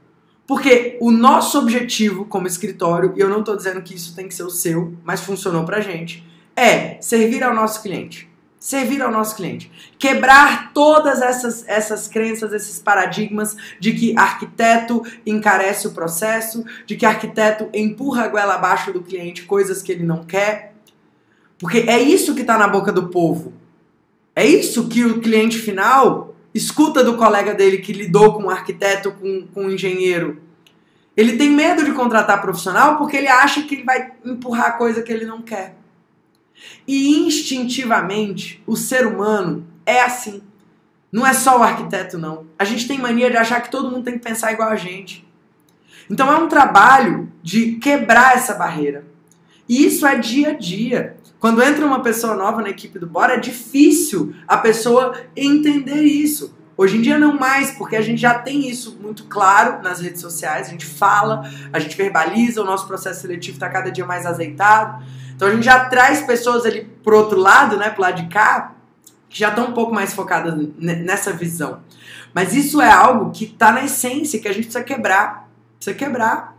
Porque 0.47 0.97
o 1.01 1.11
nosso 1.11 1.59
objetivo 1.59 2.25
como 2.25 2.47
escritório, 2.47 3.13
e 3.17 3.21
eu 3.21 3.29
não 3.29 3.41
estou 3.41 3.57
dizendo 3.57 3.83
que 3.83 3.97
isso 3.97 4.15
tem 4.15 4.29
que 4.29 4.35
ser 4.35 4.45
o 4.45 4.51
seu, 4.51 4.95
mas 5.03 5.21
funcionou 5.21 5.65
pra 5.65 5.81
gente, 5.81 6.25
é 6.55 7.03
servir 7.03 7.43
ao 7.43 7.53
nosso 7.53 7.83
cliente. 7.83 8.31
Servir 8.61 9.03
ao 9.03 9.11
nosso 9.11 9.35
cliente. 9.35 9.73
Quebrar 9.99 10.73
todas 10.73 11.21
essas, 11.21 11.67
essas 11.67 12.07
crenças, 12.07 12.53
esses 12.53 12.79
paradigmas 12.79 13.57
de 13.81 13.93
que 13.93 14.17
arquiteto 14.17 15.03
encarece 15.27 15.89
o 15.89 15.93
processo, 15.93 16.65
de 16.87 16.95
que 16.95 17.05
arquiteto 17.05 17.69
empurra 17.75 18.23
a 18.23 18.29
goela 18.29 18.55
abaixo 18.55 18.93
do 18.93 19.03
cliente 19.03 19.43
coisas 19.43 19.83
que 19.83 19.91
ele 19.91 20.05
não 20.05 20.23
quer. 20.23 20.75
Porque 21.59 21.79
é 21.79 22.01
isso 22.01 22.37
que 22.37 22.43
está 22.43 22.57
na 22.57 22.69
boca 22.69 22.93
do 22.93 23.09
povo. 23.09 23.53
É 24.37 24.47
isso 24.47 24.87
que 24.87 25.05
o 25.05 25.21
cliente 25.21 25.59
final 25.59 26.26
escuta 26.57 27.05
do 27.05 27.16
colega 27.16 27.55
dele 27.55 27.79
que 27.79 27.92
lidou 27.92 28.35
com 28.35 28.45
um 28.45 28.51
arquiteto, 28.51 29.12
com, 29.12 29.47
com 29.49 29.64
um 29.64 29.71
engenheiro. 29.71 30.40
Ele 31.16 31.37
tem 31.37 31.51
medo 31.51 31.85
de 31.85 31.92
contratar 31.92 32.40
profissional 32.40 32.97
porque 32.99 33.16
ele 33.16 33.29
acha 33.29 33.62
que 33.62 33.75
ele 33.75 33.85
vai 33.85 34.12
empurrar 34.25 34.77
coisa 34.77 35.03
que 35.03 35.12
ele 35.12 35.25
não 35.25 35.42
quer. 35.42 35.77
E 36.87 37.27
instintivamente, 37.27 38.62
o 38.66 38.77
ser 38.77 39.07
humano 39.07 39.66
é 39.85 40.03
assim. 40.03 40.42
Não 41.11 41.27
é 41.27 41.33
só 41.33 41.59
o 41.59 41.62
arquiteto, 41.62 42.19
não. 42.19 42.47
A 42.59 42.64
gente 42.64 42.87
tem 42.87 42.99
mania 42.99 43.31
de 43.31 43.37
achar 43.37 43.61
que 43.61 43.71
todo 43.71 43.90
mundo 43.90 44.05
tem 44.05 44.19
que 44.19 44.25
pensar 44.25 44.53
igual 44.53 44.69
a 44.69 44.77
gente. 44.77 45.27
Então 46.11 46.31
é 46.31 46.37
um 46.37 46.49
trabalho 46.49 47.33
de 47.42 47.73
quebrar 47.77 48.37
essa 48.37 48.55
barreira. 48.55 49.05
E 49.69 49.85
isso 49.85 50.07
é 50.07 50.16
dia 50.16 50.51
a 50.51 50.53
dia. 50.53 51.16
Quando 51.38 51.62
entra 51.62 51.85
uma 51.85 52.03
pessoa 52.03 52.35
nova 52.35 52.62
na 52.62 52.70
equipe 52.70 52.99
do 52.99 53.07
Bora, 53.07 53.35
é 53.35 53.38
difícil 53.38 54.35
a 54.49 54.57
pessoa 54.57 55.14
entender 55.37 56.03
isso. 56.03 56.55
Hoje 56.79 56.99
em 56.99 57.03
dia 57.03 57.18
não 57.18 57.38
mais, 57.38 57.70
porque 57.72 57.96
a 57.96 58.03
gente 58.03 58.20
já 58.20 58.38
tem 58.38 58.68
isso 58.68 58.99
muito 59.01 59.25
claro 59.25 59.83
nas 59.83 60.01
redes 60.01 60.20
sociais, 60.20 60.68
a 60.68 60.70
gente 60.70 60.85
fala, 60.85 61.51
a 61.72 61.79
gente 61.79 61.96
verbaliza, 61.96 62.61
o 62.61 62.64
nosso 62.64 62.87
processo 62.87 63.22
seletivo 63.22 63.57
está 63.57 63.68
cada 63.68 63.90
dia 63.90 64.05
mais 64.05 64.27
azeitado. 64.27 65.03
Então 65.35 65.49
a 65.49 65.51
gente 65.51 65.64
já 65.64 65.87
traz 65.87 66.22
pessoas 66.22 66.66
ali 66.66 66.85
pro 67.03 67.16
outro 67.16 67.38
lado, 67.38 67.77
né, 67.77 67.90
pro 67.90 68.03
lado 68.03 68.22
de 68.22 68.29
cá, 68.29 68.72
que 69.29 69.38
já 69.38 69.49
estão 69.49 69.68
um 69.68 69.72
pouco 69.72 69.94
mais 69.94 70.12
focadas 70.14 70.55
nessa 70.79 71.33
visão. 71.33 71.81
Mas 72.35 72.55
isso 72.55 72.83
é 72.83 72.90
algo 72.90 73.31
que 73.31 73.44
está 73.44 73.72
na 73.72 73.85
essência, 73.85 74.38
que 74.38 74.49
a 74.49 74.53
gente 74.53 74.64
precisa 74.64 74.85
quebrar. 74.85 75.49
Precisa 75.77 75.96
quebrar. 75.96 76.56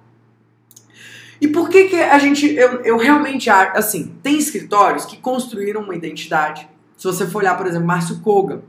E 1.39 1.47
por 1.47 1.69
que, 1.69 1.85
que 1.85 1.95
a 1.95 2.17
gente. 2.17 2.53
Eu, 2.55 2.81
eu 2.81 2.97
realmente. 2.97 3.49
Assim, 3.49 4.15
tem 4.23 4.37
escritórios 4.37 5.05
que 5.05 5.17
construíram 5.17 5.81
uma 5.81 5.95
identidade. 5.95 6.67
Se 6.97 7.05
você 7.05 7.27
for 7.27 7.39
olhar, 7.39 7.55
por 7.55 7.67
exemplo, 7.67 7.87
Márcio 7.87 8.19
Koga. 8.21 8.63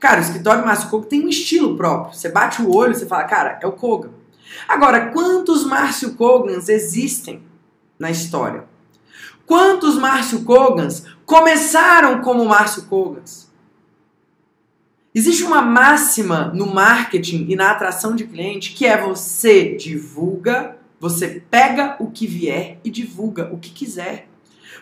Cara, 0.00 0.18
o 0.18 0.22
escritório 0.24 0.64
Márcio 0.64 0.90
Koga 0.90 1.06
tem 1.06 1.24
um 1.24 1.28
estilo 1.28 1.76
próprio. 1.76 2.14
Você 2.14 2.28
bate 2.28 2.60
o 2.60 2.74
olho 2.74 2.94
você 2.94 3.06
fala, 3.06 3.24
cara, 3.24 3.58
é 3.62 3.66
o 3.66 3.72
Koga. 3.72 4.10
Agora, 4.68 5.12
quantos 5.12 5.64
Márcio 5.64 6.14
Kogans 6.14 6.68
existem 6.68 7.42
na 7.98 8.10
história? 8.10 8.64
Quantos 9.46 9.96
Márcio 9.96 10.44
Kogans 10.44 11.04
começaram 11.24 12.20
como 12.20 12.44
Márcio 12.44 12.84
Kogans? 12.84 13.50
Existe 15.14 15.44
uma 15.44 15.60
máxima 15.60 16.50
no 16.54 16.66
marketing 16.66 17.46
e 17.48 17.54
na 17.54 17.70
atração 17.70 18.16
de 18.16 18.24
cliente 18.24 18.72
que 18.72 18.86
é 18.86 18.96
você 18.96 19.76
divulga 19.76 20.78
você 21.02 21.42
pega 21.50 21.96
o 21.98 22.12
que 22.12 22.28
vier 22.28 22.78
e 22.84 22.88
divulga 22.88 23.52
o 23.52 23.58
que 23.58 23.70
quiser. 23.70 24.28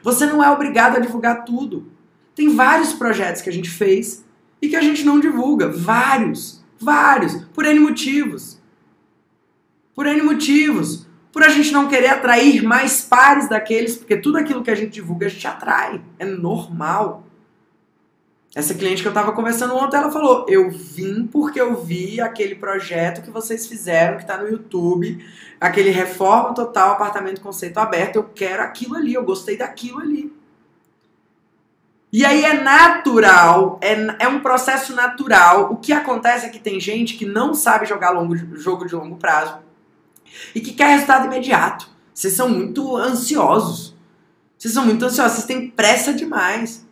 Você 0.02 0.26
não 0.26 0.44
é 0.44 0.50
obrigado 0.50 0.96
a 0.96 1.00
divulgar 1.00 1.46
tudo. 1.46 1.90
Tem 2.34 2.54
vários 2.54 2.92
projetos 2.92 3.40
que 3.40 3.48
a 3.48 3.52
gente 3.52 3.70
fez 3.70 4.22
e 4.60 4.68
que 4.68 4.76
a 4.76 4.82
gente 4.82 5.02
não 5.02 5.18
divulga. 5.18 5.68
Vários. 5.68 6.62
Vários. 6.78 7.42
Por 7.54 7.64
N 7.64 7.80
motivos. 7.80 8.60
Por 9.94 10.06
N 10.06 10.20
motivos. 10.20 11.06
Por 11.32 11.42
a 11.42 11.48
gente 11.48 11.72
não 11.72 11.88
querer 11.88 12.08
atrair 12.08 12.62
mais 12.62 13.00
pares 13.00 13.48
daqueles, 13.48 13.96
porque 13.96 14.18
tudo 14.18 14.36
aquilo 14.36 14.62
que 14.62 14.70
a 14.70 14.74
gente 14.74 14.90
divulga 14.90 15.24
a 15.24 15.30
gente 15.30 15.46
atrai. 15.46 16.02
É 16.18 16.26
normal. 16.26 17.24
Essa 18.54 18.74
cliente 18.74 19.00
que 19.00 19.06
eu 19.06 19.12
estava 19.12 19.32
conversando 19.32 19.76
ontem, 19.76 19.96
ela 19.96 20.10
falou: 20.10 20.44
Eu 20.48 20.70
vim 20.70 21.26
porque 21.26 21.60
eu 21.60 21.76
vi 21.82 22.20
aquele 22.20 22.56
projeto 22.56 23.22
que 23.22 23.30
vocês 23.30 23.66
fizeram, 23.66 24.16
que 24.16 24.22
está 24.22 24.36
no 24.36 24.48
YouTube, 24.48 25.24
aquele 25.60 25.90
reforma 25.90 26.52
total, 26.52 26.92
apartamento 26.92 27.40
conceito 27.40 27.78
aberto. 27.78 28.16
Eu 28.16 28.24
quero 28.24 28.62
aquilo 28.62 28.96
ali, 28.96 29.14
eu 29.14 29.24
gostei 29.24 29.56
daquilo 29.56 30.00
ali. 30.00 30.32
E 32.12 32.24
aí 32.24 32.44
é 32.44 32.60
natural, 32.60 33.78
é, 33.80 34.24
é 34.24 34.26
um 34.26 34.40
processo 34.40 34.94
natural. 34.96 35.72
O 35.72 35.76
que 35.76 35.92
acontece 35.92 36.46
é 36.46 36.48
que 36.48 36.58
tem 36.58 36.80
gente 36.80 37.16
que 37.16 37.24
não 37.24 37.54
sabe 37.54 37.86
jogar 37.86 38.10
longo, 38.10 38.36
jogo 38.56 38.84
de 38.84 38.96
longo 38.96 39.14
prazo 39.14 39.58
e 40.52 40.60
que 40.60 40.72
quer 40.72 40.88
resultado 40.88 41.26
imediato. 41.26 41.88
Vocês 42.12 42.34
são 42.34 42.48
muito 42.48 42.96
ansiosos. 42.96 43.96
Vocês 44.58 44.74
são 44.74 44.84
muito 44.84 45.04
ansiosos, 45.04 45.36
vocês 45.36 45.46
têm 45.46 45.70
pressa 45.70 46.12
demais. 46.12 46.84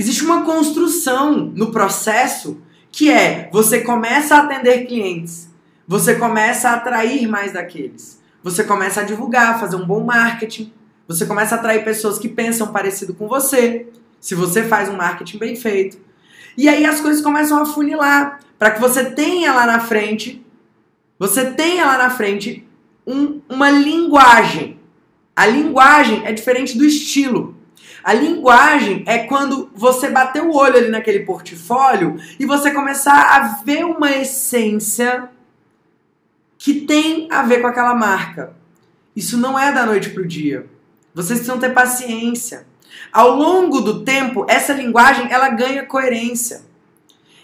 Existe 0.00 0.24
uma 0.24 0.46
construção 0.46 1.52
no 1.54 1.70
processo 1.70 2.62
que 2.90 3.10
é 3.10 3.50
você 3.52 3.82
começa 3.82 4.34
a 4.34 4.38
atender 4.38 4.86
clientes, 4.86 5.50
você 5.86 6.14
começa 6.14 6.70
a 6.70 6.76
atrair 6.76 7.28
mais 7.28 7.52
daqueles, 7.52 8.18
você 8.42 8.64
começa 8.64 9.02
a 9.02 9.04
divulgar, 9.04 9.60
fazer 9.60 9.76
um 9.76 9.84
bom 9.84 10.02
marketing, 10.02 10.72
você 11.06 11.26
começa 11.26 11.54
a 11.54 11.58
atrair 11.58 11.84
pessoas 11.84 12.18
que 12.18 12.30
pensam 12.30 12.68
parecido 12.68 13.12
com 13.12 13.28
você, 13.28 13.88
se 14.18 14.34
você 14.34 14.62
faz 14.62 14.88
um 14.88 14.96
marketing 14.96 15.36
bem 15.36 15.54
feito. 15.54 15.98
E 16.56 16.66
aí 16.66 16.86
as 16.86 17.02
coisas 17.02 17.22
começam 17.22 17.60
a 17.60 17.66
funilar 17.66 18.40
para 18.58 18.70
que 18.70 18.80
você 18.80 19.04
tenha 19.04 19.52
lá 19.52 19.66
na 19.66 19.80
frente, 19.80 20.42
você 21.18 21.50
tenha 21.50 21.84
lá 21.84 21.98
na 21.98 22.08
frente 22.08 22.66
um, 23.06 23.42
uma 23.46 23.68
linguagem. 23.68 24.80
A 25.36 25.44
linguagem 25.44 26.24
é 26.24 26.32
diferente 26.32 26.78
do 26.78 26.86
estilo. 26.86 27.59
A 28.02 28.12
linguagem 28.14 29.04
é 29.06 29.18
quando 29.18 29.70
você 29.74 30.08
bater 30.08 30.42
o 30.42 30.54
olho 30.54 30.76
ali 30.76 30.88
naquele 30.88 31.20
portfólio 31.20 32.16
e 32.38 32.46
você 32.46 32.70
começar 32.70 33.36
a 33.36 33.62
ver 33.62 33.84
uma 33.84 34.10
essência 34.10 35.28
que 36.56 36.82
tem 36.82 37.28
a 37.30 37.42
ver 37.42 37.60
com 37.60 37.66
aquela 37.66 37.94
marca. 37.94 38.54
Isso 39.14 39.36
não 39.36 39.58
é 39.58 39.72
da 39.72 39.84
noite 39.84 40.10
para 40.10 40.22
o 40.22 40.26
dia. 40.26 40.66
Vocês 41.14 41.40
precisam 41.40 41.58
ter 41.58 41.74
paciência. 41.74 42.66
Ao 43.12 43.34
longo 43.34 43.80
do 43.80 44.04
tempo, 44.04 44.46
essa 44.48 44.72
linguagem 44.72 45.30
ela 45.32 45.48
ganha 45.48 45.84
coerência. 45.84 46.62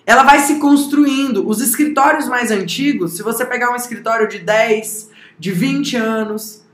ela 0.05 0.23
vai 0.23 0.39
se 0.39 0.61
construindo. 0.61 1.49
Os 1.49 1.61
escritórios 1.61 2.29
mais 2.29 2.51
antigos, 2.51 3.15
se 3.15 3.23
você 3.23 3.45
pegar 3.45 3.73
um 3.73 3.77
escritório 3.77 4.29
de 4.29 4.39
10, 4.39 5.11
de 5.39 5.51
20 5.51 5.97
anos, 5.97 6.66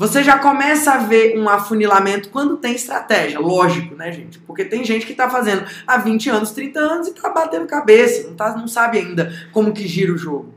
você 0.00 0.24
já 0.24 0.38
começa 0.38 0.92
a 0.92 0.96
ver 0.96 1.38
um 1.38 1.46
afunilamento 1.46 2.30
quando 2.30 2.56
tem 2.56 2.74
estratégia. 2.74 3.38
Lógico, 3.38 3.94
né, 3.94 4.10
gente? 4.10 4.38
Porque 4.38 4.64
tem 4.64 4.82
gente 4.82 5.04
que 5.04 5.12
está 5.12 5.28
fazendo 5.28 5.66
há 5.86 5.98
20 5.98 6.30
anos, 6.30 6.52
30 6.52 6.80
anos 6.80 7.08
e 7.08 7.10
está 7.10 7.28
batendo 7.28 7.66
cabeça, 7.66 8.26
não, 8.26 8.34
tá, 8.34 8.56
não 8.56 8.66
sabe 8.66 8.96
ainda 8.96 9.30
como 9.52 9.74
que 9.74 9.86
gira 9.86 10.10
o 10.10 10.16
jogo. 10.16 10.54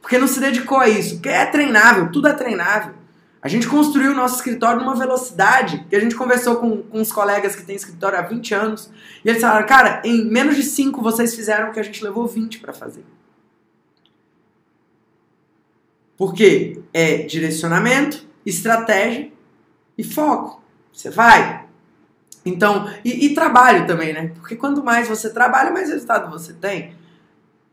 Porque 0.00 0.16
não 0.18 0.28
se 0.28 0.38
dedicou 0.38 0.78
a 0.78 0.88
isso. 0.88 1.16
Porque 1.16 1.30
é 1.30 1.44
treinável, 1.46 2.12
tudo 2.12 2.28
é 2.28 2.32
treinável. 2.32 2.94
A 3.42 3.48
gente 3.48 3.66
construiu 3.66 4.12
o 4.12 4.14
nosso 4.14 4.36
escritório 4.36 4.78
numa 4.78 4.94
velocidade 4.94 5.84
que 5.90 5.96
a 5.96 6.00
gente 6.00 6.14
conversou 6.14 6.54
com, 6.54 6.82
com 6.82 7.00
uns 7.00 7.10
colegas 7.10 7.56
que 7.56 7.64
têm 7.64 7.74
escritório 7.74 8.16
há 8.16 8.22
20 8.22 8.54
anos 8.54 8.88
e 9.24 9.28
eles 9.28 9.42
falaram, 9.42 9.66
cara, 9.66 10.00
em 10.04 10.24
menos 10.30 10.54
de 10.54 10.62
5 10.62 11.02
vocês 11.02 11.34
fizeram 11.34 11.70
o 11.70 11.72
que 11.72 11.80
a 11.80 11.82
gente 11.82 12.04
levou 12.04 12.28
20 12.28 12.60
para 12.60 12.72
fazer. 12.72 13.04
Porque 16.16 16.80
é 16.94 17.24
direcionamento, 17.24 18.26
estratégia 18.46 19.30
e 19.98 20.04
foco. 20.04 20.62
Você 20.92 21.10
vai. 21.10 21.66
Então, 22.44 22.88
e, 23.04 23.26
e, 23.26 23.34
trabalho 23.34 23.86
também, 23.86 24.12
né? 24.14 24.30
Porque 24.36 24.54
quanto 24.54 24.82
mais 24.82 25.08
você 25.08 25.28
trabalha, 25.30 25.72
mais 25.72 25.90
resultado 25.90 26.30
você 26.30 26.52
tem. 26.52 26.94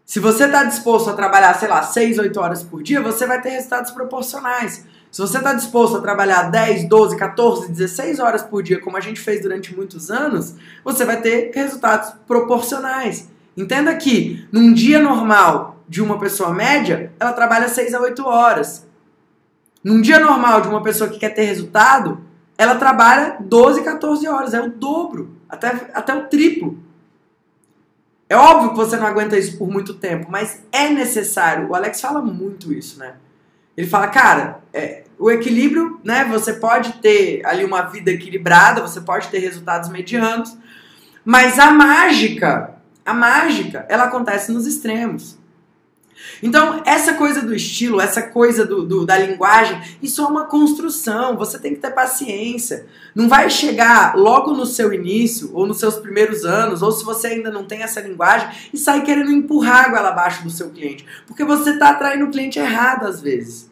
Se 0.04 0.20
você 0.20 0.46
está 0.46 0.64
disposto 0.64 1.10
a 1.10 1.14
trabalhar, 1.14 1.54
sei 1.54 1.70
lá, 1.70 1.84
6, 1.84 2.18
8 2.18 2.40
horas 2.40 2.64
por 2.64 2.82
dia, 2.82 3.00
você 3.00 3.26
vai 3.26 3.40
ter 3.40 3.50
resultados 3.50 3.92
proporcionais. 3.92 4.84
Se 5.12 5.22
você 5.22 5.38
está 5.38 5.54
disposto 5.54 5.98
a 5.98 6.02
trabalhar 6.02 6.50
10, 6.50 6.90
12, 6.90 7.16
14, 7.16 7.72
16 7.72 8.20
horas 8.20 8.42
por 8.42 8.64
dia, 8.64 8.82
como 8.82 8.98
a 8.98 9.00
gente 9.00 9.20
fez 9.20 9.42
durante 9.42 9.74
muitos 9.76 10.10
anos, 10.10 10.56
você 10.84 11.06
vai 11.06 11.22
ter 11.22 11.52
resultados 11.54 12.14
proporcionais. 12.28 13.30
Entenda 13.56 13.96
que 13.96 14.48
num 14.52 14.74
dia 14.74 15.00
normal 15.00 15.84
de 15.88 16.02
uma 16.02 16.20
pessoa 16.20 16.52
média, 16.52 17.14
ela 17.20 17.32
trabalha 17.32 17.70
6 17.70 17.94
a 17.94 18.02
8 18.02 18.26
horas. 18.26 18.88
Num 19.84 20.02
dia 20.02 20.20
normal 20.20 20.62
de 20.62 20.68
uma 20.68 20.82
pessoa 20.82 21.10
que 21.10 21.20
quer 21.20 21.30
ter 21.30 21.44
resultado, 21.44 22.22
ela 22.58 22.76
trabalha 22.76 23.38
12, 23.40 23.84
14 23.84 24.28
horas. 24.28 24.54
É 24.54 24.62
o 24.62 24.70
dobro, 24.70 25.36
até, 25.50 25.90
até 25.94 26.16
o 26.16 26.28
triplo. 26.28 26.78
É 28.30 28.36
óbvio 28.36 28.72
que 28.72 28.78
você 28.78 28.96
não 28.98 29.06
aguenta 29.06 29.38
isso 29.38 29.58
por 29.58 29.70
muito 29.70 29.94
tempo, 29.94 30.28
mas 30.30 30.64
é 30.72 30.90
necessário. 30.90 31.70
O 31.70 31.76
Alex 31.76 32.00
fala 32.00 32.22
muito 32.22 32.72
isso, 32.74 32.98
né? 32.98 33.16
Ele 33.76 33.88
fala, 33.88 34.08
cara, 34.08 34.60
é, 34.74 35.04
o 35.20 35.30
equilíbrio, 35.30 36.00
né? 36.04 36.26
Você 36.26 36.54
pode 36.54 36.94
ter 36.94 37.46
ali 37.46 37.66
uma 37.66 37.82
vida 37.84 38.12
equilibrada, 38.12 38.82
você 38.82 39.02
pode 39.02 39.28
ter 39.28 39.40
resultados 39.40 39.90
medianos, 39.90 40.58
mas 41.26 41.60
a 41.60 41.72
mágica, 41.72 42.76
a 43.06 43.14
mágica, 43.14 43.86
ela 43.90 44.06
acontece 44.06 44.52
nos 44.52 44.66
extremos. 44.66 45.38
Então, 46.42 46.82
essa 46.86 47.14
coisa 47.14 47.42
do 47.42 47.54
estilo, 47.54 48.02
essa 48.02 48.22
coisa 48.22 48.66
do, 48.66 48.84
do, 48.84 49.06
da 49.06 49.18
linguagem, 49.18 49.82
isso 50.02 50.22
é 50.22 50.26
uma 50.26 50.46
construção, 50.46 51.38
você 51.38 51.58
tem 51.58 51.74
que 51.74 51.82
ter 51.82 51.92
paciência. 51.92 52.86
Não 53.16 53.30
vai 53.30 53.50
chegar 53.50 54.16
logo 54.16 54.54
no 54.54 54.66
seu 54.66 54.94
início, 54.94 55.52
ou 55.54 55.66
nos 55.66 55.80
seus 55.80 55.96
primeiros 55.96 56.44
anos, 56.46 56.82
ou 56.82 56.92
se 56.92 57.04
você 57.04 57.28
ainda 57.28 57.52
não 57.52 57.66
tem 57.66 57.84
essa 57.84 58.02
linguagem, 58.02 58.50
e 58.74 58.78
sair 58.78 59.04
querendo 59.04 59.32
empurrar 59.32 59.86
a 59.86 59.90
goela 59.90 60.10
abaixo 60.10 60.44
do 60.44 60.50
seu 60.50 60.70
cliente. 60.70 61.06
Porque 61.26 61.44
você 61.44 61.72
está 61.72 61.90
atraindo 61.90 62.26
o 62.26 62.32
cliente 62.32 62.60
errado 62.60 63.06
às 63.06 63.22
vezes. 63.22 63.72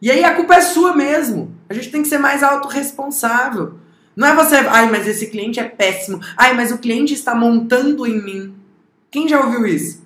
E 0.00 0.10
aí 0.10 0.24
a 0.24 0.34
culpa 0.34 0.54
é 0.54 0.60
sua 0.60 0.94
mesmo. 0.94 1.54
A 1.68 1.74
gente 1.74 1.90
tem 1.90 2.02
que 2.02 2.08
ser 2.08 2.18
mais 2.18 2.42
autorresponsável. 2.42 3.74
Não 4.14 4.28
é 4.28 4.34
você, 4.34 4.56
ai, 4.56 4.90
mas 4.90 5.06
esse 5.06 5.26
cliente 5.26 5.60
é 5.60 5.64
péssimo. 5.64 6.20
Ai, 6.36 6.54
mas 6.54 6.70
o 6.72 6.78
cliente 6.78 7.12
está 7.12 7.34
montando 7.34 8.06
em 8.06 8.22
mim. 8.22 8.54
Quem 9.10 9.28
já 9.28 9.40
ouviu 9.40 9.66
isso? 9.66 10.05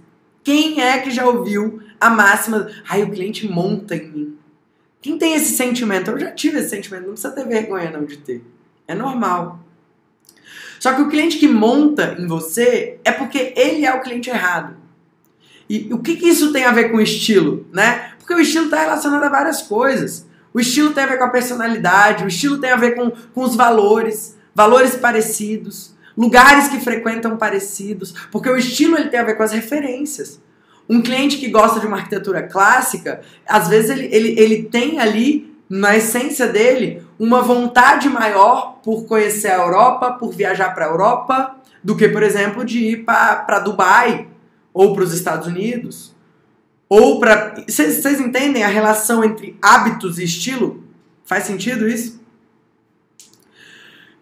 Quem 0.51 0.83
é 0.83 0.99
que 0.99 1.13
já 1.13 1.25
ouviu 1.29 1.81
a 2.01 2.11
máxima, 2.11 2.69
ai, 2.89 3.05
o 3.05 3.11
cliente 3.13 3.49
monta 3.49 3.95
em 3.95 4.11
mim? 4.11 4.39
Quem 5.01 5.17
tem 5.17 5.35
esse 5.35 5.55
sentimento? 5.55 6.11
Eu 6.11 6.19
já 6.19 6.33
tive 6.33 6.59
esse 6.59 6.71
sentimento, 6.71 7.05
não 7.05 7.13
precisa 7.13 7.33
ter 7.33 7.47
vergonha 7.47 7.93
não 7.93 8.05
de 8.05 8.17
ter. 8.17 8.43
É 8.89 8.93
normal. 8.93 9.61
Só 10.81 10.93
que 10.93 11.03
o 11.03 11.09
cliente 11.09 11.39
que 11.39 11.47
monta 11.47 12.17
em 12.19 12.27
você 12.27 12.99
é 13.05 13.13
porque 13.13 13.55
ele 13.57 13.87
é 13.87 13.95
o 13.95 14.03
cliente 14.03 14.29
errado. 14.29 14.77
E 15.69 15.89
o 15.95 16.01
que, 16.01 16.17
que 16.17 16.27
isso 16.27 16.53
tem 16.53 16.65
a 16.65 16.73
ver 16.73 16.91
com 16.91 17.01
estilo, 17.01 17.65
né? 17.73 18.15
Porque 18.19 18.35
o 18.35 18.41
estilo 18.41 18.65
está 18.65 18.81
relacionado 18.81 19.23
a 19.23 19.29
várias 19.29 19.63
coisas. 19.63 20.27
O 20.53 20.59
estilo 20.59 20.93
tem 20.93 21.05
a 21.05 21.07
ver 21.07 21.19
com 21.19 21.25
a 21.27 21.31
personalidade, 21.31 22.25
o 22.25 22.29
estilo 22.29 22.59
tem 22.59 22.73
a 22.73 22.77
ver 22.77 22.97
com, 22.97 23.13
com 23.33 23.45
os 23.45 23.55
valores, 23.55 24.37
valores 24.53 24.97
parecidos 24.97 25.95
lugares 26.21 26.69
que 26.69 26.79
frequentam 26.79 27.39
parecidos, 27.39 28.15
porque 28.31 28.51
o 28.51 28.57
estilo 28.59 28.95
ele 28.95 29.09
tem 29.09 29.19
a 29.19 29.25
ver 29.25 29.39
com 29.39 29.43
as 29.43 29.53
referências. 29.53 30.39
Um 30.87 31.01
cliente 31.01 31.39
que 31.39 31.49
gosta 31.49 31.81
de 31.81 31.87
uma 31.87 31.97
arquitetura 31.97 32.43
clássica, 32.43 33.23
às 33.49 33.69
vezes 33.69 33.89
ele, 33.89 34.15
ele, 34.15 34.39
ele 34.39 34.63
tem 34.65 35.01
ali, 35.01 35.57
na 35.67 35.97
essência 35.97 36.47
dele, 36.47 37.03
uma 37.19 37.41
vontade 37.41 38.07
maior 38.11 38.81
por 38.85 39.07
conhecer 39.07 39.49
a 39.49 39.63
Europa, 39.63 40.13
por 40.13 40.35
viajar 40.35 40.75
para 40.75 40.85
a 40.85 40.89
Europa, 40.91 41.57
do 41.83 41.97
que, 41.97 42.07
por 42.07 42.23
exemplo, 42.23 42.67
de 42.67 42.81
ir 42.81 43.05
para 43.05 43.61
Dubai 43.61 44.29
ou 44.75 44.93
para 44.93 45.05
os 45.05 45.15
Estados 45.15 45.47
Unidos. 45.47 46.15
Ou 46.87 47.19
para. 47.19 47.55
Vocês 47.67 48.21
entendem 48.21 48.63
a 48.63 48.69
relação 48.69 49.25
entre 49.25 49.57
hábitos 49.63 50.19
e 50.19 50.25
estilo? 50.25 50.85
Faz 51.25 51.45
sentido 51.45 51.89
isso? 51.89 52.20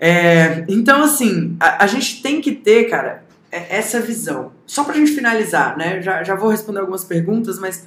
É, 0.00 0.64
então, 0.68 1.02
assim, 1.02 1.56
a, 1.58 1.84
a, 1.84 1.86
gente 1.86 2.22
tem 2.22 2.40
que 2.40 2.52
ter, 2.52 2.84
cara, 2.84 3.24
é, 3.50 3.76
essa 3.78 4.00
visão. 4.00 4.52
Só 4.66 4.84
pra 4.84 4.94
gente 4.94 5.12
finalizar, 5.12 5.76
né? 5.76 6.00
Já, 6.00 6.22
já 6.22 6.34
vou 6.34 6.48
responder 6.48 6.80
algumas 6.80 7.04
perguntas, 7.04 7.58
mas 7.58 7.84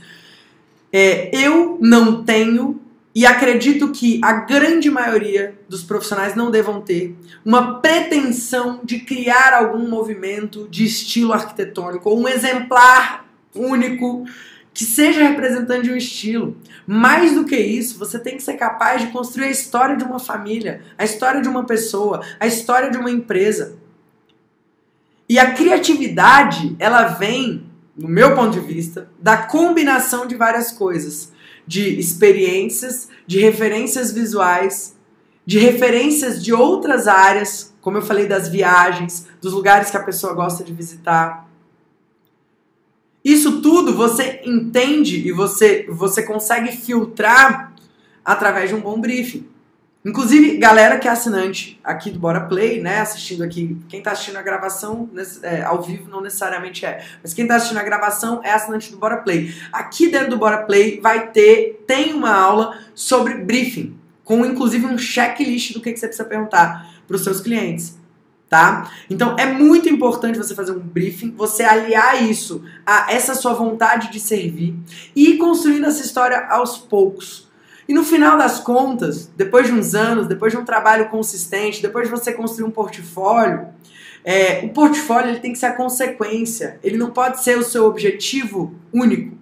é, 0.92 1.30
eu 1.34 1.78
não 1.82 2.24
tenho 2.24 2.82
e 3.14 3.26
acredito 3.26 3.92
que 3.92 4.22
a 4.24 4.32
grande 4.32 4.90
maioria 4.90 5.54
dos 5.68 5.84
profissionais 5.84 6.34
não 6.34 6.50
devam 6.50 6.80
ter 6.80 7.16
uma 7.44 7.82
pretensão 7.82 8.80
de 8.84 9.00
criar 9.00 9.54
algum 9.54 9.88
movimento 9.88 10.68
de 10.70 10.86
estilo 10.86 11.34
arquitetônico 11.34 12.10
ou 12.10 12.22
um 12.22 12.28
exemplar 12.28 13.26
único 13.54 14.26
que 14.74 14.86
seja 14.86 15.28
representante 15.28 15.84
de 15.84 15.92
um 15.92 15.98
estilo. 15.98 16.58
Mais 16.88 17.34
do 17.34 17.46
que 17.46 17.58
isso, 17.58 18.00
você 18.00 18.18
tem 18.18 18.38
que 18.38 18.44
ser 18.44 18.54
capaz 18.54 19.02
de 19.02 19.08
construir 19.08 19.46
a 19.46 19.52
história 19.52 19.96
de 19.96 20.04
uma 20.04 20.20
família, 20.20 20.82
a 20.98 21.04
história 21.04 21.42
de 21.42 21.48
uma 21.48 21.66
pessoa, 21.66 22.22
a 22.40 22.48
história 22.48 22.90
de 22.90 22.98
uma 22.98 23.12
empresa. 23.12 23.78
E 25.28 25.38
a 25.40 25.54
criatividade, 25.54 26.76
ela 26.80 27.04
vem, 27.08 27.66
no 27.96 28.08
meu 28.08 28.36
ponto 28.36 28.52
de 28.52 28.60
vista, 28.60 29.10
da 29.20 29.38
combinação 29.38 30.26
de 30.26 30.36
várias 30.36 30.72
coisas, 30.72 31.32
de 31.66 32.00
experiências, 32.00 33.08
de 33.28 33.40
referências 33.40 34.12
visuais, 34.12 34.96
de 35.46 35.60
referências 35.60 36.44
de 36.44 36.54
outras 36.54 37.08
áreas, 37.08 37.74
como 37.82 37.98
eu 37.98 38.02
falei 38.02 38.28
das 38.28 38.48
viagens, 38.48 39.28
dos 39.42 39.54
lugares 39.54 39.90
que 39.90 39.98
a 39.98 40.04
pessoa 40.04 40.34
gosta 40.34 40.64
de 40.64 40.74
visitar 40.74 41.51
isso 43.24 43.62
tudo 43.62 43.96
você 43.96 44.42
entende 44.46 45.28
e 45.28 45.32
você, 45.32 45.86
você 45.90 46.24
consegue 46.24 46.72
filtrar 46.72 47.74
através 48.26 48.70
de 48.70 48.76
um 48.76 48.82
bom 48.82 49.00
briefing. 49.00 49.48
Inclusive, 50.04 50.58
galera 50.58 50.98
que 50.98 51.08
é 51.08 51.12
assinante 51.12 51.80
aqui 51.84 52.10
do 52.10 52.18
Bora 52.18 52.42
Play, 52.42 52.82
né? 52.82 53.02
Assistindo 53.02 53.44
aqui, 53.44 53.78
quem 53.88 54.02
tá 54.02 54.12
assistindo 54.12 54.38
a 54.38 54.42
gravação 54.42 55.08
é, 55.44 55.62
ao 55.62 55.80
vivo 55.84 56.10
não 56.10 56.22
necessariamente 56.22 56.84
é, 56.84 57.06
mas 57.22 57.36
quem 57.36 57.46
tá 57.46 57.56
assistindo 57.56 57.78
a 57.78 57.84
gravação 57.84 58.42
é 58.44 58.52
assinante 58.52 58.90
do 58.90 58.98
Bora 58.98 59.18
Play. 59.18 59.54
Aqui 59.72 60.08
dentro 60.08 60.32
do 60.32 60.38
Bora 60.38 60.64
Play 60.64 61.00
vai 61.00 61.30
ter, 61.30 61.84
tem 61.86 62.16
uma 62.16 62.34
aula 62.34 62.80
sobre 62.96 63.36
briefing, 63.36 63.96
com 64.24 64.44
inclusive 64.44 64.88
um 64.88 64.98
checklist 64.98 65.74
do 65.74 65.82
que, 65.82 65.94
que 65.94 66.00
você 66.00 66.08
precisa 66.08 66.28
perguntar 66.28 66.92
para 67.06 67.16
os 67.16 67.24
seus 67.24 67.40
clientes 67.40 68.01
tá? 68.52 68.92
Então 69.10 69.38
é 69.40 69.46
muito 69.46 69.88
importante 69.88 70.38
você 70.38 70.54
fazer 70.54 70.74
um 70.74 70.80
briefing, 70.80 71.32
você 71.32 71.64
aliar 71.64 72.22
isso 72.22 72.62
a 72.86 73.10
essa 73.10 73.34
sua 73.34 73.54
vontade 73.54 74.12
de 74.12 74.20
servir 74.20 74.76
e 75.16 75.30
ir 75.30 75.38
construindo 75.38 75.86
essa 75.86 76.04
história 76.04 76.48
aos 76.50 76.78
poucos. 76.78 77.50
E 77.88 77.94
no 77.94 78.04
final 78.04 78.38
das 78.38 78.60
contas, 78.60 79.32
depois 79.38 79.68
de 79.68 79.72
uns 79.72 79.96
anos, 79.96 80.28
depois 80.28 80.52
de 80.52 80.60
um 80.60 80.66
trabalho 80.66 81.08
consistente, 81.08 81.82
depois 81.82 82.10
de 82.10 82.12
você 82.12 82.34
construir 82.34 82.66
um 82.66 82.72
portfólio, 82.72 83.70
é, 84.22 84.66
o 84.66 84.70
portfólio 84.70 85.30
ele 85.30 85.40
tem 85.40 85.54
que 85.54 85.58
ser 85.58 85.68
a 85.68 85.74
consequência, 85.74 86.78
ele 86.84 86.98
não 86.98 87.10
pode 87.10 87.42
ser 87.42 87.58
o 87.58 87.64
seu 87.64 87.86
objetivo 87.86 88.76
único. 88.92 89.38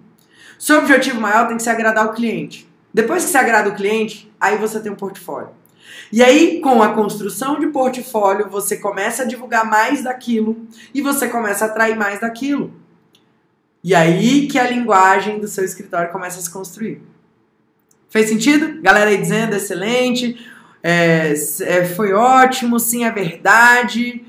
Seu 0.56 0.78
objetivo 0.78 1.20
maior 1.20 1.48
tem 1.48 1.56
que 1.56 1.64
ser 1.64 1.70
agradar 1.70 2.06
o 2.06 2.12
cliente. 2.12 2.70
Depois 2.94 3.24
que 3.24 3.30
você 3.30 3.38
agrada 3.38 3.70
o 3.70 3.74
cliente, 3.74 4.32
aí 4.40 4.56
você 4.56 4.78
tem 4.78 4.92
um 4.92 4.96
portfólio. 4.96 5.59
E 6.12 6.22
aí, 6.22 6.60
com 6.60 6.82
a 6.82 6.92
construção 6.92 7.60
de 7.60 7.68
portfólio, 7.68 8.48
você 8.48 8.76
começa 8.76 9.22
a 9.22 9.26
divulgar 9.26 9.64
mais 9.64 10.02
daquilo 10.02 10.66
e 10.92 11.00
você 11.00 11.28
começa 11.28 11.64
a 11.64 11.68
atrair 11.68 11.96
mais 11.96 12.20
daquilo. 12.20 12.72
E 13.82 13.94
aí 13.94 14.46
que 14.46 14.58
a 14.58 14.68
linguagem 14.68 15.38
do 15.38 15.48
seu 15.48 15.64
escritório 15.64 16.10
começa 16.10 16.38
a 16.38 16.42
se 16.42 16.50
construir. 16.50 17.00
Fez 18.08 18.28
sentido? 18.28 18.82
Galera 18.82 19.10
aí 19.10 19.16
dizendo, 19.16 19.54
excelente, 19.54 20.36
é, 20.82 21.32
é, 21.60 21.84
foi 21.84 22.12
ótimo, 22.12 22.80
sim, 22.80 23.04
é 23.04 23.10
verdade. 23.10 24.24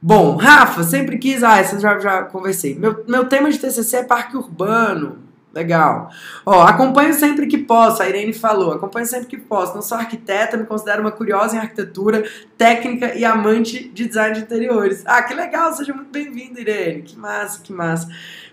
Bom, 0.00 0.36
Rafa, 0.36 0.82
sempre 0.82 1.18
quis. 1.18 1.42
Ah, 1.42 1.58
essa 1.58 1.78
já, 1.78 1.98
já 1.98 2.22
conversei. 2.22 2.74
Meu, 2.74 3.04
meu 3.06 3.26
tema 3.26 3.50
de 3.50 3.58
TCC 3.58 3.98
é 3.98 4.02
parque 4.04 4.36
urbano. 4.36 5.27
Legal. 5.52 6.10
Ó, 6.44 6.60
acompanho 6.60 7.14
sempre 7.14 7.46
que 7.46 7.56
posso, 7.56 8.02
a 8.02 8.08
Irene 8.08 8.34
falou, 8.34 8.72
acompanho 8.72 9.06
sempre 9.06 9.26
que 9.26 9.38
posso. 9.38 9.74
Não 9.74 9.80
sou 9.80 9.96
arquiteta, 9.96 10.56
me 10.56 10.66
considero 10.66 11.00
uma 11.00 11.10
curiosa 11.10 11.56
em 11.56 11.58
arquitetura, 11.58 12.22
técnica 12.56 13.14
e 13.14 13.24
amante 13.24 13.88
de 13.88 14.06
design 14.06 14.34
de 14.34 14.42
interiores. 14.42 15.02
Ah, 15.06 15.22
que 15.22 15.32
legal, 15.32 15.72
seja 15.72 15.94
muito 15.94 16.10
bem-vindo, 16.10 16.60
Irene. 16.60 17.02
Que 17.02 17.18
massa, 17.18 17.62
que 17.62 17.72
massa. 17.72 18.08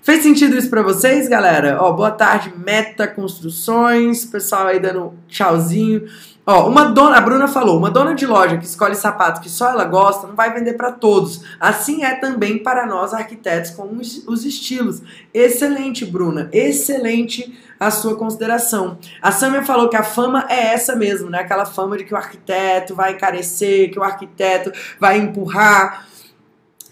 Fez 0.06 0.22
sentido 0.22 0.56
isso 0.56 0.70
para 0.70 0.84
vocês, 0.84 1.28
galera? 1.28 1.80
Ó, 1.82 1.91
boa 1.91 2.12
tarde, 2.12 2.53
Meta 2.56 3.08
Construções, 3.08 4.24
pessoal 4.24 4.68
aí 4.68 4.80
dando 4.80 5.16
tchauzinho. 5.28 6.03
Ó, 6.45 6.70
uma 6.70 6.84
dona, 6.91 7.18
a 7.18 7.22
Bruna 7.22 7.47
falou, 7.47 7.76
uma 7.76 7.89
dona 7.89 8.14
de 8.14 8.24
loja 8.28 8.56
que 8.56 8.66
escolhe 8.66 8.93
sapatos 8.93 9.41
que 9.41 9.49
só 9.49 9.72
ela 9.72 9.84
gosta 9.84 10.28
não 10.28 10.36
vai 10.36 10.53
vender 10.53 10.74
para 10.74 10.91
todos. 10.91 11.41
Assim 11.60 12.03
é 12.03 12.14
também 12.14 12.62
para 12.62 12.86
nós 12.86 13.16
arquitetos 13.16 13.72
com 13.72 13.97
os 13.97 14.45
estilos. 14.45 15.01
Excelente, 15.34 16.06
Bruna. 16.06 16.49
Excelente 16.53 17.60
a 17.80 17.89
sua 17.89 18.16
consideração. 18.16 18.99
A 19.20 19.32
Samia 19.32 19.64
falou 19.64 19.89
que 19.89 19.97
a 19.97 20.03
fama 20.03 20.45
é 20.47 20.68
essa 20.68 20.95
mesmo, 20.95 21.32
né? 21.32 21.39
Aquela 21.39 21.66
fama 21.66 21.97
de 21.97 22.03
que 22.03 22.14
o 22.14 22.18
arquiteto 22.18 22.93
vai 22.93 23.14
encarecer, 23.14 23.91
que 23.91 23.97
o 23.97 24.03
arquiteto 24.03 24.72
vai 24.99 25.18
empurrar. 25.18 26.06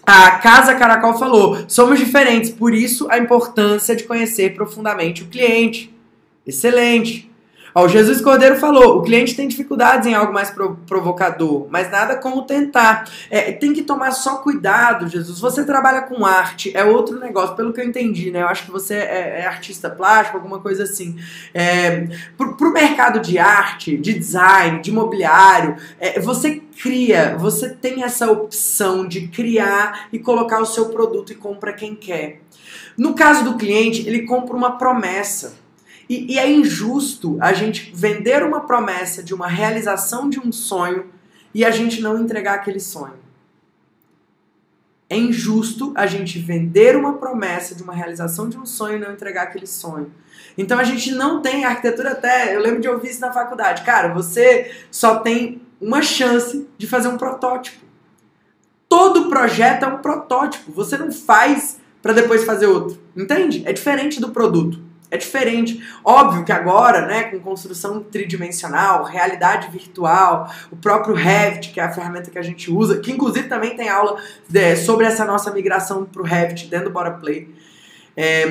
A 0.06 0.32
Casa 0.32 0.74
Caracol 0.74 1.18
falou: 1.18 1.64
somos 1.68 1.98
diferentes, 1.98 2.50
por 2.50 2.74
isso 2.74 3.08
a 3.10 3.18
importância 3.18 3.96
de 3.96 4.04
conhecer 4.04 4.54
profundamente 4.54 5.22
o 5.22 5.26
cliente. 5.26 5.94
Excelente. 6.46 7.33
Ó, 7.74 7.84
o 7.84 7.88
Jesus 7.88 8.20
Cordeiro 8.20 8.56
falou: 8.56 8.98
o 8.98 9.02
cliente 9.02 9.34
tem 9.34 9.48
dificuldades 9.48 10.06
em 10.06 10.14
algo 10.14 10.32
mais 10.32 10.54
provocador, 10.86 11.66
mas 11.68 11.90
nada 11.90 12.16
como 12.16 12.42
tentar. 12.42 13.10
É, 13.28 13.50
tem 13.52 13.72
que 13.72 13.82
tomar 13.82 14.12
só 14.12 14.36
cuidado, 14.36 15.08
Jesus. 15.08 15.40
Você 15.40 15.64
trabalha 15.64 16.02
com 16.02 16.24
arte, 16.24 16.70
é 16.74 16.84
outro 16.84 17.18
negócio, 17.18 17.56
pelo 17.56 17.72
que 17.72 17.80
eu 17.80 17.84
entendi, 17.84 18.30
né? 18.30 18.42
Eu 18.42 18.48
acho 18.48 18.66
que 18.66 18.70
você 18.70 18.94
é, 18.94 19.40
é 19.40 19.46
artista 19.46 19.90
plástico, 19.90 20.36
alguma 20.36 20.60
coisa 20.60 20.84
assim. 20.84 21.16
É, 21.52 22.06
pro, 22.36 22.56
pro 22.56 22.72
mercado 22.72 23.20
de 23.20 23.38
arte, 23.38 23.96
de 23.96 24.14
design, 24.14 24.80
de 24.80 24.92
mobiliário, 24.92 25.76
é, 25.98 26.20
você 26.20 26.62
cria, 26.80 27.36
você 27.38 27.70
tem 27.70 28.04
essa 28.04 28.30
opção 28.30 29.06
de 29.06 29.28
criar 29.28 30.08
e 30.12 30.18
colocar 30.18 30.60
o 30.60 30.66
seu 30.66 30.90
produto 30.90 31.32
e 31.32 31.34
compra 31.34 31.72
quem 31.72 31.94
quer. 31.96 32.40
No 32.96 33.14
caso 33.14 33.44
do 33.44 33.56
cliente, 33.56 34.06
ele 34.06 34.22
compra 34.22 34.56
uma 34.56 34.78
promessa. 34.78 35.63
E, 36.08 36.34
e, 36.34 36.38
é 36.38 36.50
injusto 36.50 37.38
a 37.40 37.52
gente 37.52 37.92
vender 37.94 38.42
uma 38.42 38.60
promessa 38.60 39.22
de 39.22 39.34
uma 39.34 39.48
realização 39.48 40.28
de 40.28 40.38
um 40.38 40.52
sonho 40.52 41.06
e 41.54 41.64
a 41.64 41.70
gente 41.70 42.00
não 42.00 42.20
entregar 42.20 42.54
aquele 42.54 42.80
sonho. 42.80 43.24
É 45.08 45.16
injusto 45.16 45.92
a 45.94 46.06
gente 46.06 46.38
vender 46.38 46.96
uma 46.96 47.14
promessa 47.14 47.74
de 47.74 47.82
uma 47.82 47.94
realização 47.94 48.48
de 48.48 48.58
um 48.58 48.66
sonho 48.66 48.96
e 48.96 49.00
não 49.00 49.12
entregar 49.12 49.44
aquele 49.44 49.66
sonho. 49.66 50.12
Então 50.56 50.78
a 50.78 50.84
gente 50.84 51.12
não 51.12 51.40
tem 51.40 51.64
arquitetura 51.64 52.12
até. 52.12 52.54
Eu 52.54 52.60
lembro 52.60 52.80
de 52.80 52.88
ouvir 52.88 53.10
isso 53.10 53.20
na 53.20 53.32
faculdade. 53.32 53.82
Cara, 53.84 54.12
você 54.12 54.72
só 54.90 55.20
tem 55.20 55.62
uma 55.80 56.02
chance 56.02 56.66
de 56.78 56.86
fazer 56.86 57.08
um 57.08 57.16
protótipo. 57.16 57.84
Todo 58.88 59.28
projeto 59.28 59.84
é 59.84 59.88
um 59.88 59.98
protótipo. 59.98 60.72
Você 60.72 60.96
não 60.96 61.12
faz 61.12 61.78
para 62.00 62.12
depois 62.12 62.44
fazer 62.44 62.66
outro. 62.66 63.00
Entende? 63.16 63.62
É 63.66 63.72
diferente 63.72 64.20
do 64.20 64.30
produto. 64.30 64.80
É 65.14 65.16
diferente. 65.16 65.80
Óbvio 66.04 66.44
que 66.44 66.50
agora, 66.50 67.06
né, 67.06 67.22
com 67.22 67.38
construção 67.38 68.00
tridimensional, 68.00 69.04
realidade 69.04 69.70
virtual, 69.70 70.52
o 70.72 70.76
próprio 70.76 71.14
Revit, 71.14 71.70
que 71.70 71.78
é 71.78 71.84
a 71.84 71.92
ferramenta 71.92 72.32
que 72.32 72.38
a 72.38 72.42
gente 72.42 72.68
usa, 72.68 72.98
que 72.98 73.12
inclusive 73.12 73.48
também 73.48 73.76
tem 73.76 73.88
aula 73.88 74.20
de, 74.48 74.74
sobre 74.74 75.06
essa 75.06 75.24
nossa 75.24 75.52
migração 75.52 76.04
para 76.04 76.20
o 76.20 76.24
Revit 76.24 76.66
dentro 76.66 76.86
do 76.86 76.92
Bora 76.92 77.12
Play. 77.12 77.48
É, 78.16 78.44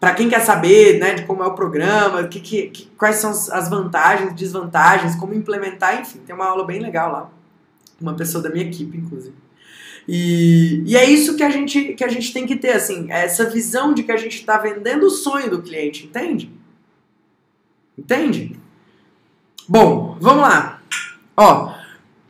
para 0.00 0.12
quem 0.14 0.28
quer 0.28 0.40
saber 0.40 0.98
né, 0.98 1.14
de 1.14 1.22
como 1.26 1.44
é 1.44 1.46
o 1.46 1.54
programa, 1.54 2.24
que, 2.24 2.40
que, 2.40 2.70
que, 2.70 2.86
quais 2.98 3.16
são 3.16 3.30
as 3.30 3.70
vantagens, 3.70 4.34
desvantagens, 4.34 5.14
como 5.14 5.32
implementar, 5.32 6.00
enfim, 6.00 6.18
tem 6.26 6.34
uma 6.34 6.46
aula 6.46 6.66
bem 6.66 6.80
legal 6.80 7.12
lá. 7.12 7.30
Uma 8.00 8.14
pessoa 8.14 8.42
da 8.42 8.50
minha 8.50 8.64
equipe, 8.64 8.98
inclusive. 8.98 9.36
E, 10.12 10.82
e 10.86 10.96
é 10.96 11.08
isso 11.08 11.36
que 11.36 11.42
a, 11.44 11.50
gente, 11.50 11.94
que 11.94 12.02
a 12.02 12.08
gente 12.08 12.32
tem 12.32 12.44
que 12.44 12.56
ter, 12.56 12.72
assim, 12.72 13.06
é 13.12 13.26
essa 13.26 13.48
visão 13.48 13.94
de 13.94 14.02
que 14.02 14.10
a 14.10 14.16
gente 14.16 14.40
está 14.40 14.58
vendendo 14.58 15.06
o 15.06 15.10
sonho 15.10 15.48
do 15.48 15.62
cliente, 15.62 16.06
entende? 16.06 16.50
Entende? 17.96 18.58
Bom, 19.68 20.16
vamos 20.20 20.42
lá. 20.42 20.82
Ó, 21.36 21.72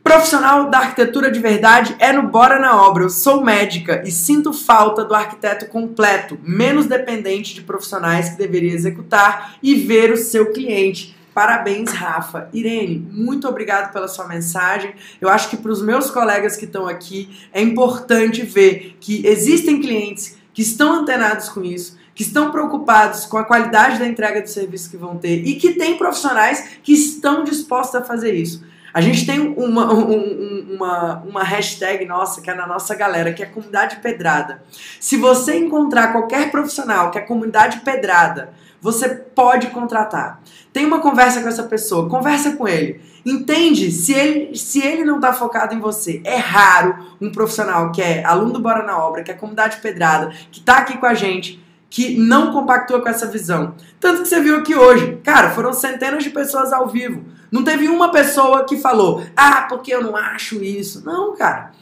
profissional 0.03 0.69
da 0.69 0.77
arquitetura 0.77 1.31
de 1.31 1.39
verdade 1.39 1.95
é 1.97 2.13
no 2.13 2.21
Bora 2.21 2.59
na 2.59 2.79
Obra. 2.85 3.05
Eu 3.05 3.09
sou 3.09 3.43
médica 3.43 4.03
e 4.05 4.11
sinto 4.11 4.53
falta 4.53 5.03
do 5.03 5.15
arquiteto 5.15 5.65
completo, 5.65 6.37
menos 6.43 6.85
dependente 6.85 7.55
de 7.55 7.63
profissionais 7.63 8.29
que 8.29 8.37
deveria 8.37 8.75
executar 8.75 9.55
e 9.63 9.73
ver 9.73 10.11
o 10.11 10.17
seu 10.17 10.51
cliente 10.51 11.17
Parabéns, 11.33 11.91
Rafa. 11.91 12.49
Irene, 12.51 13.07
muito 13.11 13.47
obrigado 13.47 13.93
pela 13.93 14.07
sua 14.07 14.27
mensagem. 14.27 14.93
Eu 15.19 15.29
acho 15.29 15.49
que 15.49 15.55
para 15.55 15.71
os 15.71 15.81
meus 15.81 16.09
colegas 16.09 16.57
que 16.57 16.65
estão 16.65 16.87
aqui 16.87 17.29
é 17.53 17.61
importante 17.61 18.43
ver 18.43 18.97
que 18.99 19.25
existem 19.25 19.79
clientes 19.79 20.37
que 20.53 20.61
estão 20.61 20.93
antenados 20.93 21.47
com 21.47 21.63
isso, 21.63 21.97
que 22.13 22.23
estão 22.23 22.51
preocupados 22.51 23.25
com 23.25 23.37
a 23.37 23.45
qualidade 23.45 23.97
da 23.97 24.05
entrega 24.05 24.41
do 24.41 24.49
serviço 24.49 24.89
que 24.89 24.97
vão 24.97 25.17
ter 25.17 25.47
e 25.47 25.55
que 25.55 25.73
tem 25.73 25.97
profissionais 25.97 26.79
que 26.83 26.91
estão 26.91 27.45
dispostos 27.45 27.95
a 27.95 28.03
fazer 28.03 28.33
isso. 28.33 28.63
A 28.93 28.99
gente 28.99 29.25
tem 29.25 29.39
uma, 29.39 29.93
um, 29.93 30.75
uma, 30.75 31.23
uma 31.25 31.43
hashtag 31.43 32.03
nossa, 32.05 32.41
que 32.41 32.49
é 32.49 32.53
na 32.53 32.67
nossa 32.67 32.93
galera, 32.93 33.31
que 33.31 33.41
é 33.41 33.45
comunidade 33.45 33.97
pedrada. 33.97 34.61
Se 34.99 35.15
você 35.15 35.57
encontrar 35.57 36.11
qualquer 36.11 36.51
profissional 36.51 37.09
que 37.09 37.17
é 37.17 37.21
comunidade 37.21 37.79
pedrada, 37.79 38.53
você 38.81 39.07
pode 39.09 39.67
contratar. 39.67 40.41
Tem 40.73 40.85
uma 40.85 40.99
conversa 40.99 41.41
com 41.41 41.47
essa 41.47 41.63
pessoa, 41.63 42.09
conversa 42.09 42.53
com 42.53 42.67
ele. 42.67 42.99
Entende 43.23 43.91
se 43.91 44.11
ele, 44.13 44.57
se 44.57 44.81
ele 44.81 45.05
não 45.05 45.17
está 45.17 45.31
focado 45.31 45.75
em 45.75 45.79
você. 45.79 46.21
É 46.25 46.37
raro 46.37 46.97
um 47.21 47.31
profissional 47.31 47.91
que 47.91 48.01
é 48.01 48.25
aluno 48.25 48.53
do 48.53 48.59
Bora 48.59 48.83
na 48.83 48.97
Obra, 48.97 49.23
que 49.23 49.29
é 49.29 49.35
comunidade 49.35 49.77
pedrada, 49.77 50.31
que 50.51 50.59
está 50.59 50.77
aqui 50.77 50.97
com 50.97 51.05
a 51.05 51.13
gente, 51.13 51.63
que 51.87 52.17
não 52.17 52.51
compactua 52.51 53.01
com 53.01 53.09
essa 53.09 53.27
visão. 53.27 53.75
Tanto 53.99 54.23
que 54.23 54.27
você 54.27 54.39
viu 54.39 54.57
aqui 54.57 54.73
hoje. 54.73 55.19
Cara, 55.23 55.51
foram 55.51 55.73
centenas 55.73 56.23
de 56.23 56.31
pessoas 56.31 56.73
ao 56.73 56.87
vivo. 56.87 57.23
Não 57.51 57.63
teve 57.63 57.87
uma 57.87 58.11
pessoa 58.11 58.65
que 58.65 58.77
falou, 58.77 59.23
ah, 59.35 59.67
porque 59.69 59.93
eu 59.93 60.01
não 60.01 60.15
acho 60.15 60.63
isso. 60.63 61.05
Não, 61.05 61.35
cara. 61.35 61.73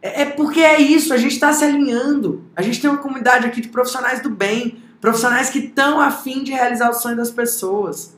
É, 0.00 0.22
é 0.22 0.24
porque 0.26 0.60
é 0.60 0.80
isso, 0.80 1.12
a 1.12 1.16
gente 1.16 1.32
está 1.32 1.52
se 1.52 1.64
alinhando. 1.64 2.44
A 2.54 2.62
gente 2.62 2.80
tem 2.80 2.88
uma 2.88 2.98
comunidade 2.98 3.46
aqui 3.46 3.60
de 3.60 3.68
profissionais 3.68 4.20
do 4.20 4.30
bem, 4.30 4.82
profissionais 5.00 5.50
que 5.50 5.58
estão 5.58 6.00
afim 6.00 6.42
de 6.42 6.52
realizar 6.52 6.90
o 6.90 6.94
sonho 6.94 7.16
das 7.16 7.30
pessoas. 7.30 8.16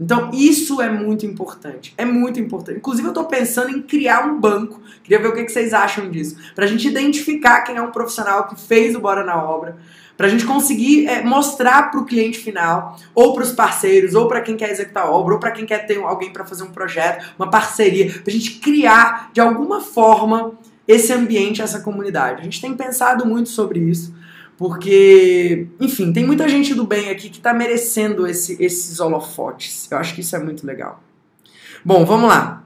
Então, 0.00 0.30
isso 0.32 0.80
é 0.80 0.88
muito 0.88 1.26
importante. 1.26 1.92
É 1.98 2.06
muito 2.06 2.40
importante. 2.40 2.78
Inclusive, 2.78 3.06
eu 3.06 3.10
estou 3.10 3.26
pensando 3.26 3.68
em 3.70 3.82
criar 3.82 4.26
um 4.26 4.40
banco. 4.40 4.80
Queria 5.02 5.18
ver 5.20 5.28
o 5.28 5.34
que 5.34 5.46
vocês 5.46 5.74
acham 5.74 6.10
disso. 6.10 6.36
Para 6.54 6.64
a 6.64 6.68
gente 6.68 6.88
identificar 6.88 7.60
quem 7.60 7.76
é 7.76 7.82
um 7.82 7.90
profissional 7.90 8.48
que 8.48 8.58
fez 8.58 8.96
o 8.96 9.00
Bora 9.00 9.22
na 9.24 9.42
Obra. 9.42 9.76
Para 10.16 10.26
a 10.26 10.30
gente 10.30 10.46
conseguir 10.46 11.06
é, 11.06 11.22
mostrar 11.22 11.90
para 11.90 12.00
o 12.00 12.04
cliente 12.04 12.38
final, 12.38 12.98
ou 13.14 13.34
para 13.34 13.42
os 13.42 13.52
parceiros, 13.52 14.14
ou 14.14 14.26
para 14.28 14.40
quem 14.40 14.56
quer 14.56 14.70
executar 14.70 15.06
a 15.06 15.10
obra, 15.10 15.34
ou 15.34 15.40
para 15.40 15.50
quem 15.50 15.64
quer 15.64 15.86
ter 15.86 15.98
alguém 15.98 16.30
para 16.30 16.44
fazer 16.44 16.62
um 16.62 16.70
projeto, 16.70 17.34
uma 17.38 17.50
parceria. 17.50 18.06
Para 18.06 18.22
a 18.26 18.30
gente 18.30 18.58
criar, 18.58 19.30
de 19.32 19.40
alguma 19.40 19.80
forma, 19.80 20.58
esse 20.86 21.12
ambiente, 21.12 21.62
essa 21.62 21.80
comunidade. 21.80 22.40
A 22.40 22.44
gente 22.44 22.60
tem 22.60 22.74
pensado 22.74 23.24
muito 23.24 23.48
sobre 23.48 23.80
isso. 23.80 24.14
Porque, 24.60 25.68
enfim, 25.80 26.12
tem 26.12 26.26
muita 26.26 26.46
gente 26.46 26.74
do 26.74 26.86
bem 26.86 27.08
aqui 27.08 27.30
que 27.30 27.38
está 27.38 27.54
merecendo 27.54 28.26
esse, 28.26 28.62
esses 28.62 29.00
holofotes. 29.00 29.90
Eu 29.90 29.96
acho 29.96 30.14
que 30.14 30.20
isso 30.20 30.36
é 30.36 30.38
muito 30.38 30.66
legal. 30.66 31.02
Bom, 31.82 32.04
vamos 32.04 32.28
lá. 32.28 32.62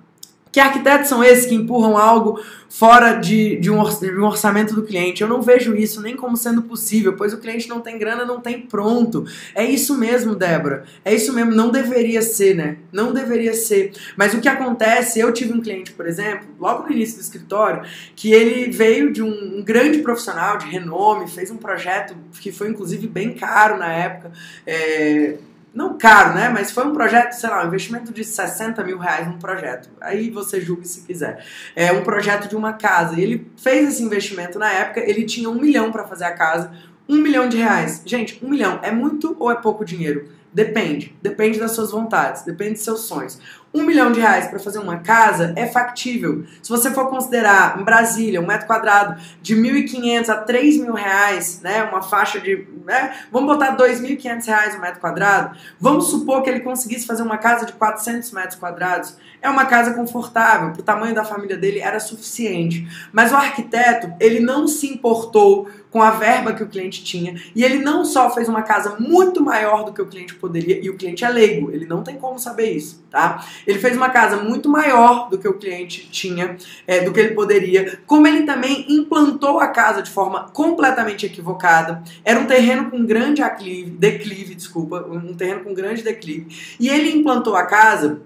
Que 0.55 0.61
arquitetos 0.61 1.09
são 1.09 1.25
esses 1.25 1.47
que 1.47 1.55
empurram 1.57 1.99
algo 1.99 2.41
fora 2.69 3.15
de, 3.15 3.57
de, 3.57 3.73
um, 3.73 3.81
orçamento 4.23 4.73
do 4.73 4.85
cliente? 4.85 5.21
Eu 5.21 5.29
não 5.29 5.43
vejo 5.43 5.75
isso 5.75 6.01
nem 6.01 6.15
como 6.15 6.37
sendo 6.37 6.63
possível, 6.63 7.15
pois 7.17 7.33
o 7.33 7.39
cliente 7.39 7.69
não 7.69 7.81
tem 7.81 7.99
grana, 7.99 8.25
não 8.25 8.41
tem 8.41 8.61
pronto. 8.61 9.27
É 9.53 9.65
isso 9.65 9.99
mesmo, 9.99 10.37
Débora. 10.37 10.85
É 11.05 11.13
isso 11.13 11.33
mesmo. 11.33 11.51
Não 11.51 11.73
deveria 11.73 12.23
ser, 12.23 12.55
né? 12.55 12.77
Não 12.93 13.13
deveria 13.13 13.53
ser. 13.53 13.95
Mas 14.17 14.33
o 14.33 14.41
que 14.41 14.47
acontece, 14.47 15.19
eu 15.19 15.33
tive 15.33 15.53
um 15.53 15.61
cliente, 15.61 15.91
por 15.91 16.07
exemplo, 16.07 16.47
logo 16.61 16.85
no 16.85 16.93
início 16.93 17.17
do 17.17 17.23
escritório, 17.23 17.83
que 18.15 18.33
ele 18.33 18.71
veio 18.71 19.13
de 19.13 19.25
um, 19.25 19.59
um 19.59 19.61
grande 19.61 19.99
profissional 19.99 20.57
de 20.57 20.67
renome, 20.67 21.29
fez 21.29 21.51
um 21.51 21.57
projeto 21.57 22.15
que 22.41 22.53
foi 22.53 22.69
inclusive 22.69 23.09
bem 23.09 23.35
caro 23.35 23.77
na 23.77 23.93
época. 23.93 24.31
É, 24.65 25.35
não 25.75 25.99
caro, 25.99 26.35
né? 26.35 26.49
Mas 26.49 26.71
foi 26.71 26.87
um 26.87 26.93
projeto, 26.93 27.33
sei 27.33 27.51
lá, 27.51 27.65
um 27.65 27.67
investimento 27.67 28.13
de 28.13 28.23
60 28.25 28.83
mil 28.85 28.97
reais 28.97 29.27
num 29.27 29.39
projeto. 29.39 29.91
Aí 30.01 30.31
você 30.31 30.61
julgue 30.61 30.87
se 30.87 31.03
quiser. 31.03 31.45
É 31.75 31.93
um 31.93 32.05
projeto 32.05 32.49
de 32.49 32.55
uma 32.55 32.75
casa. 32.75 33.19
E 33.19 33.23
ele 33.23 33.51
fez 33.57 33.89
esse 33.89 34.03
investimento 34.03 34.59
na 34.59 34.71
época, 34.71 35.01
ele 35.01 35.25
tinha 35.25 35.51
um 35.51 35.61
milhão 35.61 35.91
para 35.91 36.05
fazer 36.05 36.25
a 36.25 36.33
casa, 36.33 36.71
um 37.09 37.17
milhão 37.17 37.49
de 37.49 37.57
reais. 37.57 38.03
Gente, 38.07 38.39
um 38.43 38.49
milhão 38.49 38.79
é 38.83 38.93
muito 38.93 39.37
ou 39.39 39.51
é 39.51 39.57
pouco 39.57 39.85
dinheiro? 39.85 40.29
Depende. 40.53 41.17
Depende 41.21 41.59
das 41.59 41.73
suas 41.73 41.91
vontades, 41.91 42.43
depende 42.43 42.75
dos 42.75 42.85
seus 42.85 43.01
sonhos. 43.01 43.41
Um 43.75 43.83
milhão 43.83 44.13
de 44.13 44.21
reais 44.21 44.47
para 44.47 44.61
fazer 44.61 44.79
uma 44.79 44.99
casa 44.99 45.53
é 45.57 45.67
factível. 45.67 46.45
Se 46.63 46.71
você 46.71 46.93
for 46.93 47.11
considerar 47.11 47.77
em 47.77 47.83
Brasília 47.83 48.41
um 48.41 48.47
metro 48.47 48.69
quadrado 48.69 49.21
de 49.43 49.57
1.500 49.57 50.29
a 50.29 50.37
3 50.37 50.79
mil 50.79 50.95
reais, 50.95 51.61
né, 51.61 51.83
uma 51.83 52.01
faixa 52.01 52.39
de, 52.39 52.69
né, 52.87 53.17
vamos 53.33 53.53
botar 53.53 53.77
2.500 53.77 54.47
reais 54.47 54.77
o 54.77 54.81
metro 54.81 55.01
quadrado. 55.01 55.57
Vamos 55.81 56.09
supor 56.09 56.43
que 56.43 56.51
ele 56.51 56.61
conseguisse 56.61 57.05
fazer 57.05 57.25
uma 57.25 57.37
casa 57.37 57.67
de 57.67 57.73
400 57.73 58.31
metros 58.31 58.55
quadrados. 58.55 59.17
É 59.45 59.51
uma 59.51 59.67
casa 59.67 59.93
confortável, 59.93 60.73
para 60.73 60.81
o 60.81 60.83
tamanho 60.83 61.15
da 61.15 61.23
família 61.23 61.55
dele 61.55 61.79
era 61.79 62.01
suficiente. 62.01 62.89
Mas 63.13 63.31
o 63.31 63.37
arquiteto 63.37 64.11
ele 64.19 64.41
não 64.41 64.67
se 64.67 64.87
importou 64.87 65.69
com 65.91 66.03
a 66.03 66.13
verba 66.13 66.55
que 66.55 66.63
o 66.63 66.67
cliente 66.67 67.05
tinha. 67.05 67.41
E 67.55 67.63
ele 67.63 67.79
não 67.79 68.07
só 68.07 68.29
fez 68.31 68.49
uma 68.49 68.63
casa 68.63 68.97
muito 68.99 69.41
maior 69.41 69.85
do 69.85 69.93
que 69.93 70.01
o 70.01 70.07
cliente 70.07 70.35
poderia, 70.35 70.83
e 70.83 70.89
o 70.89 70.97
cliente 70.97 71.27
é 71.27 71.29
leigo, 71.29 71.71
ele 71.71 71.85
não 71.87 72.03
tem 72.03 72.17
como 72.17 72.39
saber 72.39 72.73
isso, 72.73 73.05
tá? 73.11 73.47
Ele 73.67 73.79
fez 73.79 73.97
uma 73.97 74.09
casa 74.09 74.39
muito 74.39 74.69
maior 74.69 75.29
do 75.29 75.39
que 75.39 75.47
o 75.47 75.59
cliente 75.59 76.09
tinha, 76.11 76.57
é, 76.87 77.01
do 77.01 77.13
que 77.13 77.21
ele 77.21 77.35
poderia, 77.35 78.01
como 78.07 78.27
ele 78.27 78.43
também 78.43 78.87
implantou 78.89 79.61
a 79.61 79.69
casa 79.69 80.03
de 80.03 80.11
forma 80.11 80.49
completamente 80.55 81.27
equivocada. 81.27 82.03
Era 82.25 82.41
um 82.41 82.47
terreno 82.47 82.91
com 82.91 83.05
grande 83.05 83.43
aclive, 83.43 83.91
declive, 83.91 84.55
desculpa, 84.55 85.07
um 85.07 85.35
terreno 85.35 85.61
com 85.61 85.75
grande 85.75 86.03
declive. 86.03 86.77
E 86.81 86.89
ele 86.89 87.17
implantou 87.17 87.55
a 87.55 87.67
casa 87.67 88.23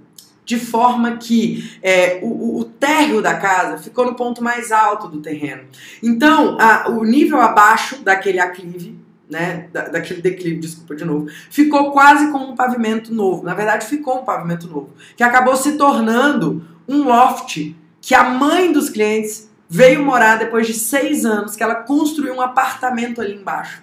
de 0.49 0.59
forma 0.59 1.19
que 1.19 1.79
é, 1.83 2.21
o, 2.23 2.61
o, 2.61 2.65
térreo 2.65 3.21
da 3.21 3.35
casa 3.35 3.77
ficou 3.77 4.07
no 4.07 4.15
ponto 4.15 4.43
mais 4.43 4.73
alto 4.73 5.07
do 5.07 5.21
terreno. 5.21 5.65
Então, 6.03 6.57
a, 6.59 6.89
o 6.89 7.05
nível 7.05 7.39
abaixo 7.39 8.03
daquele 8.03 8.41
aclive, 8.41 8.99
né, 9.29 9.69
da, 9.71 9.89
daquele 9.89 10.23
declive, 10.23 10.59
desculpa 10.59 10.97
de 10.97 11.05
novo, 11.05 11.27
ficou 11.51 11.93
quase 11.93 12.33
como 12.33 12.51
um 12.51 12.57
pavimento 12.57 13.13
novo. 13.13 13.45
Na 13.45 13.53
verdade, 13.53 13.85
ficou 13.85 14.23
um 14.23 14.25
pavimento 14.25 14.67
novo, 14.67 14.95
que 15.15 15.23
acabou 15.23 15.55
se 15.55 15.73
tornando 15.73 16.65
um 16.89 17.03
loft 17.05 17.77
que 18.01 18.15
a 18.15 18.25
mãe 18.25 18.73
dos 18.73 18.89
clientes 18.89 19.51
veio 19.69 20.03
morar 20.03 20.39
depois 20.39 20.67
de 20.67 20.73
seis 20.73 21.27
anos, 21.27 21.57
que 21.57 21.63
ela 21.63 21.75
construiu 21.75 22.33
um 22.33 22.41
apartamento 22.41 23.21
ali 23.21 23.35
embaixo. 23.35 23.83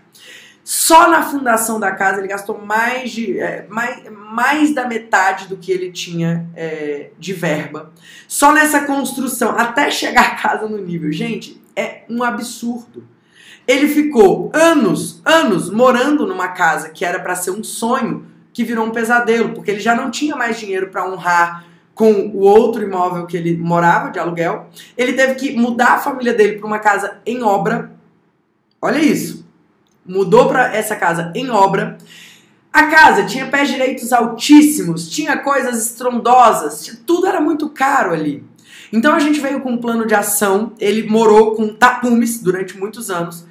Só 0.66 1.11
na 1.11 1.22
fundação 1.22 1.80
da 1.80 1.91
casa 1.91 2.18
ele 2.18 2.28
gastou 2.28 2.59
mais, 2.59 3.11
de, 3.11 3.39
é, 3.39 3.68
mais, 3.70 4.01
mais 4.09 4.74
da 4.74 4.88
metade 4.88 5.47
do 5.47 5.57
que 5.57 5.72
ele 5.72 5.91
tinha 5.91 6.49
é, 6.55 7.11
de 7.20 7.34
verba. 7.34 7.91
Só 8.28 8.51
nessa 8.51 8.82
construção, 8.82 9.51
até 9.51 9.91
chegar 9.91 10.22
a 10.24 10.36
casa 10.36 10.68
no 10.68 10.80
nível. 10.80 11.11
Gente, 11.11 11.61
é 11.76 12.01
um 12.09 12.24
absurdo. 12.24 13.07
Ele 13.68 13.88
ficou 13.88 14.49
anos, 14.55 15.22
anos 15.24 15.70
morando 15.70 16.26
numa 16.26 16.47
casa 16.47 16.89
que 16.89 17.05
era 17.05 17.20
para 17.20 17.36
ser 17.36 17.51
um 17.51 17.63
sonho, 17.63 18.26
que 18.51 18.63
virou 18.63 18.88
um 18.88 18.91
pesadelo, 18.91 19.53
porque 19.53 19.70
ele 19.70 19.80
já 19.80 19.93
não 19.93 20.09
tinha 20.09 20.36
mais 20.36 20.59
dinheiro 20.59 20.89
para 20.89 21.07
honrar 21.07 21.63
com 21.93 22.11
o 22.11 22.39
outro 22.39 22.82
imóvel 22.82 23.28
que 23.28 23.38
ele 23.38 23.55
morava 23.55 24.09
de 24.09 24.18
aluguel. 24.18 24.68
Ele 24.97 25.13
teve 25.13 25.36
que 25.36 25.55
mudar 25.55 25.93
a 25.93 25.99
família 25.99 26.34
dele 26.34 26.57
para 26.57 26.66
uma 26.66 26.80
casa 26.80 27.20
em 27.24 27.43
obra. 27.43 27.91
Olha 28.82 28.97
isso 28.97 29.45
mudou 30.06 30.47
para 30.47 30.76
essa 30.76 30.95
casa 30.95 31.32
em 31.36 31.49
obra. 31.49 31.97
A 32.72 32.88
casa 32.88 33.26
tinha 33.26 33.47
pés 33.47 33.70
direitos 33.70 34.12
altíssimos, 34.12 35.10
tinha 35.10 35.38
coisas 35.38 35.86
estrondosas, 35.86 36.99
tudo 37.06 37.26
era 37.26 37.39
muito 37.39 37.70
caro 37.70 38.14
ali. 38.14 38.43
Então 38.91 39.16
a 39.16 39.20
gente 39.20 39.39
veio 39.39 39.62
com 39.62 39.72
um 39.72 39.78
plano 39.78 40.06
de 40.06 40.14
ação, 40.14 40.74
ele 40.80 41.08
morou 41.08 41.56
com 41.56 41.70
tapumes 41.70 42.41
durante 42.41 42.78
muitos 42.78 43.10
anos. 43.10 43.45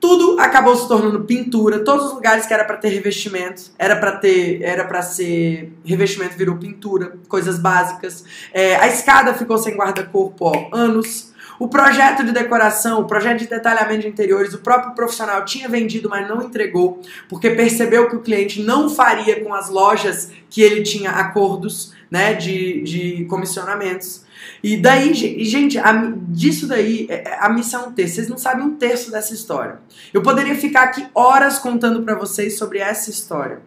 Tudo 0.00 0.38
acabou 0.38 0.76
se 0.76 0.86
tornando 0.86 1.24
pintura, 1.24 1.80
todos 1.80 2.06
os 2.06 2.12
lugares 2.14 2.46
que 2.46 2.54
era 2.54 2.64
para 2.64 2.76
ter 2.76 2.90
revestimentos, 2.90 3.72
era 3.76 3.96
para 3.96 4.12
ter, 4.12 4.62
era 4.62 4.84
para 4.84 5.02
ser 5.02 5.72
revestimento 5.84 6.36
virou 6.36 6.56
pintura, 6.56 7.14
coisas 7.28 7.58
básicas. 7.58 8.24
É, 8.52 8.76
a 8.76 8.86
escada 8.86 9.34
ficou 9.34 9.58
sem 9.58 9.76
guarda-corpo 9.76 10.68
anos. 10.72 11.27
O 11.58 11.68
projeto 11.68 12.24
de 12.24 12.30
decoração, 12.30 13.00
o 13.00 13.04
projeto 13.04 13.38
de 13.38 13.48
detalhamento 13.48 14.02
de 14.02 14.08
interiores, 14.08 14.54
o 14.54 14.58
próprio 14.58 14.94
profissional 14.94 15.44
tinha 15.44 15.68
vendido, 15.68 16.08
mas 16.08 16.28
não 16.28 16.42
entregou, 16.42 17.02
porque 17.28 17.50
percebeu 17.50 18.08
que 18.08 18.16
o 18.16 18.20
cliente 18.20 18.62
não 18.62 18.88
faria 18.88 19.42
com 19.42 19.52
as 19.52 19.68
lojas 19.68 20.30
que 20.48 20.62
ele 20.62 20.82
tinha 20.82 21.10
acordos 21.10 21.92
né, 22.10 22.34
de, 22.34 22.82
de 22.82 23.24
comissionamentos. 23.24 24.24
E 24.62 24.76
daí, 24.76 25.12
gente, 25.14 25.78
a, 25.78 25.92
disso 26.28 26.66
daí, 26.66 27.06
é, 27.10 27.28
é, 27.28 27.38
a 27.40 27.48
missão 27.48 27.84
é 27.84 27.86
um 27.88 27.92
terço. 27.92 28.14
Vocês 28.14 28.28
não 28.28 28.38
sabem 28.38 28.64
um 28.64 28.76
terço 28.76 29.10
dessa 29.10 29.34
história. 29.34 29.80
Eu 30.12 30.22
poderia 30.22 30.54
ficar 30.54 30.82
aqui 30.84 31.06
horas 31.14 31.58
contando 31.58 32.02
para 32.02 32.14
vocês 32.14 32.56
sobre 32.56 32.78
essa 32.78 33.10
história. 33.10 33.60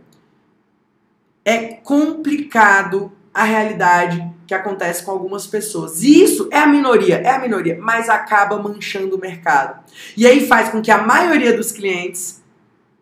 É 1.44 1.58
complicado 1.60 3.12
a 3.34 3.44
realidade 3.44 4.26
que 4.52 4.56
acontece 4.56 5.02
com 5.04 5.12
algumas 5.12 5.48
pessoas. 5.48 6.04
E 6.04 6.22
isso 6.22 6.50
é 6.52 6.60
a 6.60 6.68
minoria, 6.68 7.22
é 7.22 7.30
a 7.30 7.40
minoria, 7.40 7.78
mas 7.80 8.10
acaba 8.10 8.62
manchando 8.62 9.16
o 9.16 9.20
mercado. 9.20 9.82
E 10.18 10.28
aí 10.28 10.46
faz 10.46 10.68
com 10.68 10.82
que 10.82 10.92
a 10.92 10.98
maioria 10.98 11.56
dos 11.56 11.72
clientes, 11.72 12.44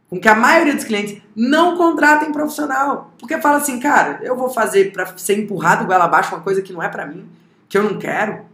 com 0.08 0.20
que 0.20 0.28
a 0.28 0.36
maioria 0.36 0.76
dos 0.76 0.84
clientes 0.84 1.20
não 1.36 1.76
contratem 1.76 2.32
profissional, 2.32 3.12
porque 3.18 3.36
fala 3.40 3.58
assim, 3.58 3.80
cara, 3.80 4.20
eu 4.22 4.36
vou 4.36 4.52
fazer 4.52 4.94
para 4.94 5.18
ser 5.18 5.40
empurrado 5.40 5.88
goela 5.88 6.06
abaixo 6.06 6.36
uma 6.36 6.44
coisa 6.44 6.62
que 6.62 6.72
não 6.72 6.84
é 6.84 6.88
para 6.88 7.08
mim, 7.08 7.28
que 7.68 7.76
eu 7.76 7.82
não 7.82 7.98
quero. 7.98 8.46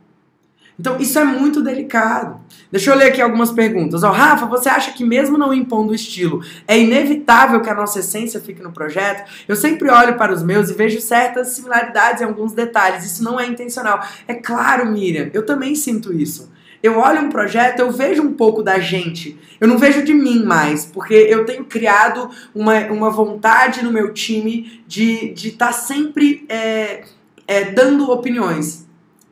Então, 0.79 0.97
isso 0.99 1.17
é 1.17 1.23
muito 1.23 1.61
delicado. 1.61 2.39
Deixa 2.71 2.91
eu 2.91 2.97
ler 2.97 3.05
aqui 3.05 3.21
algumas 3.21 3.51
perguntas. 3.51 4.03
Ó, 4.03 4.11
Rafa, 4.11 4.45
você 4.45 4.67
acha 4.67 4.91
que 4.91 5.05
mesmo 5.05 5.37
não 5.37 5.53
impondo 5.53 5.91
o 5.91 5.95
estilo, 5.95 6.43
é 6.67 6.77
inevitável 6.77 7.61
que 7.61 7.69
a 7.69 7.75
nossa 7.75 7.99
essência 7.99 8.41
fique 8.41 8.61
no 8.61 8.71
projeto? 8.71 9.29
Eu 9.47 9.55
sempre 9.55 9.89
olho 9.89 10.17
para 10.17 10.33
os 10.33 10.43
meus 10.43 10.69
e 10.69 10.73
vejo 10.73 10.99
certas 10.99 11.49
similaridades 11.49 12.21
em 12.21 12.25
alguns 12.25 12.51
detalhes. 12.51 13.05
Isso 13.05 13.23
não 13.23 13.39
é 13.39 13.47
intencional. 13.47 14.05
É 14.27 14.33
claro, 14.33 14.85
Miriam, 14.91 15.29
eu 15.33 15.45
também 15.45 15.75
sinto 15.75 16.13
isso. 16.13 16.51
Eu 16.83 16.99
olho 16.99 17.21
um 17.21 17.29
projeto, 17.29 17.79
eu 17.79 17.89
vejo 17.91 18.21
um 18.21 18.33
pouco 18.33 18.61
da 18.61 18.77
gente. 18.77 19.39
Eu 19.59 19.67
não 19.67 19.77
vejo 19.77 20.03
de 20.03 20.13
mim 20.13 20.43
mais, 20.43 20.85
porque 20.85 21.13
eu 21.13 21.45
tenho 21.45 21.65
criado 21.65 22.29
uma, 22.53 22.77
uma 22.91 23.09
vontade 23.09 23.83
no 23.83 23.91
meu 23.91 24.13
time 24.13 24.83
de 24.85 25.29
estar 25.29 25.33
de 25.33 25.51
tá 25.51 25.71
sempre 25.71 26.45
é, 26.47 27.05
é, 27.47 27.63
dando 27.71 28.11
opiniões 28.11 28.84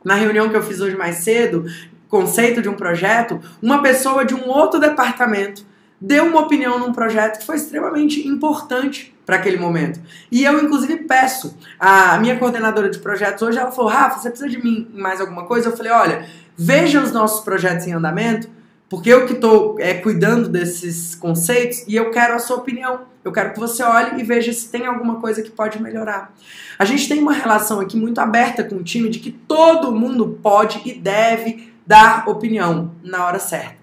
na 0.04 0.14
reunião 0.14 0.48
que 0.48 0.56
eu 0.56 0.62
fiz 0.62 0.80
hoje 0.80 0.96
mais 0.96 1.16
cedo, 1.16 1.64
conceito 2.08 2.62
de 2.62 2.68
um 2.68 2.74
projeto, 2.74 3.40
uma 3.60 3.82
pessoa 3.82 4.24
de 4.24 4.34
um 4.34 4.48
outro 4.48 4.78
departamento 4.78 5.64
deu 6.00 6.26
uma 6.26 6.40
opinião 6.40 6.78
num 6.78 6.92
projeto 6.92 7.38
que 7.38 7.46
foi 7.46 7.56
extremamente 7.56 8.26
importante 8.28 9.14
para 9.24 9.36
aquele 9.36 9.56
momento. 9.56 10.00
E 10.30 10.44
eu, 10.44 10.62
inclusive, 10.62 10.96
peço. 11.04 11.56
A 11.80 12.18
minha 12.18 12.38
coordenadora 12.38 12.90
de 12.90 12.98
projetos 12.98 13.42
hoje, 13.42 13.58
ela 13.58 13.72
falou, 13.72 13.90
Rafa, 13.90 14.20
você 14.20 14.28
precisa 14.28 14.50
de 14.50 14.62
mim 14.62 14.86
mais 14.92 15.20
alguma 15.20 15.46
coisa? 15.46 15.70
Eu 15.70 15.76
falei, 15.76 15.92
olha, 15.92 16.26
veja 16.56 17.00
os 17.00 17.10
nossos 17.10 17.42
projetos 17.42 17.86
em 17.86 17.92
andamento, 17.92 18.48
porque 18.88 19.10
eu 19.10 19.26
que 19.26 19.32
estou 19.32 19.76
é, 19.80 19.94
cuidando 19.94 20.48
desses 20.48 21.14
conceitos 21.14 21.84
e 21.88 21.96
eu 21.96 22.10
quero 22.10 22.34
a 22.34 22.38
sua 22.38 22.58
opinião. 22.58 23.02
Eu 23.24 23.32
quero 23.32 23.52
que 23.52 23.58
você 23.58 23.82
olhe 23.82 24.20
e 24.20 24.22
veja 24.22 24.52
se 24.52 24.68
tem 24.68 24.86
alguma 24.86 25.20
coisa 25.20 25.42
que 25.42 25.50
pode 25.50 25.82
melhorar. 25.82 26.34
A 26.78 26.84
gente 26.84 27.08
tem 27.08 27.18
uma 27.18 27.32
relação 27.32 27.80
aqui 27.80 27.96
muito 27.96 28.20
aberta 28.20 28.62
com 28.62 28.76
o 28.76 28.84
time 28.84 29.08
de 29.08 29.18
que 29.18 29.30
todo 29.30 29.90
mundo 29.90 30.38
pode 30.42 30.82
e 30.84 30.92
deve 30.92 31.72
dar 31.86 32.28
opinião 32.28 32.92
na 33.02 33.26
hora 33.26 33.38
certa. 33.38 33.78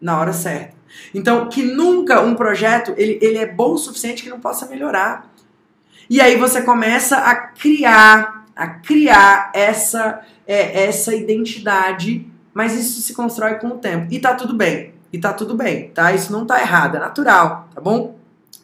Na 0.00 0.18
hora 0.20 0.32
certa. 0.32 0.74
Então, 1.12 1.48
que 1.48 1.62
nunca 1.62 2.20
um 2.20 2.36
projeto 2.36 2.94
ele, 2.96 3.18
ele 3.20 3.38
é 3.38 3.46
bom 3.46 3.72
o 3.72 3.78
suficiente 3.78 4.22
que 4.22 4.30
não 4.30 4.38
possa 4.38 4.66
melhorar. 4.66 5.32
E 6.08 6.20
aí 6.20 6.36
você 6.36 6.62
começa 6.62 7.16
a 7.16 7.34
criar, 7.34 8.46
a 8.54 8.68
criar 8.68 9.50
essa, 9.52 10.20
é, 10.46 10.84
essa 10.84 11.14
identidade 11.14 12.30
mas 12.54 12.74
isso 12.74 13.02
se 13.02 13.12
constrói 13.12 13.56
com 13.56 13.66
o 13.68 13.78
tempo. 13.78 14.06
E 14.10 14.20
tá 14.20 14.34
tudo 14.34 14.54
bem. 14.54 14.94
E 15.12 15.18
tá 15.18 15.32
tudo 15.32 15.54
bem, 15.54 15.90
tá? 15.90 16.12
Isso 16.12 16.32
não 16.32 16.46
tá 16.46 16.60
errado, 16.60 16.96
é 16.96 17.00
natural, 17.00 17.68
tá 17.74 17.80
bom? 17.80 18.16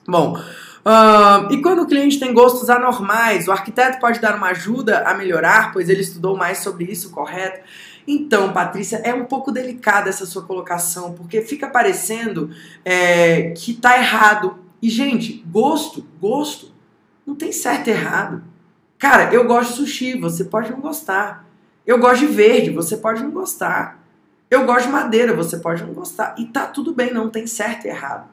Bom, 0.06 0.36
uh, 0.36 1.52
e 1.52 1.60
quando 1.62 1.82
o 1.82 1.86
cliente 1.86 2.18
tem 2.18 2.32
gostos 2.32 2.68
anormais, 2.70 3.46
o 3.46 3.52
arquiteto 3.52 4.00
pode 4.00 4.20
dar 4.20 4.36
uma 4.36 4.48
ajuda 4.48 5.00
a 5.06 5.14
melhorar, 5.14 5.72
pois 5.72 5.88
ele 5.88 6.00
estudou 6.00 6.36
mais 6.36 6.58
sobre 6.58 6.84
isso, 6.84 7.10
correto? 7.10 7.60
Então, 8.06 8.52
Patrícia, 8.52 8.96
é 9.04 9.14
um 9.14 9.24
pouco 9.24 9.52
delicada 9.52 10.08
essa 10.08 10.26
sua 10.26 10.42
colocação, 10.42 11.12
porque 11.12 11.42
fica 11.42 11.68
parecendo 11.68 12.50
é, 12.84 13.50
que 13.50 13.74
tá 13.74 13.96
errado. 13.96 14.58
E, 14.82 14.88
gente, 14.88 15.44
gosto, 15.48 16.04
gosto, 16.20 16.72
não 17.24 17.36
tem 17.36 17.52
certo 17.52 17.88
e 17.88 17.90
errado. 17.90 18.42
Cara, 18.98 19.32
eu 19.32 19.46
gosto 19.46 19.70
de 19.70 19.76
sushi, 19.76 20.18
você 20.18 20.44
pode 20.44 20.70
não 20.70 20.80
gostar. 20.80 21.46
Eu 21.90 21.98
gosto 21.98 22.20
de 22.20 22.26
verde, 22.28 22.70
você 22.70 22.96
pode 22.96 23.20
não 23.20 23.32
gostar. 23.32 24.00
Eu 24.48 24.64
gosto 24.64 24.86
de 24.86 24.92
madeira, 24.92 25.34
você 25.34 25.56
pode 25.56 25.82
não 25.82 25.92
gostar. 25.92 26.36
E 26.38 26.44
tá 26.44 26.64
tudo 26.64 26.94
bem, 26.94 27.12
não 27.12 27.28
tem 27.28 27.48
certo 27.48 27.84
e 27.84 27.88
errado. 27.88 28.28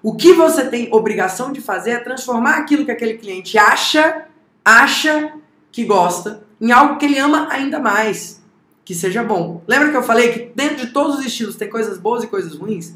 O 0.00 0.14
que 0.14 0.32
você 0.32 0.64
tem 0.64 0.88
obrigação 0.92 1.50
de 1.50 1.60
fazer 1.60 1.90
é 1.90 1.98
transformar 1.98 2.58
aquilo 2.58 2.84
que 2.84 2.92
aquele 2.92 3.14
cliente 3.14 3.58
acha, 3.58 4.26
acha 4.64 5.32
que 5.72 5.84
gosta, 5.84 6.44
em 6.60 6.70
algo 6.70 6.98
que 6.98 7.04
ele 7.04 7.18
ama 7.18 7.48
ainda 7.50 7.80
mais, 7.80 8.40
que 8.84 8.94
seja 8.94 9.24
bom. 9.24 9.60
Lembra 9.66 9.90
que 9.90 9.96
eu 9.96 10.04
falei 10.04 10.30
que 10.32 10.52
dentro 10.54 10.76
de 10.76 10.92
todos 10.92 11.18
os 11.18 11.26
estilos 11.26 11.56
tem 11.56 11.68
coisas 11.68 11.98
boas 11.98 12.22
e 12.22 12.28
coisas 12.28 12.54
ruins? 12.54 12.94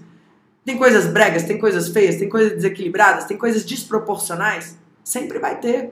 Tem 0.64 0.78
coisas 0.78 1.06
bregas, 1.08 1.42
tem 1.42 1.58
coisas 1.58 1.88
feias, 1.88 2.18
tem 2.20 2.28
coisas 2.28 2.52
desequilibradas, 2.52 3.24
tem 3.24 3.36
coisas 3.36 3.64
desproporcionais? 3.64 4.78
Sempre 5.02 5.40
vai 5.40 5.58
ter. 5.58 5.90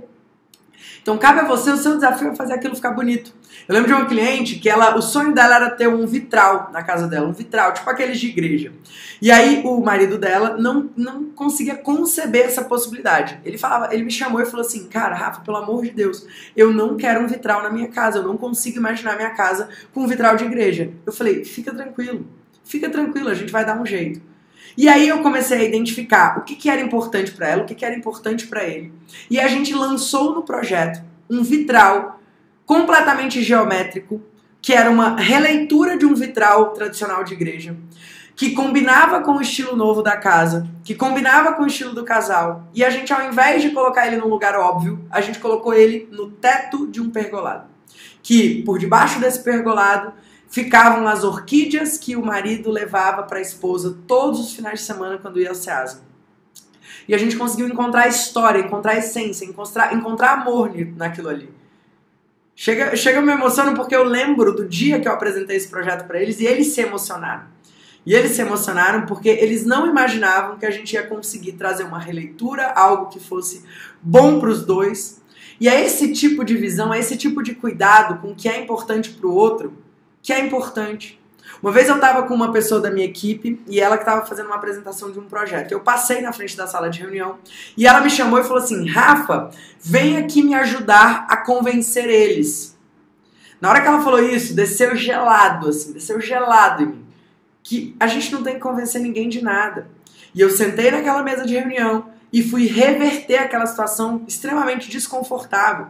Então 1.00 1.18
cabe 1.18 1.40
a 1.40 1.44
você, 1.44 1.70
o 1.70 1.76
seu 1.76 1.94
desafio 1.94 2.28
é 2.28 2.34
fazer 2.34 2.54
aquilo 2.54 2.74
ficar 2.74 2.92
bonito. 2.92 3.34
Eu 3.68 3.74
lembro 3.74 3.88
de 3.88 3.94
uma 3.94 4.06
cliente 4.06 4.58
que 4.58 4.68
ela, 4.68 4.96
o 4.96 5.02
sonho 5.02 5.34
dela 5.34 5.56
era 5.56 5.70
ter 5.70 5.88
um 5.88 6.06
vitral 6.06 6.70
na 6.72 6.82
casa 6.82 7.06
dela, 7.06 7.28
um 7.28 7.32
vitral, 7.32 7.72
tipo 7.72 7.88
aqueles 7.88 8.18
de 8.18 8.28
igreja. 8.28 8.72
E 9.20 9.30
aí 9.30 9.62
o 9.64 9.80
marido 9.80 10.18
dela 10.18 10.56
não, 10.56 10.90
não 10.96 11.24
conseguia 11.30 11.76
conceber 11.76 12.46
essa 12.46 12.64
possibilidade. 12.64 13.40
Ele 13.44 13.58
falava, 13.58 13.94
ele 13.94 14.02
me 14.02 14.10
chamou 14.10 14.40
e 14.40 14.46
falou 14.46 14.64
assim: 14.66 14.88
"Cara, 14.88 15.14
Rafa, 15.14 15.42
pelo 15.42 15.56
amor 15.56 15.82
de 15.82 15.90
Deus, 15.90 16.26
eu 16.56 16.72
não 16.72 16.96
quero 16.96 17.22
um 17.22 17.26
vitral 17.26 17.62
na 17.62 17.70
minha 17.70 17.88
casa, 17.88 18.18
eu 18.18 18.24
não 18.24 18.36
consigo 18.36 18.78
imaginar 18.78 19.16
minha 19.16 19.30
casa 19.30 19.68
com 19.92 20.02
um 20.02 20.06
vitral 20.06 20.36
de 20.36 20.44
igreja". 20.44 20.90
Eu 21.06 21.12
falei: 21.12 21.44
"Fica 21.44 21.72
tranquilo. 21.72 22.26
Fica 22.64 22.88
tranquilo, 22.88 23.28
a 23.28 23.34
gente 23.34 23.52
vai 23.52 23.64
dar 23.64 23.80
um 23.80 23.86
jeito". 23.86 24.31
E 24.76 24.88
aí 24.88 25.08
eu 25.08 25.20
comecei 25.20 25.58
a 25.58 25.64
identificar 25.64 26.38
o 26.38 26.42
que, 26.42 26.54
que 26.54 26.70
era 26.70 26.80
importante 26.80 27.32
para 27.32 27.48
ela, 27.48 27.62
o 27.62 27.66
que, 27.66 27.74
que 27.74 27.84
era 27.84 27.94
importante 27.94 28.46
para 28.46 28.64
ele. 28.64 28.92
E 29.30 29.38
a 29.38 29.48
gente 29.48 29.74
lançou 29.74 30.34
no 30.34 30.42
projeto 30.42 31.02
um 31.28 31.42
vitral 31.42 32.20
completamente 32.64 33.42
geométrico, 33.42 34.22
que 34.60 34.72
era 34.72 34.90
uma 34.90 35.16
releitura 35.16 35.96
de 35.96 36.06
um 36.06 36.14
vitral 36.14 36.70
tradicional 36.70 37.24
de 37.24 37.34
igreja, 37.34 37.76
que 38.34 38.52
combinava 38.52 39.20
com 39.20 39.32
o 39.32 39.42
estilo 39.42 39.76
novo 39.76 40.02
da 40.02 40.16
casa, 40.16 40.66
que 40.84 40.94
combinava 40.94 41.52
com 41.52 41.64
o 41.64 41.66
estilo 41.66 41.92
do 41.92 42.04
casal. 42.04 42.68
E 42.74 42.84
a 42.84 42.90
gente, 42.90 43.12
ao 43.12 43.28
invés 43.28 43.62
de 43.62 43.70
colocar 43.70 44.06
ele 44.06 44.16
num 44.16 44.28
lugar 44.28 44.56
óbvio, 44.56 45.04
a 45.10 45.20
gente 45.20 45.38
colocou 45.38 45.74
ele 45.74 46.08
no 46.10 46.30
teto 46.30 46.86
de 46.86 47.00
um 47.00 47.10
pergolado. 47.10 47.66
Que 48.22 48.62
por 48.62 48.78
debaixo 48.78 49.20
desse 49.20 49.42
pergolado 49.42 50.12
ficavam 50.52 51.08
as 51.08 51.24
orquídeas 51.24 51.96
que 51.96 52.14
o 52.14 52.22
marido 52.22 52.70
levava 52.70 53.22
para 53.22 53.38
a 53.38 53.40
esposa 53.40 53.96
todos 54.06 54.38
os 54.38 54.52
finais 54.52 54.80
de 54.80 54.84
semana 54.84 55.16
quando 55.16 55.40
ia 55.40 55.48
ao 55.48 55.54
Ceasa. 55.54 56.02
E 57.08 57.14
a 57.14 57.18
gente 57.18 57.36
conseguiu 57.36 57.66
encontrar 57.66 58.06
história, 58.06 58.60
encontrar 58.60 58.94
essência, 58.98 59.46
encontrar, 59.46 59.94
encontrar 59.94 60.32
amor 60.32 60.70
naquilo 60.94 61.30
ali. 61.30 61.48
Chega, 62.54 62.94
chega 62.94 63.22
me 63.22 63.32
emociono 63.32 63.74
porque 63.74 63.96
eu 63.96 64.04
lembro 64.04 64.54
do 64.54 64.68
dia 64.68 65.00
que 65.00 65.08
eu 65.08 65.12
apresentei 65.12 65.56
esse 65.56 65.68
projeto 65.68 66.06
para 66.06 66.20
eles 66.20 66.38
e 66.38 66.44
eles 66.44 66.66
se 66.66 66.82
emocionaram. 66.82 67.46
E 68.04 68.12
eles 68.12 68.32
se 68.32 68.42
emocionaram 68.42 69.06
porque 69.06 69.30
eles 69.30 69.64
não 69.64 69.86
imaginavam 69.86 70.58
que 70.58 70.66
a 70.66 70.70
gente 70.70 70.92
ia 70.92 71.06
conseguir 71.06 71.52
trazer 71.52 71.84
uma 71.84 71.98
releitura, 71.98 72.72
algo 72.72 73.06
que 73.06 73.18
fosse 73.18 73.64
bom 74.02 74.38
para 74.38 74.50
os 74.50 74.66
dois. 74.66 75.22
E 75.58 75.66
é 75.66 75.82
esse 75.82 76.12
tipo 76.12 76.44
de 76.44 76.58
visão, 76.58 76.92
é 76.92 76.98
esse 76.98 77.16
tipo 77.16 77.42
de 77.42 77.54
cuidado 77.54 78.20
com 78.20 78.32
o 78.32 78.34
que 78.34 78.50
é 78.50 78.60
importante 78.60 79.08
para 79.08 79.26
o 79.26 79.34
outro 79.34 79.81
que 80.22 80.32
é 80.32 80.38
importante. 80.38 81.20
Uma 81.62 81.70
vez 81.70 81.88
eu 81.88 81.96
estava 81.96 82.24
com 82.24 82.34
uma 82.34 82.52
pessoa 82.52 82.80
da 82.80 82.90
minha 82.90 83.06
equipe 83.06 83.60
e 83.68 83.80
ela 83.80 83.96
que 83.96 84.02
estava 84.02 84.26
fazendo 84.26 84.46
uma 84.46 84.56
apresentação 84.56 85.10
de 85.10 85.18
um 85.18 85.24
projeto. 85.24 85.72
Eu 85.72 85.80
passei 85.80 86.20
na 86.20 86.32
frente 86.32 86.56
da 86.56 86.66
sala 86.66 86.88
de 86.88 87.00
reunião 87.00 87.38
e 87.76 87.86
ela 87.86 88.00
me 88.00 88.10
chamou 88.10 88.40
e 88.40 88.42
falou 88.42 88.62
assim: 88.62 88.88
Rafa, 88.88 89.50
vem 89.80 90.16
aqui 90.16 90.42
me 90.42 90.54
ajudar 90.54 91.26
a 91.28 91.36
convencer 91.36 92.08
eles. 92.08 92.76
Na 93.60 93.70
hora 93.70 93.80
que 93.80 93.86
ela 93.86 94.02
falou 94.02 94.20
isso, 94.20 94.54
desceu 94.54 94.96
gelado, 94.96 95.68
assim, 95.68 95.92
desceu 95.92 96.20
gelado 96.20 96.82
em 96.82 96.86
mim. 96.86 97.06
Que 97.62 97.96
a 98.00 98.08
gente 98.08 98.32
não 98.32 98.42
tem 98.42 98.54
que 98.54 98.60
convencer 98.60 99.00
ninguém 99.00 99.28
de 99.28 99.40
nada. 99.40 99.88
E 100.34 100.40
eu 100.40 100.50
sentei 100.50 100.90
naquela 100.90 101.22
mesa 101.22 101.46
de 101.46 101.54
reunião 101.54 102.06
e 102.32 102.42
fui 102.42 102.66
reverter 102.66 103.36
aquela 103.36 103.66
situação 103.66 104.24
extremamente 104.26 104.90
desconfortável. 104.90 105.88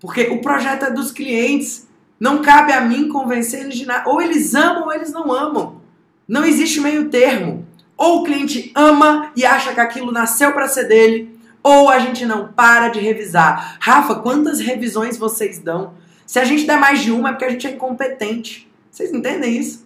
Porque 0.00 0.28
o 0.28 0.40
projeto 0.40 0.86
é 0.86 0.90
dos 0.90 1.12
clientes. 1.12 1.83
Não 2.18 2.42
cabe 2.42 2.72
a 2.72 2.80
mim 2.80 3.08
convencer 3.08 3.60
eles 3.60 3.76
de 3.76 3.86
nada. 3.86 4.08
Ou 4.08 4.20
eles 4.20 4.54
amam 4.54 4.84
ou 4.84 4.92
eles 4.92 5.12
não 5.12 5.32
amam. 5.32 5.80
Não 6.26 6.44
existe 6.44 6.80
meio 6.80 7.10
termo. 7.10 7.66
Ou 7.96 8.20
o 8.20 8.24
cliente 8.24 8.72
ama 8.74 9.30
e 9.36 9.44
acha 9.44 9.72
que 9.72 9.80
aquilo 9.80 10.10
nasceu 10.10 10.52
para 10.52 10.68
ser 10.68 10.88
dele, 10.88 11.38
ou 11.62 11.88
a 11.88 11.98
gente 11.98 12.26
não 12.26 12.48
para 12.48 12.88
de 12.88 12.98
revisar. 12.98 13.78
Rafa, 13.80 14.16
quantas 14.16 14.58
revisões 14.58 15.16
vocês 15.16 15.58
dão? 15.58 15.94
Se 16.26 16.38
a 16.38 16.44
gente 16.44 16.66
der 16.66 16.78
mais 16.78 17.00
de 17.00 17.12
uma 17.12 17.28
é 17.28 17.32
porque 17.32 17.44
a 17.44 17.50
gente 17.50 17.66
é 17.66 17.70
incompetente. 17.70 18.70
Vocês 18.90 19.12
entendem 19.12 19.56
isso? 19.56 19.84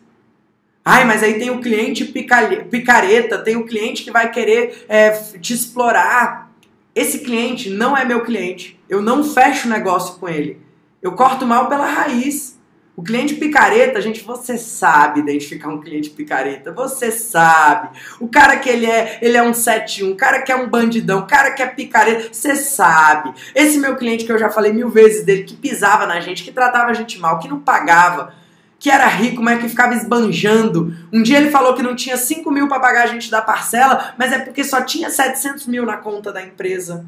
Ai, 0.84 1.04
mas 1.04 1.22
aí 1.22 1.38
tem 1.38 1.50
o 1.50 1.60
cliente 1.60 2.04
picareta, 2.04 3.38
tem 3.38 3.56
o 3.56 3.66
cliente 3.66 4.02
que 4.02 4.10
vai 4.10 4.30
querer 4.30 4.86
é, 4.88 5.10
te 5.10 5.52
explorar. 5.52 6.50
Esse 6.94 7.18
cliente 7.18 7.68
não 7.68 7.96
é 7.96 8.04
meu 8.04 8.22
cliente. 8.22 8.80
Eu 8.88 9.02
não 9.02 9.22
fecho 9.22 9.68
negócio 9.68 10.18
com 10.18 10.28
ele. 10.28 10.58
Eu 11.00 11.12
corto 11.12 11.46
mal 11.46 11.68
pela 11.68 11.86
raiz. 11.86 12.58
O 12.96 13.02
cliente 13.02 13.36
picareta, 13.36 14.00
gente, 14.00 14.24
você 14.24 14.58
sabe 14.58 15.20
identificar 15.20 15.68
um 15.68 15.80
cliente 15.80 16.10
picareta, 16.10 16.72
você 16.72 17.12
sabe. 17.12 17.96
O 18.18 18.26
cara 18.26 18.56
que 18.56 18.68
ele 18.68 18.86
é, 18.86 19.20
ele 19.22 19.36
é 19.36 19.42
um 19.42 19.54
71, 19.54 20.10
o 20.10 20.16
cara 20.16 20.42
que 20.42 20.50
é 20.50 20.56
um 20.56 20.68
bandidão, 20.68 21.20
o 21.20 21.26
cara 21.26 21.52
que 21.52 21.62
é 21.62 21.66
picareta, 21.68 22.30
você 22.32 22.56
sabe. 22.56 23.32
Esse 23.54 23.78
meu 23.78 23.94
cliente 23.94 24.24
que 24.24 24.32
eu 24.32 24.38
já 24.38 24.50
falei 24.50 24.72
mil 24.72 24.90
vezes 24.90 25.24
dele, 25.24 25.44
que 25.44 25.54
pisava 25.54 26.06
na 26.06 26.18
gente, 26.18 26.42
que 26.42 26.50
tratava 26.50 26.90
a 26.90 26.94
gente 26.94 27.20
mal, 27.20 27.38
que 27.38 27.46
não 27.46 27.60
pagava, 27.60 28.34
que 28.80 28.90
era 28.90 29.06
rico, 29.06 29.40
mas 29.40 29.60
que 29.60 29.68
ficava 29.68 29.94
esbanjando. 29.94 30.92
Um 31.12 31.22
dia 31.22 31.38
ele 31.38 31.52
falou 31.52 31.74
que 31.74 31.82
não 31.84 31.94
tinha 31.94 32.16
5 32.16 32.50
mil 32.50 32.66
para 32.66 32.80
pagar 32.80 33.04
a 33.04 33.06
gente 33.06 33.30
da 33.30 33.40
parcela, 33.40 34.12
mas 34.18 34.32
é 34.32 34.40
porque 34.40 34.64
só 34.64 34.82
tinha 34.82 35.08
700 35.08 35.68
mil 35.68 35.86
na 35.86 35.98
conta 35.98 36.32
da 36.32 36.42
empresa. 36.42 37.06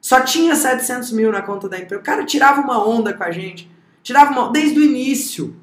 Só 0.00 0.20
tinha 0.20 0.54
700 0.54 1.12
mil 1.12 1.30
na 1.30 1.42
conta 1.42 1.68
da 1.68 1.78
empresa. 1.78 2.00
O 2.00 2.04
cara 2.04 2.24
tirava 2.24 2.60
uma 2.60 2.84
onda 2.86 3.12
com 3.12 3.22
a 3.22 3.30
gente. 3.30 3.70
Tirava 4.02 4.32
uma 4.32 4.50
desde 4.50 4.78
o 4.78 4.82
início. 4.82 5.54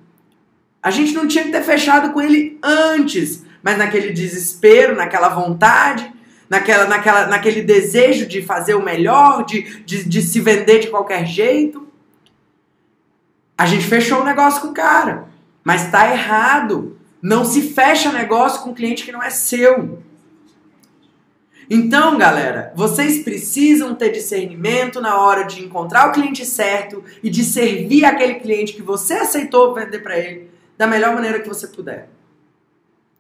A 0.82 0.92
gente 0.92 1.14
não 1.14 1.28
tinha 1.28 1.44
que 1.44 1.52
ter 1.52 1.64
fechado 1.64 2.14
com 2.14 2.22
ele 2.22 2.60
antes. 2.62 3.44
Mas 3.64 3.78
naquele 3.78 4.14
desespero, 4.14 4.96
naquela 4.96 5.30
vontade, 5.30 6.14
naquela, 6.50 6.86
naquela, 6.86 7.28
naquele 7.28 7.62
desejo 7.64 8.28
de 8.28 8.42
fazer 8.42 8.76
o 8.76 8.84
melhor, 8.84 9.44
de, 9.44 9.84
de, 9.84 10.08
de 10.08 10.22
se 10.22 10.40
vender 10.40 10.80
de 10.80 10.88
qualquer 10.88 11.26
jeito. 11.26 11.88
A 13.58 13.66
gente 13.66 13.86
fechou 13.86 14.22
o 14.22 14.26
negócio 14.26 14.62
com 14.62 14.68
o 14.68 14.74
cara. 14.74 15.26
Mas 15.64 15.90
tá 15.90 16.10
errado. 16.12 16.98
Não 17.22 17.44
se 17.44 17.74
fecha 17.74 18.12
negócio 18.12 18.62
com 18.62 18.70
um 18.70 18.76
cliente 18.76 19.04
que 19.04 19.12
não 19.12 19.24
é 19.24 19.32
seu. 19.32 20.02
Então, 21.70 22.18
galera, 22.18 22.72
vocês 22.76 23.24
precisam 23.24 23.94
ter 23.94 24.12
discernimento 24.12 25.02
na 25.02 25.22
hora 25.22 25.44
de 25.44 25.64
encontrar 25.64 26.08
o 26.08 26.12
cliente 26.14 26.46
certo 26.46 27.04
e 27.22 27.30
de 27.30 27.44
servir 27.44 28.06
aquele 28.06 28.36
cliente 28.36 28.74
que 28.74 28.82
você 28.82 29.16
aceitou 29.16 29.74
vender 29.74 30.00
para 30.00 30.18
ele 30.18 30.50
da 30.78 30.88
melhor 30.88 31.14
maneira 31.14 31.40
que 31.40 31.48
você 31.48 31.68
puder. 31.68 32.08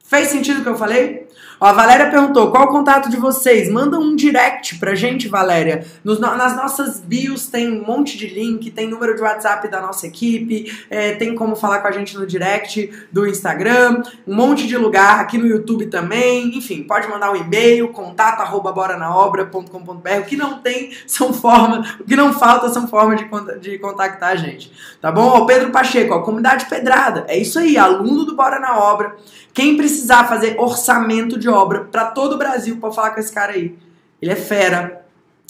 Fez 0.05 0.29
sentido 0.29 0.61
o 0.61 0.63
que 0.63 0.69
eu 0.69 0.77
falei? 0.77 1.26
Ó, 1.59 1.65
a 1.65 1.73
Valéria 1.73 2.09
perguntou: 2.09 2.51
qual 2.51 2.65
o 2.65 2.71
contato 2.71 3.09
de 3.09 3.17
vocês? 3.17 3.69
Manda 3.69 3.97
um 3.97 4.15
direct 4.15 4.77
pra 4.77 4.95
gente, 4.95 5.27
Valéria. 5.27 5.85
Nos, 6.03 6.19
nas 6.19 6.55
nossas 6.55 6.99
bios 6.99 7.47
tem 7.47 7.71
um 7.71 7.85
monte 7.85 8.17
de 8.17 8.27
link, 8.27 8.69
tem 8.71 8.87
número 8.87 9.15
de 9.15 9.21
WhatsApp 9.21 9.67
da 9.67 9.81
nossa 9.81 10.05
equipe, 10.05 10.71
é, 10.89 11.13
tem 11.13 11.35
como 11.35 11.55
falar 11.55 11.79
com 11.79 11.87
a 11.87 11.91
gente 11.91 12.17
no 12.17 12.25
direct 12.25 12.91
do 13.11 13.27
Instagram, 13.27 14.03
um 14.27 14.35
monte 14.35 14.67
de 14.67 14.77
lugar, 14.77 15.19
aqui 15.19 15.37
no 15.37 15.47
YouTube 15.47 15.87
também. 15.87 16.57
Enfim, 16.57 16.83
pode 16.83 17.07
mandar 17.07 17.31
um 17.31 17.35
e-mail, 17.35 17.89
contato 17.89 18.41
arroba 18.41 18.71
boranaobra.com.br. 18.71 20.19
O 20.19 20.25
que 20.25 20.35
não 20.35 20.59
tem 20.59 20.91
são 21.07 21.33
formas, 21.33 21.91
o 21.99 22.03
que 22.03 22.15
não 22.15 22.33
falta 22.33 22.69
são 22.69 22.87
formas 22.87 23.19
de, 23.19 23.59
de 23.59 23.79
contactar 23.79 24.29
a 24.29 24.35
gente. 24.35 24.71
Tá 25.01 25.11
bom? 25.11 25.27
Ó, 25.27 25.45
Pedro 25.45 25.71
Pacheco, 25.71 26.13
ó, 26.13 26.21
comunidade 26.21 26.65
Pedrada. 26.65 27.25
É 27.27 27.37
isso 27.37 27.59
aí, 27.59 27.77
aluno 27.77 28.25
do 28.25 28.35
Bora 28.35 28.59
na 28.59 28.77
Obra. 28.77 29.15
Quem 29.53 29.75
precisar 29.75 30.25
fazer 30.25 30.55
orçamento 30.59 31.39
de 31.39 31.46
obra 31.47 31.85
para 31.91 32.05
todo 32.05 32.33
o 32.33 32.37
Brasil, 32.37 32.77
pode 32.77 32.95
falar 32.95 33.11
com 33.11 33.19
esse 33.19 33.31
cara 33.31 33.53
aí. 33.53 33.77
Ele 34.21 34.31
é 34.31 34.35
fera. 34.35 35.05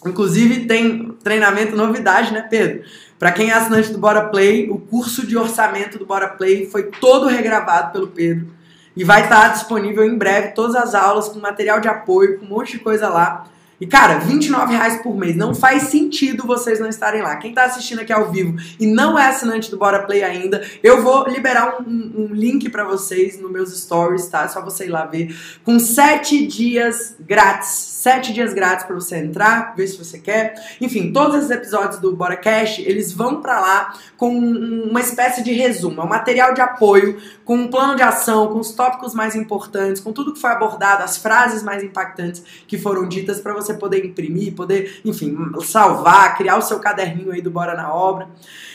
Inclusive 0.05 0.65
tem 0.65 1.11
treinamento, 1.23 1.75
novidade, 1.75 2.31
né, 2.31 2.41
Pedro? 2.41 2.83
Para 3.17 3.31
quem 3.31 3.49
é 3.49 3.53
assinante 3.53 3.91
do 3.91 3.97
Bora 3.97 4.25
Play, 4.29 4.69
o 4.69 4.77
curso 4.77 5.25
de 5.25 5.35
orçamento 5.35 5.97
do 5.97 6.05
Bora 6.05 6.27
Play 6.27 6.67
foi 6.67 6.83
todo 6.83 7.27
regravado 7.27 7.91
pelo 7.91 8.07
Pedro. 8.07 8.47
E 8.95 9.03
vai 9.03 9.23
estar 9.23 9.49
disponível 9.49 10.03
em 10.03 10.17
breve 10.17 10.49
todas 10.49 10.75
as 10.75 10.93
aulas 10.93 11.29
com 11.29 11.39
material 11.39 11.79
de 11.79 11.87
apoio, 11.87 12.39
com 12.39 12.45
um 12.45 12.49
monte 12.49 12.73
de 12.73 12.79
coisa 12.79 13.09
lá. 13.09 13.47
E, 13.79 13.85
cara, 13.85 14.17
29 14.17 14.73
reais 14.73 15.01
por 15.03 15.15
mês. 15.15 15.35
Não 15.35 15.53
faz 15.53 15.83
sentido 15.83 16.47
vocês 16.47 16.79
não 16.79 16.89
estarem 16.89 17.21
lá. 17.21 17.35
Quem 17.35 17.53
tá 17.53 17.65
assistindo 17.65 18.01
aqui 18.01 18.11
ao 18.11 18.31
vivo 18.31 18.57
e 18.79 18.87
não 18.87 19.17
é 19.17 19.27
assinante 19.27 19.69
do 19.69 19.77
Bora 19.77 20.03
Play 20.03 20.23
ainda, 20.23 20.63
eu 20.81 21.03
vou 21.03 21.27
liberar 21.27 21.81
um, 21.81 22.11
um 22.17 22.33
link 22.33 22.69
para 22.69 22.83
vocês 22.83 23.39
nos 23.39 23.51
meus 23.51 23.77
stories, 23.79 24.27
tá? 24.27 24.43
É 24.43 24.47
só 24.47 24.61
você 24.61 24.85
ir 24.85 24.89
lá 24.89 25.05
ver. 25.05 25.35
Com 25.63 25.79
7 25.79 26.47
dias 26.47 27.15
grátis. 27.19 27.97
7 27.97 28.33
dias 28.33 28.53
grátis 28.53 28.85
para 28.85 28.95
você 28.95 29.17
entrar, 29.17 29.75
ver 29.75 29.87
se 29.87 29.97
você 29.97 30.17
quer. 30.17 30.55
Enfim, 30.79 31.11
todos 31.11 31.35
esses 31.35 31.51
episódios 31.51 31.99
do 31.99 32.15
Bora 32.15 32.37
Cash, 32.37 32.79
eles 32.79 33.11
vão 33.11 33.41
para 33.41 33.59
lá 33.59 33.93
com 34.15 34.29
uma 34.29 35.01
espécie 35.01 35.43
de 35.43 35.51
resumo. 35.51 36.01
É 36.01 36.03
um 36.03 36.07
material 36.07 36.53
de 36.53 36.61
apoio, 36.61 37.19
com 37.43 37.55
um 37.57 37.67
plano 37.67 37.95
de 37.95 38.03
ação, 38.03 38.47
com 38.47 38.59
os 38.59 38.71
tópicos 38.71 39.13
mais 39.13 39.35
importantes, 39.35 40.01
com 40.01 40.13
tudo 40.13 40.33
que 40.33 40.39
foi 40.39 40.51
abordado, 40.51 41.03
as 41.03 41.17
frases 41.17 41.61
mais 41.61 41.83
impactantes 41.83 42.43
que 42.67 42.77
foram 42.77 43.07
ditas 43.07 43.39
para 43.41 43.53
você 43.53 43.66
você 43.67 43.73
poder 43.73 44.05
imprimir, 44.05 44.53
poder, 44.53 45.01
enfim, 45.05 45.35
salvar, 45.63 46.37
criar 46.37 46.57
o 46.57 46.61
seu 46.61 46.79
caderninho 46.79 47.31
aí 47.31 47.41
do 47.41 47.51
Bora 47.51 47.75
na 47.75 47.93
Obra. 47.93 48.27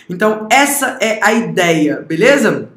Então, 0.09 0.47
essa 0.51 0.99
é 1.01 1.19
a 1.23 1.33
ideia, 1.33 1.97
beleza? 1.97 2.69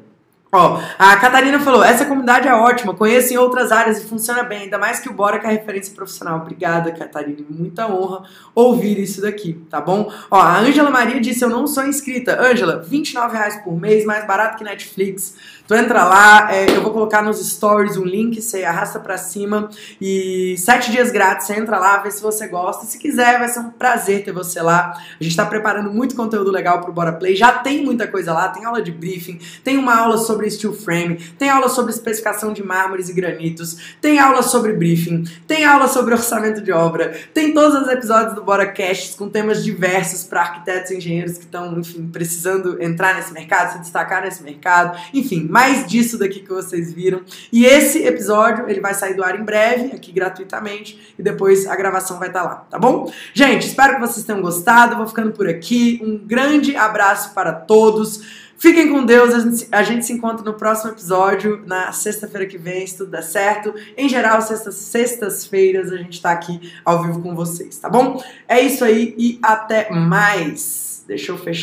Ó, 0.52 0.80
a 0.98 1.16
Catarina 1.16 1.60
falou: 1.60 1.84
essa 1.84 2.06
comunidade 2.06 2.48
é 2.48 2.54
ótima, 2.54 2.94
conheço 2.94 3.32
em 3.34 3.36
outras 3.36 3.72
áreas 3.72 3.98
e 3.98 4.06
funciona 4.06 4.42
bem, 4.42 4.62
ainda 4.62 4.78
mais 4.78 5.00
que 5.00 5.08
o 5.08 5.12
Bora 5.12 5.38
que 5.38 5.46
é 5.46 5.50
referência 5.50 5.94
profissional. 5.94 6.38
Obrigada, 6.40 6.92
Catarina. 6.92 7.44
Muita 7.50 7.86
honra 7.86 8.22
ouvir 8.54 8.98
isso 8.98 9.20
daqui, 9.20 9.54
tá 9.68 9.80
bom? 9.80 10.10
Ó, 10.30 10.36
a 10.36 10.58
Ângela 10.58 10.90
Maria 10.90 11.20
disse: 11.20 11.44
Eu 11.44 11.50
não 11.50 11.66
sou 11.66 11.84
inscrita. 11.84 12.40
Ângela, 12.40 12.84
R$29,00 12.88 13.64
por 13.64 13.78
mês, 13.78 14.04
mais 14.04 14.26
barato 14.26 14.56
que 14.56 14.64
Netflix. 14.64 15.36
Tu 15.66 15.74
entra 15.74 16.04
lá, 16.04 16.54
é, 16.54 16.76
eu 16.76 16.80
vou 16.80 16.92
colocar 16.92 17.22
nos 17.22 17.44
stories 17.44 17.96
um 17.96 18.04
link, 18.04 18.40
você 18.40 18.62
arrasta 18.62 19.00
pra 19.00 19.18
cima 19.18 19.68
e 20.00 20.54
sete 20.58 20.92
dias 20.92 21.10
grátis, 21.10 21.48
você 21.48 21.54
entra 21.54 21.78
lá, 21.78 21.96
vê 21.98 22.10
se 22.10 22.22
você 22.22 22.46
gosta. 22.46 22.86
Se 22.86 22.96
quiser, 22.98 23.38
vai 23.38 23.48
ser 23.48 23.58
um 23.58 23.70
prazer 23.70 24.24
ter 24.24 24.30
você 24.30 24.62
lá. 24.62 24.92
A 25.20 25.22
gente 25.24 25.34
tá 25.34 25.44
preparando 25.44 25.90
muito 25.90 26.14
conteúdo 26.14 26.52
legal 26.52 26.80
pro 26.80 26.92
Bora 26.92 27.12
Play, 27.12 27.34
já 27.34 27.50
tem 27.52 27.84
muita 27.84 28.06
coisa 28.06 28.32
lá, 28.32 28.48
tem 28.48 28.64
aula 28.64 28.80
de 28.80 28.92
briefing, 28.92 29.40
tem 29.64 29.76
uma 29.76 29.96
aula 29.96 30.18
sobre 30.18 30.48
steel 30.48 30.72
frame, 30.72 31.16
tem 31.36 31.50
aula 31.50 31.68
sobre 31.68 31.90
especificação 31.90 32.52
de 32.52 32.64
mármores 32.64 33.08
e 33.08 33.12
granitos, 33.12 33.96
tem 34.00 34.20
aula 34.20 34.42
sobre 34.42 34.72
briefing, 34.72 35.24
tem 35.48 35.64
aula 35.64 35.88
sobre 35.88 36.14
orçamento 36.14 36.60
de 36.60 36.70
obra, 36.70 37.18
tem 37.34 37.52
todos 37.52 37.82
os 37.82 37.88
episódios 37.88 38.34
do 38.34 38.44
Bora 38.44 38.66
Casts 38.66 39.16
com 39.16 39.28
temas 39.28 39.64
diversos 39.64 40.22
para 40.22 40.42
arquitetos 40.42 40.92
e 40.92 40.96
engenheiros 40.96 41.38
que 41.38 41.44
estão, 41.44 41.76
enfim, 41.76 42.06
precisando 42.06 42.80
entrar 42.80 43.16
nesse 43.16 43.32
mercado, 43.32 43.72
se 43.72 43.78
destacar 43.80 44.22
nesse 44.22 44.44
mercado, 44.44 44.96
enfim, 45.12 45.48
mais 45.56 45.86
disso 45.86 46.18
daqui 46.18 46.40
que 46.40 46.50
vocês 46.50 46.92
viram. 46.92 47.22
E 47.50 47.64
esse 47.64 48.04
episódio, 48.04 48.68
ele 48.68 48.78
vai 48.78 48.92
sair 48.92 49.14
do 49.14 49.24
ar 49.24 49.40
em 49.40 49.42
breve, 49.42 49.96
aqui 49.96 50.12
gratuitamente, 50.12 51.14
e 51.18 51.22
depois 51.22 51.66
a 51.66 51.74
gravação 51.74 52.18
vai 52.18 52.28
estar 52.28 52.42
tá 52.42 52.46
lá, 52.46 52.54
tá 52.56 52.78
bom? 52.78 53.10
Gente, 53.32 53.66
espero 53.66 53.94
que 53.94 54.00
vocês 54.00 54.26
tenham 54.26 54.42
gostado, 54.42 54.96
vou 54.96 55.06
ficando 55.06 55.32
por 55.32 55.48
aqui. 55.48 55.98
Um 56.04 56.18
grande 56.18 56.76
abraço 56.76 57.32
para 57.32 57.54
todos. 57.54 58.20
Fiquem 58.58 58.90
com 58.92 59.02
Deus, 59.06 59.32
a 59.32 59.38
gente, 59.38 59.68
a 59.72 59.82
gente 59.82 60.04
se 60.04 60.12
encontra 60.12 60.44
no 60.44 60.52
próximo 60.52 60.92
episódio, 60.92 61.62
na 61.66 61.90
sexta-feira 61.90 62.46
que 62.46 62.58
vem, 62.58 62.86
se 62.86 62.98
tudo 62.98 63.10
der 63.10 63.22
certo. 63.22 63.74
Em 63.96 64.10
geral, 64.10 64.42
sextas, 64.42 64.74
sextas-feiras 64.74 65.90
a 65.90 65.96
gente 65.96 66.20
tá 66.20 66.32
aqui 66.32 66.70
ao 66.84 67.02
vivo 67.02 67.22
com 67.22 67.34
vocês, 67.34 67.78
tá 67.78 67.88
bom? 67.88 68.22
É 68.46 68.60
isso 68.60 68.84
aí 68.84 69.14
e 69.16 69.38
até 69.42 69.90
mais. 69.90 71.02
Deixa 71.06 71.32
eu 71.32 71.38
fechar. 71.38 71.54